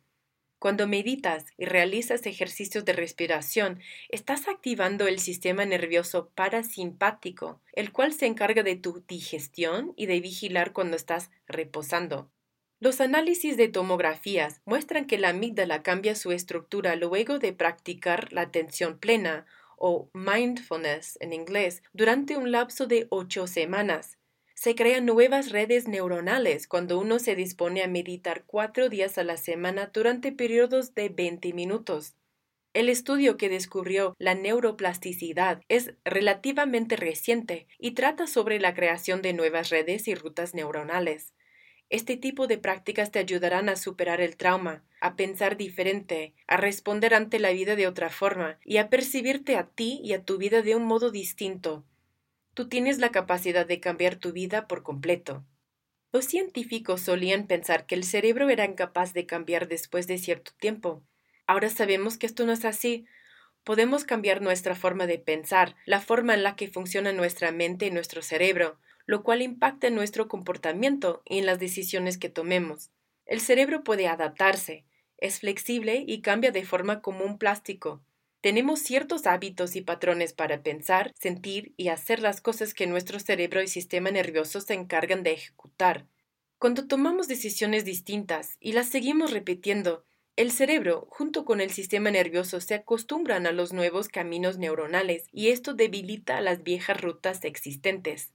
Cuando 0.63 0.87
meditas 0.87 1.47
y 1.57 1.65
realizas 1.65 2.25
ejercicios 2.25 2.85
de 2.85 2.93
respiración, 2.93 3.81
estás 4.07 4.47
activando 4.47 5.07
el 5.07 5.19
sistema 5.19 5.65
nervioso 5.65 6.29
parasimpático, 6.35 7.59
el 7.73 7.91
cual 7.91 8.13
se 8.13 8.27
encarga 8.27 8.63
de 8.63 8.77
tu 8.77 9.03
digestión 9.05 9.91
y 9.97 10.05
de 10.05 10.21
vigilar 10.21 10.71
cuando 10.71 10.95
estás 10.95 11.31
reposando. 11.47 12.31
Los 12.79 13.01
análisis 13.01 13.57
de 13.57 13.67
tomografías 13.67 14.61
muestran 14.63 15.05
que 15.05 15.17
la 15.17 15.31
amígdala 15.31 15.83
cambia 15.83 16.15
su 16.15 16.31
estructura 16.31 16.95
luego 16.95 17.39
de 17.39 17.51
practicar 17.51 18.31
la 18.31 18.43
atención 18.43 18.97
plena 18.97 19.45
o 19.75 20.09
mindfulness 20.13 21.17
en 21.19 21.33
inglés 21.33 21.83
durante 21.91 22.37
un 22.37 22.53
lapso 22.53 22.87
de 22.87 23.07
ocho 23.09 23.47
semanas. 23.47 24.17
Se 24.63 24.75
crean 24.75 25.05
nuevas 25.05 25.49
redes 25.49 25.89
neuronales 25.89 26.69
cuando 26.69 26.97
uno 26.97 27.19
se 27.19 27.35
dispone 27.35 27.83
a 27.83 27.89
meditar 27.89 28.45
cuatro 28.45 28.87
días 28.87 29.17
a 29.17 29.25
la 29.25 29.35
semana 29.35 29.91
durante 29.93 30.31
periodos 30.31 30.95
de 30.95 31.09
20 31.09 31.51
minutos. 31.51 32.15
El 32.73 32.87
estudio 32.87 33.35
que 33.35 33.49
descubrió 33.49 34.15
la 34.19 34.35
neuroplasticidad 34.35 35.59
es 35.67 35.95
relativamente 36.05 36.95
reciente 36.95 37.67
y 37.77 37.91
trata 37.91 38.25
sobre 38.25 38.57
la 38.61 38.73
creación 38.73 39.21
de 39.21 39.33
nuevas 39.33 39.69
redes 39.69 40.07
y 40.07 40.15
rutas 40.15 40.53
neuronales. 40.53 41.33
Este 41.89 42.15
tipo 42.15 42.47
de 42.47 42.57
prácticas 42.57 43.11
te 43.11 43.19
ayudarán 43.19 43.67
a 43.67 43.75
superar 43.75 44.21
el 44.21 44.37
trauma, 44.37 44.85
a 45.01 45.17
pensar 45.17 45.57
diferente, 45.57 46.35
a 46.47 46.55
responder 46.55 47.15
ante 47.15 47.37
la 47.37 47.51
vida 47.51 47.75
de 47.75 47.85
otra 47.85 48.09
forma 48.09 48.59
y 48.63 48.77
a 48.77 48.89
percibirte 48.89 49.57
a 49.57 49.67
ti 49.67 49.99
y 50.05 50.13
a 50.13 50.23
tu 50.23 50.37
vida 50.37 50.61
de 50.61 50.77
un 50.77 50.85
modo 50.85 51.11
distinto. 51.11 51.83
Tú 52.53 52.69
tienes 52.69 52.99
la 52.99 53.09
capacidad 53.09 53.65
de 53.65 53.79
cambiar 53.79 54.15
tu 54.15 54.31
vida 54.31 54.67
por 54.67 54.83
completo. 54.83 55.43
Los 56.11 56.25
científicos 56.25 57.01
solían 57.01 57.47
pensar 57.47 57.87
que 57.87 57.95
el 57.95 58.03
cerebro 58.03 58.49
era 58.49 58.65
incapaz 58.65 59.13
de 59.13 59.25
cambiar 59.25 59.67
después 59.67 60.05
de 60.05 60.19
cierto 60.19 60.51
tiempo. 60.59 61.03
Ahora 61.47 61.71
sabemos 61.71 62.19
que 62.19 62.27
esto 62.27 62.45
no 62.45 62.51
es 62.51 62.63
así. 62.65 63.07
Podemos 63.63 64.03
cambiar 64.03 64.41
nuestra 64.43 64.75
forma 64.75 65.07
de 65.07 65.17
pensar, 65.17 65.75
la 65.85 65.99
forma 65.99 66.35
en 66.35 66.43
la 66.43 66.55
que 66.55 66.67
funciona 66.67 67.11
nuestra 67.11 67.51
mente 67.51 67.87
y 67.87 67.91
nuestro 67.91 68.21
cerebro, 68.21 68.77
lo 69.07 69.23
cual 69.23 69.41
impacta 69.41 69.87
en 69.87 69.95
nuestro 69.95 70.27
comportamiento 70.27 71.23
y 71.25 71.39
en 71.39 71.47
las 71.47 71.57
decisiones 71.57 72.19
que 72.19 72.29
tomemos. 72.29 72.91
El 73.25 73.39
cerebro 73.39 73.83
puede 73.83 74.07
adaptarse, 74.07 74.85
es 75.17 75.39
flexible 75.39 76.03
y 76.05 76.21
cambia 76.21 76.51
de 76.51 76.65
forma 76.65 77.01
como 77.01 77.25
un 77.25 77.39
plástico. 77.39 78.03
Tenemos 78.43 78.81
ciertos 78.81 79.25
hábitos 79.25 79.77
y 79.77 79.81
patrones 79.83 80.33
para 80.33 80.61
pensar, 80.63 81.13
sentir 81.17 81.73
y 81.77 81.87
hacer 81.87 82.21
las 82.21 82.41
cosas 82.41 82.73
que 82.73 82.87
nuestro 82.87 83.17
cerebro 83.21 83.61
y 83.61 83.69
sistema 83.69 84.11
nervioso 84.11 84.59
se 84.59 84.73
encargan 84.73 85.23
de 85.23 85.31
ejecutar. 85.31 86.07
Cuando 86.59 86.85
tomamos 86.85 87.29
decisiones 87.29 87.85
distintas 87.85 88.57
y 88.59 88.73
las 88.73 88.89
seguimos 88.89 89.31
repitiendo, 89.31 90.03
el 90.35 90.51
cerebro, 90.51 91.07
junto 91.09 91.45
con 91.45 91.61
el 91.61 91.71
sistema 91.71 92.11
nervioso, 92.11 92.59
se 92.59 92.73
acostumbran 92.73 93.47
a 93.47 93.53
los 93.53 93.71
nuevos 93.71 94.09
caminos 94.09 94.57
neuronales 94.57 95.29
y 95.31 95.47
esto 95.47 95.73
debilita 95.73 96.41
las 96.41 96.63
viejas 96.63 96.99
rutas 96.99 97.45
existentes. 97.45 98.33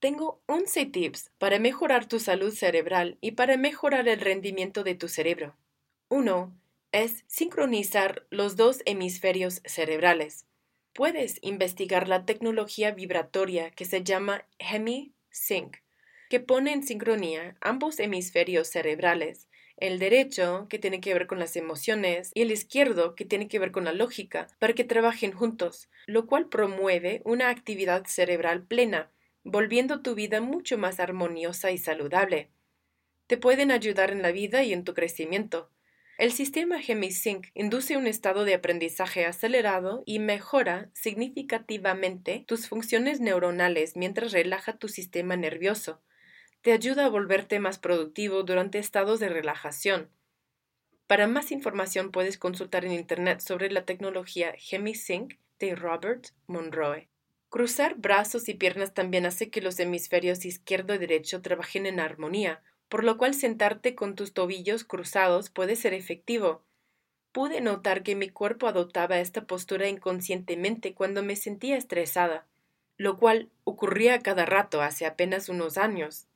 Tengo 0.00 0.42
11 0.46 0.86
tips 0.86 1.30
para 1.38 1.60
mejorar 1.60 2.06
tu 2.06 2.18
salud 2.18 2.52
cerebral 2.52 3.16
y 3.20 3.30
para 3.30 3.56
mejorar 3.56 4.08
el 4.08 4.18
rendimiento 4.18 4.82
de 4.82 4.96
tu 4.96 5.06
cerebro. 5.06 5.56
1. 6.08 6.59
Es 6.92 7.24
sincronizar 7.28 8.26
los 8.30 8.56
dos 8.56 8.82
hemisferios 8.84 9.62
cerebrales. 9.64 10.46
Puedes 10.92 11.38
investigar 11.40 12.08
la 12.08 12.24
tecnología 12.24 12.90
vibratoria 12.90 13.70
que 13.70 13.84
se 13.84 14.02
llama 14.02 14.44
HemiSync, 14.58 15.76
que 16.28 16.40
pone 16.40 16.72
en 16.72 16.82
sincronía 16.82 17.56
ambos 17.60 18.00
hemisferios 18.00 18.66
cerebrales, 18.66 19.48
el 19.76 20.00
derecho, 20.00 20.66
que 20.68 20.80
tiene 20.80 21.00
que 21.00 21.14
ver 21.14 21.28
con 21.28 21.38
las 21.38 21.54
emociones, 21.54 22.32
y 22.34 22.42
el 22.42 22.50
izquierdo, 22.50 23.14
que 23.14 23.24
tiene 23.24 23.46
que 23.46 23.60
ver 23.60 23.70
con 23.70 23.84
la 23.84 23.92
lógica, 23.92 24.48
para 24.58 24.74
que 24.74 24.82
trabajen 24.82 25.30
juntos, 25.30 25.88
lo 26.06 26.26
cual 26.26 26.48
promueve 26.48 27.22
una 27.24 27.50
actividad 27.50 28.04
cerebral 28.06 28.64
plena 28.66 29.12
volviendo 29.44 30.02
tu 30.02 30.14
vida 30.14 30.40
mucho 30.40 30.76
más 30.76 31.00
armoniosa 31.00 31.70
y 31.70 31.78
saludable. 31.78 32.50
Te 33.26 33.36
pueden 33.36 33.70
ayudar 33.70 34.10
en 34.10 34.22
la 34.22 34.32
vida 34.32 34.64
y 34.64 34.72
en 34.72 34.84
tu 34.84 34.92
crecimiento. 34.92 35.70
El 36.20 36.32
sistema 36.32 36.82
GemiSync 36.82 37.46
induce 37.54 37.96
un 37.96 38.06
estado 38.06 38.44
de 38.44 38.52
aprendizaje 38.52 39.24
acelerado 39.24 40.02
y 40.04 40.18
mejora 40.18 40.90
significativamente 40.92 42.44
tus 42.46 42.68
funciones 42.68 43.20
neuronales 43.20 43.96
mientras 43.96 44.32
relaja 44.32 44.76
tu 44.76 44.88
sistema 44.88 45.36
nervioso. 45.36 46.02
Te 46.60 46.72
ayuda 46.72 47.06
a 47.06 47.08
volverte 47.08 47.58
más 47.58 47.78
productivo 47.78 48.42
durante 48.42 48.78
estados 48.78 49.18
de 49.18 49.30
relajación. 49.30 50.10
Para 51.06 51.26
más 51.26 51.52
información 51.52 52.10
puedes 52.10 52.36
consultar 52.36 52.84
en 52.84 52.92
Internet 52.92 53.40
sobre 53.40 53.70
la 53.70 53.86
tecnología 53.86 54.52
GemiSync 54.58 55.38
de 55.58 55.74
Robert 55.74 56.26
Monroe. 56.46 57.08
Cruzar 57.48 57.94
brazos 57.94 58.50
y 58.50 58.52
piernas 58.52 58.92
también 58.92 59.24
hace 59.24 59.48
que 59.48 59.62
los 59.62 59.80
hemisferios 59.80 60.44
izquierdo 60.44 60.94
y 60.94 60.98
derecho 60.98 61.40
trabajen 61.40 61.86
en 61.86 61.98
armonía, 61.98 62.62
por 62.90 63.04
lo 63.04 63.16
cual 63.16 63.34
sentarte 63.34 63.94
con 63.94 64.16
tus 64.16 64.34
tobillos 64.34 64.84
cruzados 64.84 65.48
puede 65.48 65.76
ser 65.76 65.94
efectivo. 65.94 66.62
Pude 67.32 67.60
notar 67.60 68.02
que 68.02 68.16
mi 68.16 68.28
cuerpo 68.28 68.66
adoptaba 68.66 69.20
esta 69.20 69.46
postura 69.46 69.88
inconscientemente 69.88 70.92
cuando 70.92 71.22
me 71.22 71.36
sentía 71.36 71.76
estresada, 71.76 72.46
lo 72.96 73.16
cual 73.16 73.48
ocurría 73.62 74.18
cada 74.18 74.44
rato 74.44 74.82
hace 74.82 75.06
apenas 75.06 75.48
unos 75.48 75.78
años. 75.78 76.26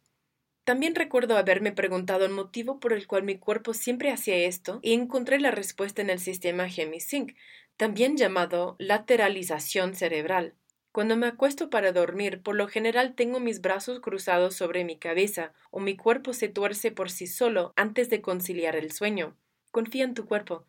También 0.62 0.94
recuerdo 0.94 1.36
haberme 1.36 1.72
preguntado 1.72 2.24
el 2.24 2.30
motivo 2.30 2.78
por 2.78 2.92
el 2.92 3.06
cual 3.08 3.24
mi 3.24 3.36
cuerpo 3.36 3.74
siempre 3.74 4.12
hacía 4.12 4.36
esto 4.36 4.78
y 4.80 4.94
encontré 4.94 5.40
la 5.40 5.50
respuesta 5.50 6.00
en 6.02 6.08
el 6.08 6.20
sistema 6.20 6.68
Gemisync, 6.68 7.36
también 7.76 8.16
llamado 8.16 8.76
lateralización 8.78 9.94
cerebral. 9.94 10.54
Cuando 10.94 11.16
me 11.16 11.26
acuesto 11.26 11.70
para 11.70 11.90
dormir, 11.90 12.40
por 12.40 12.54
lo 12.54 12.68
general 12.68 13.16
tengo 13.16 13.40
mis 13.40 13.60
brazos 13.60 13.98
cruzados 13.98 14.54
sobre 14.54 14.84
mi 14.84 14.96
cabeza 14.96 15.52
o 15.72 15.80
mi 15.80 15.96
cuerpo 15.96 16.32
se 16.32 16.46
tuerce 16.46 16.92
por 16.92 17.10
sí 17.10 17.26
solo 17.26 17.72
antes 17.74 18.10
de 18.10 18.22
conciliar 18.22 18.76
el 18.76 18.92
sueño. 18.92 19.36
Confía 19.72 20.04
en 20.04 20.14
tu 20.14 20.24
cuerpo. 20.24 20.66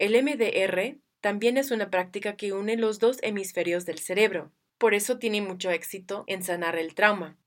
El 0.00 0.20
MDR 0.20 0.98
también 1.20 1.56
es 1.56 1.70
una 1.70 1.90
práctica 1.90 2.34
que 2.34 2.52
une 2.52 2.76
los 2.76 2.98
dos 2.98 3.18
hemisferios 3.22 3.86
del 3.86 4.00
cerebro. 4.00 4.50
Por 4.78 4.94
eso 4.94 5.20
tiene 5.20 5.42
mucho 5.42 5.70
éxito 5.70 6.24
en 6.26 6.42
sanar 6.42 6.76
el 6.76 6.96
trauma. 6.96 7.38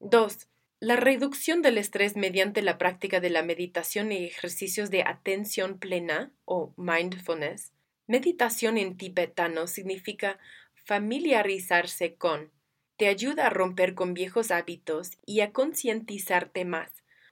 2. 0.00 0.48
La 0.80 0.96
reducción 0.96 1.62
del 1.62 1.78
estrés 1.78 2.16
mediante 2.16 2.62
la 2.62 2.78
práctica 2.78 3.20
de 3.20 3.30
la 3.30 3.44
meditación 3.44 4.10
y 4.10 4.24
ejercicios 4.24 4.90
de 4.90 5.04
atención 5.04 5.78
plena 5.78 6.32
o 6.44 6.74
mindfulness. 6.76 7.70
Meditación 8.10 8.76
en 8.76 8.96
tibetano 8.96 9.68
significa 9.68 10.40
familiarizarse 10.84 12.14
con. 12.14 12.50
Te 12.96 13.08
ayuda 13.08 13.46
a 13.46 13.50
romper 13.50 13.94
con 13.94 14.14
viejos 14.14 14.50
hábitos 14.50 15.12
y 15.24 15.40
a 15.40 15.52
concientizarte 15.52 16.64
más, 16.64 16.90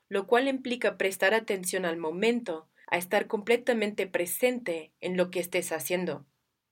lo 0.09 0.26
cual 0.26 0.49
implica 0.49 0.96
prestar 0.96 1.34
atención 1.34 1.84
al 1.84 1.99
momento, 1.99 2.68
a 2.90 2.96
estar 2.96 3.26
completamente 3.26 4.07
presente 4.07 4.92
en 5.01 5.16
lo 5.16 5.30
que 5.30 5.40
estés 5.40 5.72
haciendo. 5.72 6.24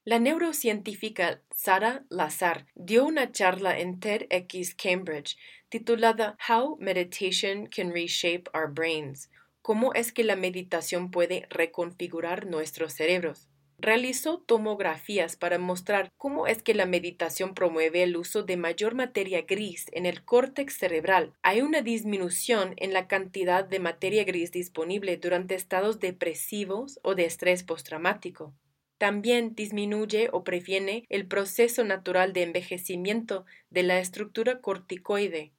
La 0.04 0.20
neurocientífica 0.20 1.42
Sara 1.50 2.04
Lazar 2.10 2.66
dio 2.76 3.04
una 3.04 3.32
charla 3.32 3.78
en 3.78 3.98
TEDx 3.98 4.74
Cambridge 4.74 5.36
titulada 5.68 6.38
How 6.48 6.76
Meditation 6.78 7.66
Can 7.66 7.92
Reshape 7.92 8.44
Our 8.54 8.72
Brains, 8.72 9.30
cómo 9.62 9.94
es 9.94 10.12
que 10.12 10.22
la 10.22 10.36
meditación 10.36 11.10
puede 11.10 11.46
reconfigurar 11.50 12.46
nuestros 12.46 12.92
cerebros. 12.92 13.48
Realizó 13.78 14.38
tomografías 14.38 15.36
para 15.36 15.58
mostrar 15.58 16.10
cómo 16.16 16.46
es 16.46 16.62
que 16.62 16.74
la 16.74 16.86
meditación 16.86 17.54
promueve 17.54 18.02
el 18.02 18.16
uso 18.16 18.42
de 18.42 18.56
mayor 18.56 18.94
materia 18.94 19.42
gris 19.42 19.86
en 19.92 20.06
el 20.06 20.24
córtex 20.24 20.78
cerebral. 20.78 21.34
Hay 21.42 21.60
una 21.60 21.82
disminución 21.82 22.72
en 22.78 22.94
la 22.94 23.06
cantidad 23.06 23.64
de 23.64 23.78
materia 23.78 24.24
gris 24.24 24.50
disponible 24.50 25.18
durante 25.18 25.54
estados 25.54 26.00
depresivos 26.00 26.98
o 27.02 27.14
de 27.14 27.26
estrés 27.26 27.64
postraumático. 27.64 28.54
También 28.96 29.54
disminuye 29.54 30.30
o 30.32 30.42
previene 30.42 31.04
el 31.10 31.26
proceso 31.26 31.84
natural 31.84 32.32
de 32.32 32.44
envejecimiento 32.44 33.44
de 33.68 33.82
la 33.82 33.98
estructura 33.98 34.62
corticoide, 34.62 35.52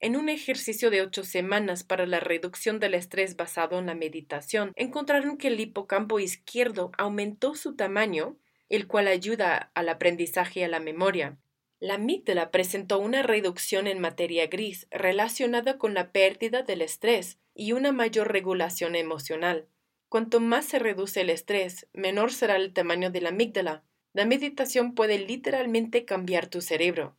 en 0.00 0.16
un 0.16 0.28
ejercicio 0.28 0.90
de 0.90 1.02
ocho 1.02 1.24
semanas 1.24 1.82
para 1.82 2.06
la 2.06 2.20
reducción 2.20 2.78
del 2.78 2.94
estrés 2.94 3.36
basado 3.36 3.78
en 3.78 3.86
la 3.86 3.94
meditación, 3.94 4.72
encontraron 4.76 5.36
que 5.36 5.48
el 5.48 5.58
hipocampo 5.58 6.20
izquierdo 6.20 6.92
aumentó 6.96 7.54
su 7.54 7.74
tamaño, 7.74 8.36
el 8.68 8.86
cual 8.86 9.08
ayuda 9.08 9.70
al 9.74 9.88
aprendizaje 9.88 10.60
y 10.60 10.62
a 10.62 10.68
la 10.68 10.80
memoria. 10.80 11.38
La 11.80 11.94
amígdala 11.94 12.50
presentó 12.50 12.98
una 12.98 13.22
reducción 13.22 13.86
en 13.86 14.00
materia 14.00 14.46
gris 14.48 14.86
relacionada 14.90 15.78
con 15.78 15.94
la 15.94 16.10
pérdida 16.12 16.62
del 16.62 16.82
estrés 16.82 17.38
y 17.54 17.72
una 17.72 17.92
mayor 17.92 18.32
regulación 18.32 18.96
emocional. 18.96 19.66
Cuanto 20.08 20.40
más 20.40 20.64
se 20.64 20.78
reduce 20.78 21.20
el 21.20 21.30
estrés, 21.30 21.86
menor 21.92 22.32
será 22.32 22.56
el 22.56 22.72
tamaño 22.72 23.10
de 23.10 23.20
la 23.20 23.28
amígdala. 23.28 23.84
La 24.12 24.26
meditación 24.26 24.94
puede 24.94 25.18
literalmente 25.18 26.04
cambiar 26.04 26.46
tu 26.46 26.60
cerebro. 26.62 27.16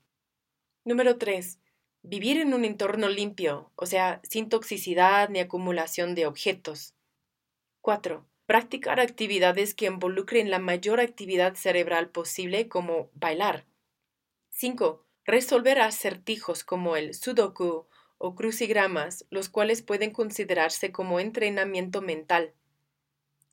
Número 0.83 1.17
3. 1.17 1.59
Vivir 2.01 2.37
en 2.37 2.53
un 2.53 2.63
entorno 2.63 3.09
limpio, 3.09 3.71
o 3.75 3.85
sea, 3.85 4.21
sin 4.23 4.47
toxicidad 4.47 5.29
ni 5.29 5.39
acumulación 5.39 6.15
de 6.15 6.27
objetos. 6.27 6.95
4. 7.81 8.25
Practicar 8.45 8.99
actividades 9.01 9.75
que 9.75 9.85
involucren 9.85 10.49
la 10.49 10.59
mayor 10.59 11.01
actividad 11.01 11.55
cerebral 11.55 12.09
posible 12.09 12.69
como 12.69 13.09
bailar. 13.13 13.65
5. 14.49 15.05
Resolver 15.25 15.81
acertijos 15.81 16.63
como 16.63 16.95
el 16.95 17.13
sudoku 17.13 17.87
o 18.17 18.35
crucigramas, 18.35 19.25
los 19.29 19.49
cuales 19.49 19.81
pueden 19.81 20.11
considerarse 20.11 20.91
como 20.91 21.19
entrenamiento 21.19 22.01
mental. 22.01 22.53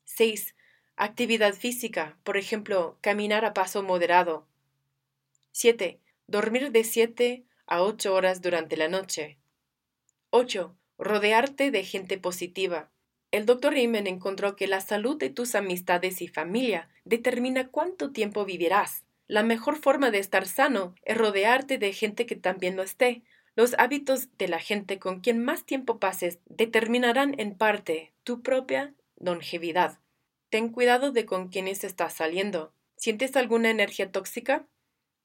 6. 0.05 0.55
Actividad 0.95 1.53
física, 1.53 2.17
por 2.23 2.37
ejemplo, 2.37 2.97
caminar 3.01 3.43
a 3.43 3.53
paso 3.53 3.83
moderado. 3.83 4.47
7. 5.51 5.99
Dormir 6.27 6.71
de 6.71 6.83
7 6.83 7.45
a 7.67 7.83
8 7.83 8.13
horas 8.13 8.41
durante 8.41 8.77
la 8.77 8.87
noche. 8.87 9.37
8. 10.31 10.75
Rodearte 10.97 11.69
de 11.71 11.83
gente 11.83 12.17
positiva. 12.17 12.89
El 13.31 13.45
doctor 13.45 13.73
Riemann 13.73 14.07
encontró 14.07 14.55
que 14.55 14.67
la 14.67 14.81
salud 14.81 15.17
de 15.17 15.29
tus 15.29 15.53
amistades 15.53 16.21
y 16.21 16.27
familia 16.27 16.89
determina 17.05 17.67
cuánto 17.67 18.11
tiempo 18.11 18.45
vivirás. 18.45 19.03
La 19.27 19.43
mejor 19.43 19.75
forma 19.75 20.09
de 20.09 20.19
estar 20.19 20.47
sano 20.47 20.95
es 21.03 21.17
rodearte 21.17 21.77
de 21.77 21.91
gente 21.91 22.25
que 22.25 22.37
también 22.37 22.77
lo 22.77 22.83
esté. 22.83 23.23
Los 23.55 23.75
hábitos 23.77 24.29
de 24.37 24.47
la 24.47 24.59
gente 24.59 24.99
con 24.99 25.19
quien 25.19 25.43
más 25.43 25.65
tiempo 25.65 25.99
pases 25.99 26.39
determinarán 26.45 27.37
en 27.37 27.55
parte 27.55 28.13
tu 28.23 28.41
propia 28.41 28.93
longevidad. 29.19 29.99
Ten 30.49 30.69
cuidado 30.69 31.11
de 31.11 31.25
con 31.25 31.49
quienes 31.49 31.83
estás 31.83 32.13
saliendo. 32.13 32.71
¿Sientes 32.95 33.35
alguna 33.35 33.69
energía 33.69 34.11
tóxica? 34.11 34.65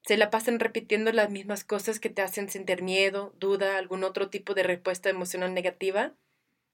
¿Se 0.05 0.17
la 0.17 0.29
pasan 0.29 0.59
repitiendo 0.59 1.13
las 1.13 1.29
mismas 1.29 1.63
cosas 1.63 2.01
que 2.01 2.09
te 2.09 2.21
hacen 2.21 2.49
sentir 2.49 2.81
miedo, 2.81 3.33
duda, 3.39 3.77
algún 3.77 4.03
otro 4.03 4.29
tipo 4.29 4.53
de 4.53 4.63
respuesta 4.63 5.09
emocional 5.09 5.53
negativa? 5.53 6.13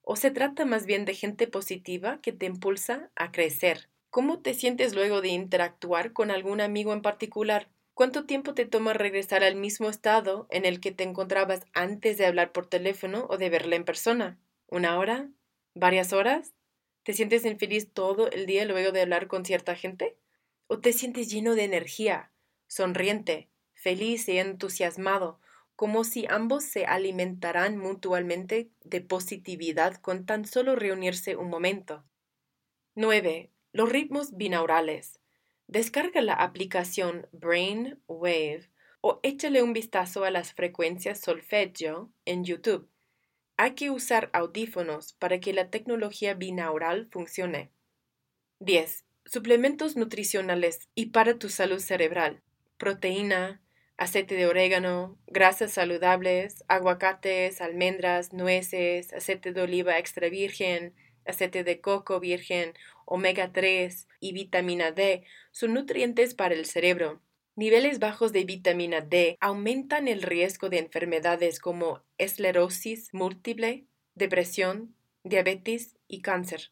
¿O 0.01 0.15
se 0.15 0.31
trata 0.31 0.65
más 0.65 0.87
bien 0.87 1.05
de 1.05 1.13
gente 1.13 1.47
positiva 1.47 2.19
que 2.21 2.31
te 2.31 2.47
impulsa 2.47 3.11
a 3.15 3.31
crecer? 3.31 3.87
¿Cómo 4.09 4.39
te 4.39 4.55
sientes 4.55 4.95
luego 4.95 5.21
de 5.21 5.27
interactuar 5.27 6.11
con 6.11 6.31
algún 6.31 6.59
amigo 6.59 6.91
en 6.91 7.03
particular? 7.03 7.69
¿Cuánto 7.93 8.25
tiempo 8.25 8.55
te 8.55 8.65
toma 8.65 8.93
regresar 8.93 9.43
al 9.43 9.55
mismo 9.55 9.89
estado 9.89 10.47
en 10.49 10.65
el 10.65 10.79
que 10.79 10.91
te 10.91 11.03
encontrabas 11.03 11.61
antes 11.73 12.17
de 12.17 12.25
hablar 12.25 12.51
por 12.51 12.65
teléfono 12.65 13.27
o 13.29 13.37
de 13.37 13.51
verla 13.51 13.75
en 13.75 13.85
persona? 13.85 14.39
¿Una 14.65 14.97
hora? 14.97 15.29
¿Varias 15.75 16.13
horas? 16.13 16.55
¿Te 17.03 17.13
sientes 17.13 17.45
infeliz 17.45 17.93
todo 17.93 18.31
el 18.31 18.47
día 18.47 18.65
luego 18.65 18.91
de 18.91 19.01
hablar 19.01 19.27
con 19.27 19.45
cierta 19.45 19.75
gente? 19.75 20.17
¿O 20.65 20.79
te 20.79 20.93
sientes 20.93 21.29
lleno 21.29 21.53
de 21.53 21.65
energía, 21.65 22.31
sonriente, 22.69 23.49
feliz 23.73 24.29
y 24.29 24.37
entusiasmado, 24.37 25.41
como 25.75 26.05
si 26.05 26.25
ambos 26.29 26.63
se 26.63 26.85
alimentaran 26.85 27.77
mutuamente 27.77 28.69
de 28.85 29.01
positividad 29.01 29.95
con 29.97 30.25
tan 30.25 30.45
solo 30.45 30.77
reunirse 30.77 31.35
un 31.35 31.49
momento? 31.49 32.05
9. 32.95 33.51
Los 33.73 33.89
ritmos 33.89 34.37
binaurales. 34.37 35.19
Descarga 35.67 36.21
la 36.21 36.35
aplicación 36.35 37.27
Brain 37.33 38.01
Wave 38.07 38.69
o 39.01 39.19
échale 39.23 39.61
un 39.61 39.73
vistazo 39.73 40.23
a 40.23 40.31
las 40.31 40.53
frecuencias 40.53 41.19
solfeggio 41.19 42.09
en 42.23 42.45
YouTube 42.45 42.89
hay 43.61 43.71
que 43.71 43.91
usar 43.91 44.29
audífonos 44.31 45.11
para 45.19 45.41
que 45.41 45.51
la 45.51 45.69
tecnología 45.69 46.33
binaural 46.33 47.07
funcione. 47.07 47.73
10. 48.61 49.03
Suplementos 49.25 49.97
nutricionales 49.97 50.87
y 50.95 51.07
para 51.07 51.37
tu 51.37 51.49
salud 51.49 51.79
cerebral. 51.79 52.41
Proteína, 52.79 53.61
aceite 53.97 54.35
de 54.35 54.47
orégano, 54.47 55.17
grasas 55.27 55.73
saludables, 55.73 56.63
aguacates, 56.69 57.59
almendras, 57.59 58.31
nueces, 58.31 59.11
aceite 59.11 59.51
de 59.51 59.61
oliva 59.61 59.99
extra 59.99 60.29
virgen, 60.29 60.95
aceite 61.25 61.65
de 61.65 61.81
coco 61.81 62.21
virgen, 62.21 62.73
omega 63.03 63.51
3 63.51 64.07
y 64.21 64.31
vitamina 64.31 64.91
D 64.91 65.25
son 65.51 65.73
nutrientes 65.73 66.35
para 66.35 66.55
el 66.55 66.65
cerebro. 66.65 67.21
Niveles 67.57 67.99
bajos 67.99 68.31
de 68.31 68.45
vitamina 68.45 69.01
D 69.01 69.35
aumentan 69.41 70.07
el 70.07 70.21
riesgo 70.21 70.69
de 70.69 70.79
enfermedades 70.79 71.59
como 71.59 72.01
esclerosis 72.17 73.13
múltiple, 73.13 73.87
depresión, 74.15 74.95
diabetes 75.25 75.97
y 76.07 76.21
cáncer. 76.21 76.71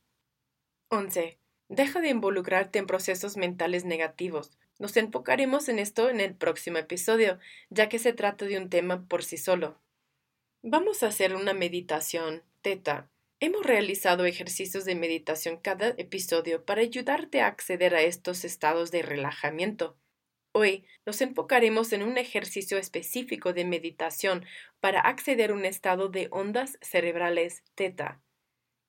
11. 0.88 1.38
Deja 1.68 2.00
de 2.00 2.12
involucrarte 2.12 2.80
en 2.80 2.88
procesos 2.88 3.36
mentales 3.36 3.84
negativos. 3.84 4.58
Nos 4.80 4.96
enfocaremos 4.98 5.70
en 5.70 5.80
esto 5.80 6.10
en 6.10 6.20
el 6.20 6.36
próximo 6.36 6.78
episodio, 6.78 7.40
ya 7.70 7.90
que 7.90 8.00
se 8.00 8.14
trata 8.14 8.46
de 8.46 8.58
un 8.58 8.70
tema 8.70 9.08
por 9.08 9.24
sí 9.24 9.38
solo. 9.38 9.82
Vamos 10.62 11.02
a 11.02 11.08
hacer 11.08 11.36
una 11.36 11.54
meditación 11.54 12.44
teta. 12.62 13.10
Hemos 13.40 13.66
realizado 13.66 14.26
ejercicios 14.26 14.86
de 14.86 14.96
meditación 14.96 15.58
cada 15.58 15.90
episodio 15.98 16.66
para 16.66 16.82
ayudarte 16.82 17.42
a 17.42 17.48
acceder 17.48 17.96
a 17.96 18.02
estos 18.02 18.44
estados 18.44 18.92
de 18.92 19.02
relajamiento. 19.04 19.98
Hoy 20.52 20.86
nos 21.06 21.22
enfocaremos 21.22 21.94
en 21.94 22.02
un 22.02 22.18
ejercicio 22.18 22.80
específico 22.80 23.54
de 23.54 23.66
meditación 23.66 24.44
para 24.80 25.02
acceder 25.02 25.52
a 25.52 25.54
un 25.54 25.66
estado 25.66 26.10
de 26.10 26.30
ondas 26.32 26.80
cerebrales 26.82 27.64
teta. 27.76 28.22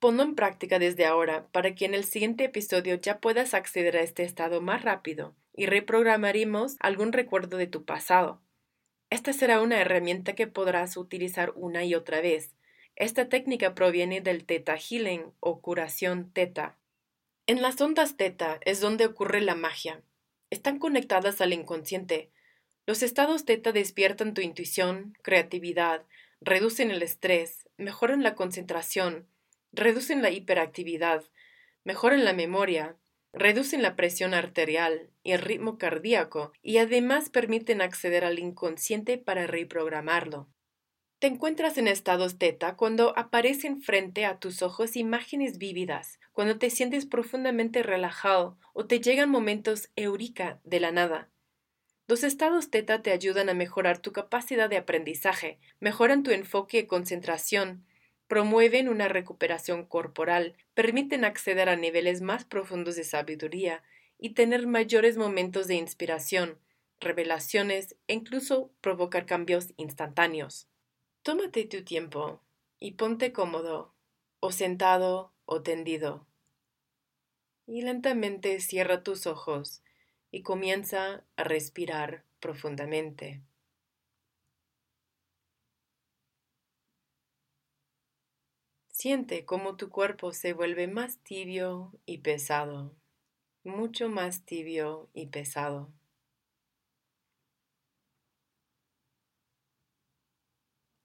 Ponlo 0.00 0.22
en 0.22 0.34
práctica 0.34 0.78
desde 0.78 1.06
ahora 1.06 1.48
para 1.52 1.74
que 1.74 1.84
en 1.84 1.94
el 1.94 2.04
siguiente 2.04 2.44
episodio 2.44 2.94
ya 2.96 3.18
puedas 3.18 3.54
acceder 3.54 3.96
a 3.96 4.02
este 4.02 4.22
estado 4.22 4.60
más 4.60 4.82
rápido 4.82 5.34
y 5.54 5.66
reprogramaremos 5.66 6.76
algún 6.80 7.12
recuerdo 7.12 7.56
de 7.56 7.66
tu 7.66 7.84
pasado. 7.84 8.40
Esta 9.10 9.32
será 9.32 9.60
una 9.60 9.80
herramienta 9.80 10.34
que 10.34 10.46
podrás 10.46 10.96
utilizar 10.96 11.52
una 11.56 11.84
y 11.84 11.94
otra 11.94 12.20
vez. 12.20 12.54
Esta 12.94 13.28
técnica 13.28 13.74
proviene 13.74 14.20
del 14.20 14.44
Theta 14.44 14.76
Healing 14.76 15.32
o 15.40 15.60
curación 15.60 16.30
Teta. 16.32 16.78
En 17.46 17.62
las 17.62 17.80
ondas 17.80 18.16
Teta 18.16 18.60
es 18.64 18.80
donde 18.80 19.06
ocurre 19.06 19.40
la 19.40 19.54
magia, 19.54 20.02
están 20.50 20.78
conectadas 20.78 21.40
al 21.40 21.52
inconsciente. 21.52 22.30
Los 22.86 23.02
estados 23.02 23.44
teta 23.44 23.72
despiertan 23.72 24.32
tu 24.32 24.40
intuición, 24.40 25.16
creatividad, 25.22 26.04
reducen 26.40 26.90
el 26.90 27.02
estrés, 27.02 27.68
mejoran 27.76 28.22
la 28.22 28.34
concentración, 28.34 29.26
reducen 29.78 30.22
la 30.22 30.30
hiperactividad, 30.30 31.24
mejoran 31.84 32.24
la 32.24 32.32
memoria, 32.32 32.96
reducen 33.32 33.82
la 33.82 33.96
presión 33.96 34.34
arterial 34.34 35.10
y 35.22 35.32
el 35.32 35.40
ritmo 35.40 35.78
cardíaco 35.78 36.52
y 36.62 36.78
además 36.78 37.30
permiten 37.30 37.80
acceder 37.80 38.24
al 38.24 38.38
inconsciente 38.38 39.18
para 39.18 39.46
reprogramarlo. 39.46 40.48
Te 41.18 41.26
encuentras 41.26 41.78
en 41.78 41.88
estados 41.88 42.38
teta 42.38 42.76
cuando 42.76 43.18
aparecen 43.18 43.82
frente 43.82 44.24
a 44.24 44.38
tus 44.38 44.62
ojos 44.62 44.94
imágenes 44.94 45.58
vívidas, 45.58 46.20
cuando 46.32 46.58
te 46.58 46.70
sientes 46.70 47.06
profundamente 47.06 47.82
relajado 47.82 48.56
o 48.72 48.86
te 48.86 49.00
llegan 49.00 49.28
momentos 49.28 49.90
eurica 49.96 50.60
de 50.62 50.78
la 50.78 50.92
nada. 50.92 51.28
Los 52.06 52.22
estados 52.22 52.70
teta 52.70 53.02
te 53.02 53.10
ayudan 53.10 53.48
a 53.48 53.54
mejorar 53.54 53.98
tu 53.98 54.12
capacidad 54.12 54.70
de 54.70 54.76
aprendizaje, 54.76 55.58
mejoran 55.80 56.22
tu 56.22 56.30
enfoque 56.30 56.78
y 56.78 56.86
concentración, 56.86 57.84
promueven 58.28 58.88
una 58.88 59.08
recuperación 59.08 59.84
corporal, 59.84 60.54
permiten 60.74 61.24
acceder 61.24 61.68
a 61.68 61.76
niveles 61.76 62.20
más 62.20 62.44
profundos 62.44 62.94
de 62.94 63.04
sabiduría 63.04 63.82
y 64.18 64.30
tener 64.30 64.66
mayores 64.66 65.16
momentos 65.16 65.66
de 65.66 65.74
inspiración, 65.74 66.58
revelaciones 67.00 67.96
e 68.06 68.14
incluso 68.14 68.70
provocar 68.80 69.26
cambios 69.26 69.72
instantáneos. 69.76 70.68
Tómate 71.22 71.64
tu 71.64 71.82
tiempo 71.84 72.42
y 72.78 72.92
ponte 72.92 73.32
cómodo, 73.32 73.94
o 74.40 74.52
sentado 74.52 75.32
o 75.46 75.62
tendido. 75.62 76.26
Y 77.66 77.82
lentamente 77.82 78.60
cierra 78.60 79.02
tus 79.02 79.26
ojos 79.26 79.82
y 80.30 80.42
comienza 80.42 81.24
a 81.36 81.44
respirar 81.44 82.24
profundamente. 82.40 83.42
Siente 89.00 89.44
cómo 89.44 89.76
tu 89.76 89.90
cuerpo 89.90 90.32
se 90.32 90.54
vuelve 90.54 90.88
más 90.88 91.22
tibio 91.22 91.92
y 92.04 92.18
pesado, 92.18 92.96
mucho 93.62 94.08
más 94.08 94.44
tibio 94.44 95.08
y 95.12 95.26
pesado. 95.26 95.92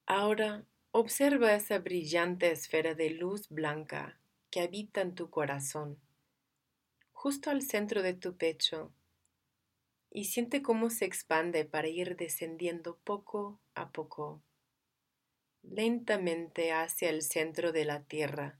Ahora 0.07 0.65
observa 0.89 1.53
esa 1.53 1.77
brillante 1.77 2.49
esfera 2.49 2.95
de 2.95 3.11
luz 3.11 3.47
blanca 3.49 4.19
que 4.49 4.61
habita 4.61 5.01
en 5.01 5.13
tu 5.13 5.29
corazón, 5.29 6.01
justo 7.11 7.51
al 7.51 7.61
centro 7.61 8.01
de 8.01 8.15
tu 8.15 8.35
pecho, 8.37 8.91
y 10.09 10.25
siente 10.25 10.63
cómo 10.63 10.89
se 10.89 11.05
expande 11.05 11.63
para 11.63 11.89
ir 11.89 12.15
descendiendo 12.15 12.97
poco 13.03 13.61
a 13.75 13.91
poco, 13.91 14.41
lentamente 15.63 16.71
hacia 16.71 17.09
el 17.09 17.21
centro 17.21 17.71
de 17.71 17.85
la 17.85 18.03
tierra. 18.03 18.59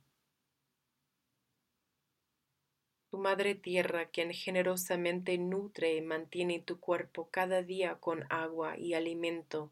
Tu 3.11 3.19
Madre 3.19 3.53
Tierra, 3.53 4.09
quien 4.09 4.33
generosamente 4.33 5.37
nutre 5.37 5.95
y 5.95 6.01
mantiene 6.01 6.59
tu 6.59 6.79
cuerpo 6.79 7.29
cada 7.29 7.61
día 7.61 7.99
con 7.99 8.25
agua 8.31 8.75
y 8.77 8.95
alimento 8.95 9.71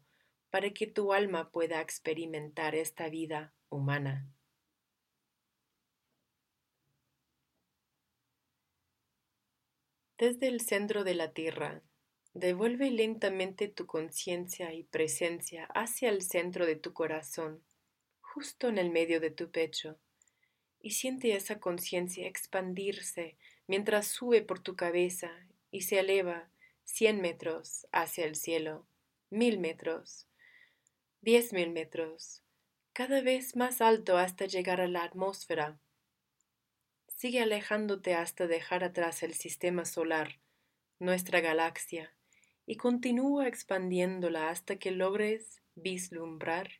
para 0.50 0.70
que 0.70 0.86
tu 0.86 1.12
alma 1.12 1.50
pueda 1.50 1.80
experimentar 1.80 2.76
esta 2.76 3.08
vida 3.08 3.52
humana. 3.68 4.28
Desde 10.18 10.46
el 10.46 10.60
centro 10.60 11.02
de 11.02 11.14
la 11.16 11.32
Tierra, 11.32 11.82
devuelve 12.34 12.90
lentamente 12.90 13.68
tu 13.68 13.86
conciencia 13.86 14.72
y 14.72 14.84
presencia 14.84 15.66
hacia 15.74 16.08
el 16.08 16.22
centro 16.22 16.66
de 16.66 16.76
tu 16.76 16.92
corazón, 16.92 17.62
justo 18.20 18.68
en 18.68 18.78
el 18.78 18.90
medio 18.90 19.20
de 19.20 19.30
tu 19.30 19.50
pecho, 19.50 19.98
y 20.80 20.92
siente 20.92 21.34
esa 21.36 21.60
conciencia 21.60 22.26
expandirse 22.26 23.36
mientras 23.66 24.06
sube 24.06 24.42
por 24.42 24.60
tu 24.60 24.76
cabeza 24.76 25.30
y 25.70 25.82
se 25.82 26.00
eleva 26.00 26.50
cien 26.84 27.20
metros 27.20 27.86
hacia 27.92 28.24
el 28.24 28.34
cielo, 28.34 28.86
mil 29.30 29.58
metros, 29.58 30.26
diez 31.20 31.52
mil 31.52 31.70
metros, 31.70 32.42
cada 32.92 33.20
vez 33.20 33.56
más 33.56 33.80
alto 33.80 34.18
hasta 34.18 34.46
llegar 34.46 34.80
a 34.80 34.88
la 34.88 35.04
atmósfera. 35.04 35.78
Sigue 37.08 37.40
alejándote 37.40 38.14
hasta 38.14 38.46
dejar 38.46 38.84
atrás 38.84 39.22
el 39.22 39.34
sistema 39.34 39.84
solar, 39.84 40.40
nuestra 40.98 41.40
galaxia, 41.40 42.14
y 42.66 42.76
continúa 42.76 43.48
expandiéndola 43.48 44.50
hasta 44.50 44.76
que 44.76 44.90
logres 44.90 45.62
vislumbrar 45.74 46.70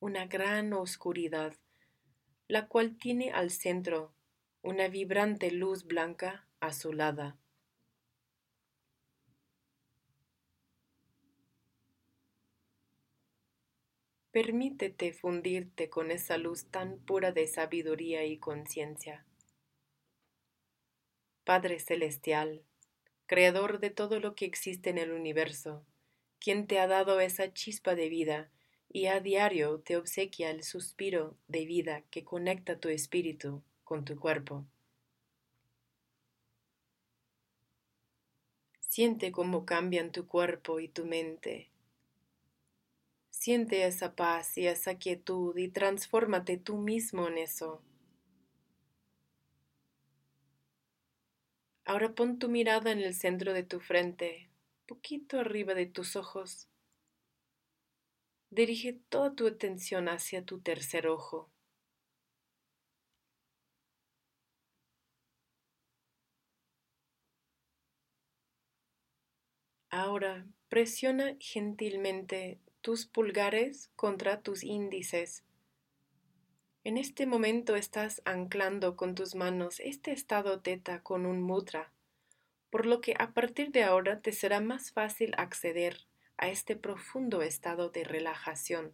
una 0.00 0.26
gran 0.26 0.72
oscuridad, 0.72 1.54
la 2.48 2.68
cual 2.68 2.96
tiene 2.98 3.30
al 3.32 3.50
centro 3.50 4.12
una 4.62 4.88
vibrante 4.88 5.50
luz 5.50 5.84
blanca 5.84 6.46
azulada. 6.60 7.38
Permítete 14.34 15.12
fundirte 15.12 15.88
con 15.88 16.10
esa 16.10 16.38
luz 16.38 16.66
tan 16.66 16.98
pura 16.98 17.30
de 17.30 17.46
sabiduría 17.46 18.24
y 18.24 18.38
conciencia. 18.38 19.24
Padre 21.44 21.78
Celestial, 21.78 22.64
Creador 23.34 23.80
de 23.80 23.90
todo 23.90 24.20
lo 24.20 24.36
que 24.36 24.44
existe 24.44 24.90
en 24.90 24.96
el 24.96 25.10
universo, 25.10 25.84
quien 26.38 26.68
te 26.68 26.78
ha 26.78 26.86
dado 26.86 27.18
esa 27.18 27.52
chispa 27.52 27.96
de 27.96 28.08
vida 28.08 28.48
y 28.88 29.06
a 29.06 29.18
diario 29.18 29.80
te 29.80 29.96
obsequia 29.96 30.52
el 30.52 30.62
suspiro 30.62 31.36
de 31.48 31.64
vida 31.64 32.04
que 32.12 32.22
conecta 32.22 32.78
tu 32.78 32.90
espíritu 32.90 33.60
con 33.82 34.04
tu 34.04 34.16
cuerpo. 34.20 34.64
Siente 38.78 39.32
cómo 39.32 39.66
cambian 39.66 40.12
tu 40.12 40.28
cuerpo 40.28 40.78
y 40.78 40.86
tu 40.86 41.04
mente. 41.04 41.72
Siente 43.30 43.84
esa 43.84 44.14
paz 44.14 44.56
y 44.58 44.68
esa 44.68 44.94
quietud 44.94 45.56
y 45.56 45.66
transfórmate 45.66 46.56
tú 46.56 46.76
mismo 46.76 47.26
en 47.26 47.38
eso. 47.38 47.82
Ahora 51.86 52.14
pon 52.14 52.38
tu 52.38 52.48
mirada 52.48 52.92
en 52.92 53.00
el 53.00 53.14
centro 53.14 53.52
de 53.52 53.62
tu 53.62 53.78
frente, 53.78 54.48
poquito 54.86 55.38
arriba 55.38 55.74
de 55.74 55.84
tus 55.84 56.16
ojos. 56.16 56.68
Dirige 58.48 58.94
toda 59.10 59.34
tu 59.34 59.46
atención 59.46 60.08
hacia 60.08 60.44
tu 60.44 60.60
tercer 60.60 61.06
ojo. 61.08 61.50
Ahora 69.90 70.46
presiona 70.70 71.36
gentilmente 71.38 72.58
tus 72.80 73.04
pulgares 73.06 73.90
contra 73.94 74.40
tus 74.40 74.64
índices 74.64 75.44
en 76.84 76.98
este 76.98 77.24
momento 77.24 77.76
estás 77.76 78.20
anclando 78.26 78.94
con 78.94 79.14
tus 79.14 79.34
manos 79.34 79.80
este 79.80 80.12
estado 80.12 80.60
teta 80.60 81.02
con 81.02 81.24
un 81.24 81.40
mudra, 81.40 81.90
por 82.68 82.84
lo 82.84 83.00
que 83.00 83.14
a 83.18 83.32
partir 83.32 83.72
de 83.72 83.84
ahora 83.84 84.20
te 84.20 84.32
será 84.32 84.60
más 84.60 84.92
fácil 84.92 85.32
acceder 85.38 86.06
a 86.36 86.48
este 86.48 86.76
profundo 86.76 87.40
estado 87.40 87.88
de 87.88 88.04
relajación 88.04 88.92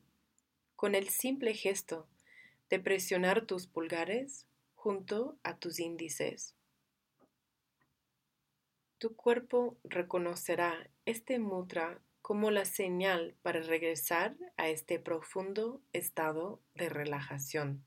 con 0.76 0.95
el 0.95 1.09
simple 1.09 1.53
gesto 1.53 2.07
de 2.70 2.78
presionar 2.78 3.45
tus 3.45 3.66
pulgares 3.66 4.47
junto 4.76 5.36
a 5.43 5.59
tus 5.59 5.80
índices. 5.80 6.55
Tu 8.99 9.16
cuerpo 9.16 9.76
reconocerá 9.82 10.88
este 11.07 11.41
mudra 11.41 12.01
como 12.30 12.52
la 12.52 12.64
señal 12.64 13.34
para 13.42 13.60
regresar 13.60 14.36
a 14.56 14.68
este 14.68 15.00
profundo 15.00 15.82
estado 15.92 16.62
de 16.76 16.88
relajación. 16.88 17.84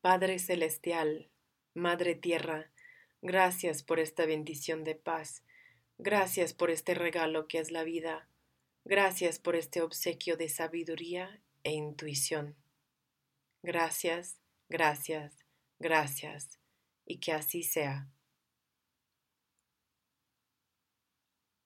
Padre 0.00 0.38
Celestial, 0.38 1.28
Madre 1.74 2.14
Tierra, 2.14 2.72
gracias 3.20 3.82
por 3.82 4.00
esta 4.00 4.24
bendición 4.24 4.84
de 4.84 4.94
paz, 4.94 5.44
gracias 5.98 6.54
por 6.54 6.70
este 6.70 6.94
regalo 6.94 7.46
que 7.46 7.58
es 7.58 7.70
la 7.70 7.84
vida, 7.84 8.26
gracias 8.86 9.38
por 9.38 9.54
este 9.54 9.82
obsequio 9.82 10.38
de 10.38 10.48
sabiduría 10.48 11.42
e 11.62 11.72
intuición. 11.72 12.56
Gracias, 13.62 14.40
gracias, 14.70 15.44
gracias, 15.78 16.58
y 17.04 17.20
que 17.20 17.32
así 17.32 17.62
sea. 17.62 18.08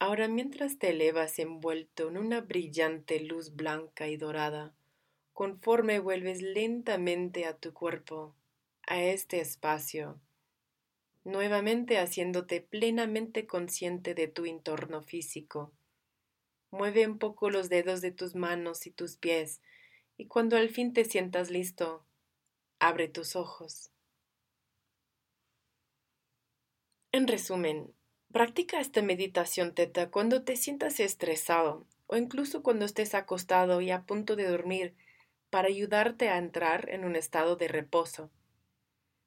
Ahora 0.02 0.26
mientras 0.26 0.80
te 0.80 0.90
elevas 0.90 1.38
envuelto 1.38 2.08
en 2.08 2.18
una 2.18 2.40
brillante 2.40 3.20
luz 3.20 3.54
blanca 3.54 4.08
y 4.08 4.16
dorada, 4.16 4.74
conforme 5.32 6.00
vuelves 6.00 6.42
lentamente 6.42 7.44
a 7.44 7.56
tu 7.56 7.72
cuerpo, 7.72 8.34
a 8.84 9.00
este 9.00 9.38
espacio, 9.38 10.20
nuevamente 11.22 11.98
haciéndote 11.98 12.60
plenamente 12.60 13.46
consciente 13.46 14.16
de 14.16 14.26
tu 14.26 14.44
entorno 14.44 15.02
físico. 15.02 15.70
Mueve 16.72 17.06
un 17.06 17.20
poco 17.20 17.48
los 17.48 17.68
dedos 17.68 18.00
de 18.00 18.10
tus 18.10 18.34
manos 18.34 18.88
y 18.88 18.90
tus 18.90 19.16
pies, 19.16 19.62
y 20.16 20.26
cuando 20.26 20.56
al 20.56 20.70
fin 20.70 20.92
te 20.92 21.04
sientas 21.04 21.48
listo, 21.48 22.04
abre 22.80 23.06
tus 23.06 23.36
ojos. 23.36 23.92
En 27.12 27.28
resumen, 27.28 27.94
Practica 28.32 28.80
esta 28.80 29.02
meditación 29.02 29.74
teta 29.74 30.10
cuando 30.10 30.42
te 30.42 30.56
sientas 30.56 31.00
estresado 31.00 31.86
o 32.06 32.16
incluso 32.16 32.62
cuando 32.62 32.86
estés 32.86 33.14
acostado 33.14 33.82
y 33.82 33.90
a 33.90 34.04
punto 34.04 34.36
de 34.36 34.48
dormir 34.48 34.94
para 35.50 35.68
ayudarte 35.68 36.30
a 36.30 36.38
entrar 36.38 36.88
en 36.88 37.04
un 37.04 37.14
estado 37.14 37.56
de 37.56 37.68
reposo. 37.68 38.30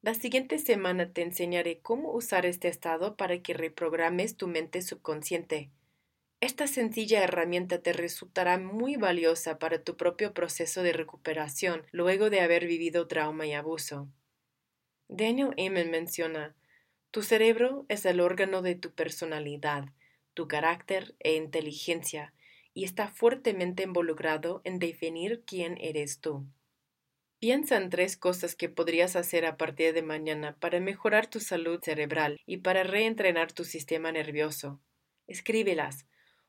La 0.02 0.14
siguiente 0.14 0.58
semana 0.58 1.12
te 1.12 1.22
enseñaré 1.22 1.78
cómo 1.78 2.12
usar 2.12 2.46
este 2.46 2.66
estado 2.66 3.16
para 3.16 3.40
que 3.42 3.54
reprogrames 3.54 4.36
tu 4.36 4.48
mente 4.48 4.82
subconsciente. 4.82 5.70
Esta 6.40 6.66
sencilla 6.66 7.22
herramienta 7.22 7.80
te 7.80 7.92
resultará 7.92 8.58
muy 8.58 8.96
valiosa 8.96 9.60
para 9.60 9.84
tu 9.84 9.96
propio 9.96 10.34
proceso 10.34 10.82
de 10.82 10.92
recuperación 10.92 11.84
luego 11.92 12.28
de 12.28 12.40
haber 12.40 12.66
vivido 12.66 13.06
trauma 13.06 13.46
y 13.46 13.52
abuso. 13.52 14.08
Daniel 15.08 15.54
Amen 15.58 15.92
menciona 15.92 16.56
tu 17.16 17.22
cerebro 17.22 17.86
es 17.88 18.04
el 18.04 18.20
órgano 18.20 18.60
de 18.60 18.74
tu 18.74 18.92
personalidad, 18.92 19.86
tu 20.34 20.48
carácter 20.48 21.16
e 21.18 21.34
inteligencia 21.36 22.34
y 22.74 22.84
está 22.84 23.08
fuertemente 23.08 23.84
involucrado 23.84 24.60
en 24.64 24.78
definir 24.78 25.42
quién 25.46 25.78
eres 25.80 26.20
tú. 26.20 26.46
Piensa 27.38 27.78
en 27.78 27.88
tres 27.88 28.18
cosas 28.18 28.54
que 28.54 28.68
podrías 28.68 29.16
hacer 29.16 29.46
a 29.46 29.56
partir 29.56 29.94
de 29.94 30.02
mañana 30.02 30.58
para 30.60 30.78
mejorar 30.78 31.26
tu 31.26 31.40
salud 31.40 31.80
cerebral 31.82 32.38
y 32.44 32.58
para 32.58 32.82
reentrenar 32.82 33.50
tu 33.50 33.64
sistema 33.64 34.12
nervioso. 34.12 34.78
Escríbelas. 35.26 36.04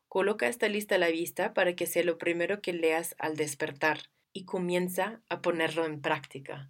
Coloca 0.10 0.50
esta 0.50 0.68
lista 0.68 0.96
a 0.96 0.98
la 0.98 1.08
vista 1.08 1.54
para 1.54 1.78
que 1.78 1.86
sea 1.86 2.04
lo 2.04 2.18
primero 2.18 2.62
que 2.62 2.74
leas 2.74 3.16
al 3.20 3.38
despertar 3.38 4.00
y 4.34 4.44
comienza 4.44 5.22
a 5.30 5.42
ponerlo 5.42 5.86
en 5.86 6.02
práctica. 6.02 6.70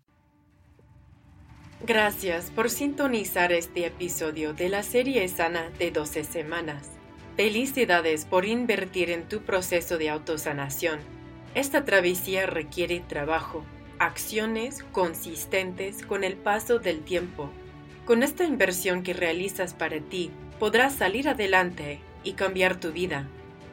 Gracias 1.85 2.49
por 2.49 2.71
sintonizar 2.71 3.51
este 3.51 3.85
episodio 3.85 4.53
de 4.53 4.67
la 4.67 4.81
serie 4.81 5.27
sana 5.27 5.69
de 5.77 5.91
12 5.91 6.23
semanas. 6.23 6.89
Felicidades 7.35 8.25
por 8.25 8.45
invertir 8.45 9.11
en 9.11 9.27
tu 9.29 9.41
proceso 9.41 9.99
de 9.99 10.09
autosanación. 10.09 10.99
Esta 11.53 11.85
travesía 11.85 12.47
requiere 12.47 12.99
trabajo, 12.99 13.63
acciones 13.99 14.83
consistentes 14.91 16.03
con 16.03 16.23
el 16.23 16.35
paso 16.35 16.79
del 16.79 17.01
tiempo 17.01 17.51
Con 18.05 18.23
esta 18.23 18.43
inversión 18.43 19.03
que 19.03 19.13
realizas 19.13 19.75
para 19.75 19.99
ti, 19.99 20.31
podrás 20.59 20.95
salir 20.95 21.29
adelante 21.29 21.99
y 22.23 22.33
cambiar 22.33 22.79
tu 22.79 22.91
vida. 22.91 23.27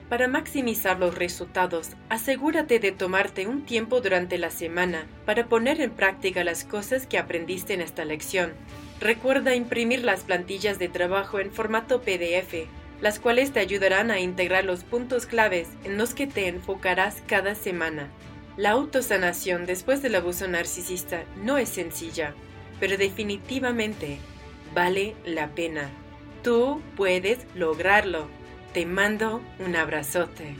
Para 0.08 0.28
maximizar 0.28 0.98
los 0.98 1.14
resultados, 1.14 1.90
asegúrate 2.08 2.78
de 2.78 2.92
tomarte 2.92 3.46
un 3.46 3.64
tiempo 3.64 4.00
durante 4.00 4.36
la 4.36 4.50
semana 4.50 5.06
para 5.24 5.46
poner 5.46 5.80
en 5.80 5.90
práctica 5.90 6.44
las 6.44 6.64
cosas 6.64 7.06
que 7.06 7.18
aprendiste 7.18 7.72
en 7.72 7.80
esta 7.80 8.04
lección. 8.04 8.52
Recuerda 9.00 9.54
imprimir 9.54 10.04
las 10.04 10.20
plantillas 10.20 10.78
de 10.78 10.88
trabajo 10.88 11.40
en 11.40 11.50
formato 11.50 12.02
PDF, 12.02 12.68
las 13.00 13.18
cuales 13.18 13.52
te 13.52 13.60
ayudarán 13.60 14.10
a 14.10 14.20
integrar 14.20 14.64
los 14.64 14.84
puntos 14.84 15.26
claves 15.26 15.68
en 15.84 15.96
los 15.96 16.14
que 16.14 16.26
te 16.26 16.48
enfocarás 16.48 17.22
cada 17.26 17.54
semana. 17.54 18.08
La 18.56 18.70
autosanación 18.70 19.66
después 19.66 20.00
del 20.00 20.14
abuso 20.14 20.46
narcisista 20.46 21.24
no 21.42 21.58
es 21.58 21.70
sencilla, 21.70 22.34
pero 22.78 22.96
definitivamente 22.96 24.18
vale 24.74 25.16
la 25.24 25.48
pena. 25.48 25.88
Tú 26.42 26.80
puedes 26.94 27.46
lograrlo. 27.54 28.28
Te 28.74 28.86
mando 28.86 29.40
un 29.60 29.76
abrazote. 29.76 30.56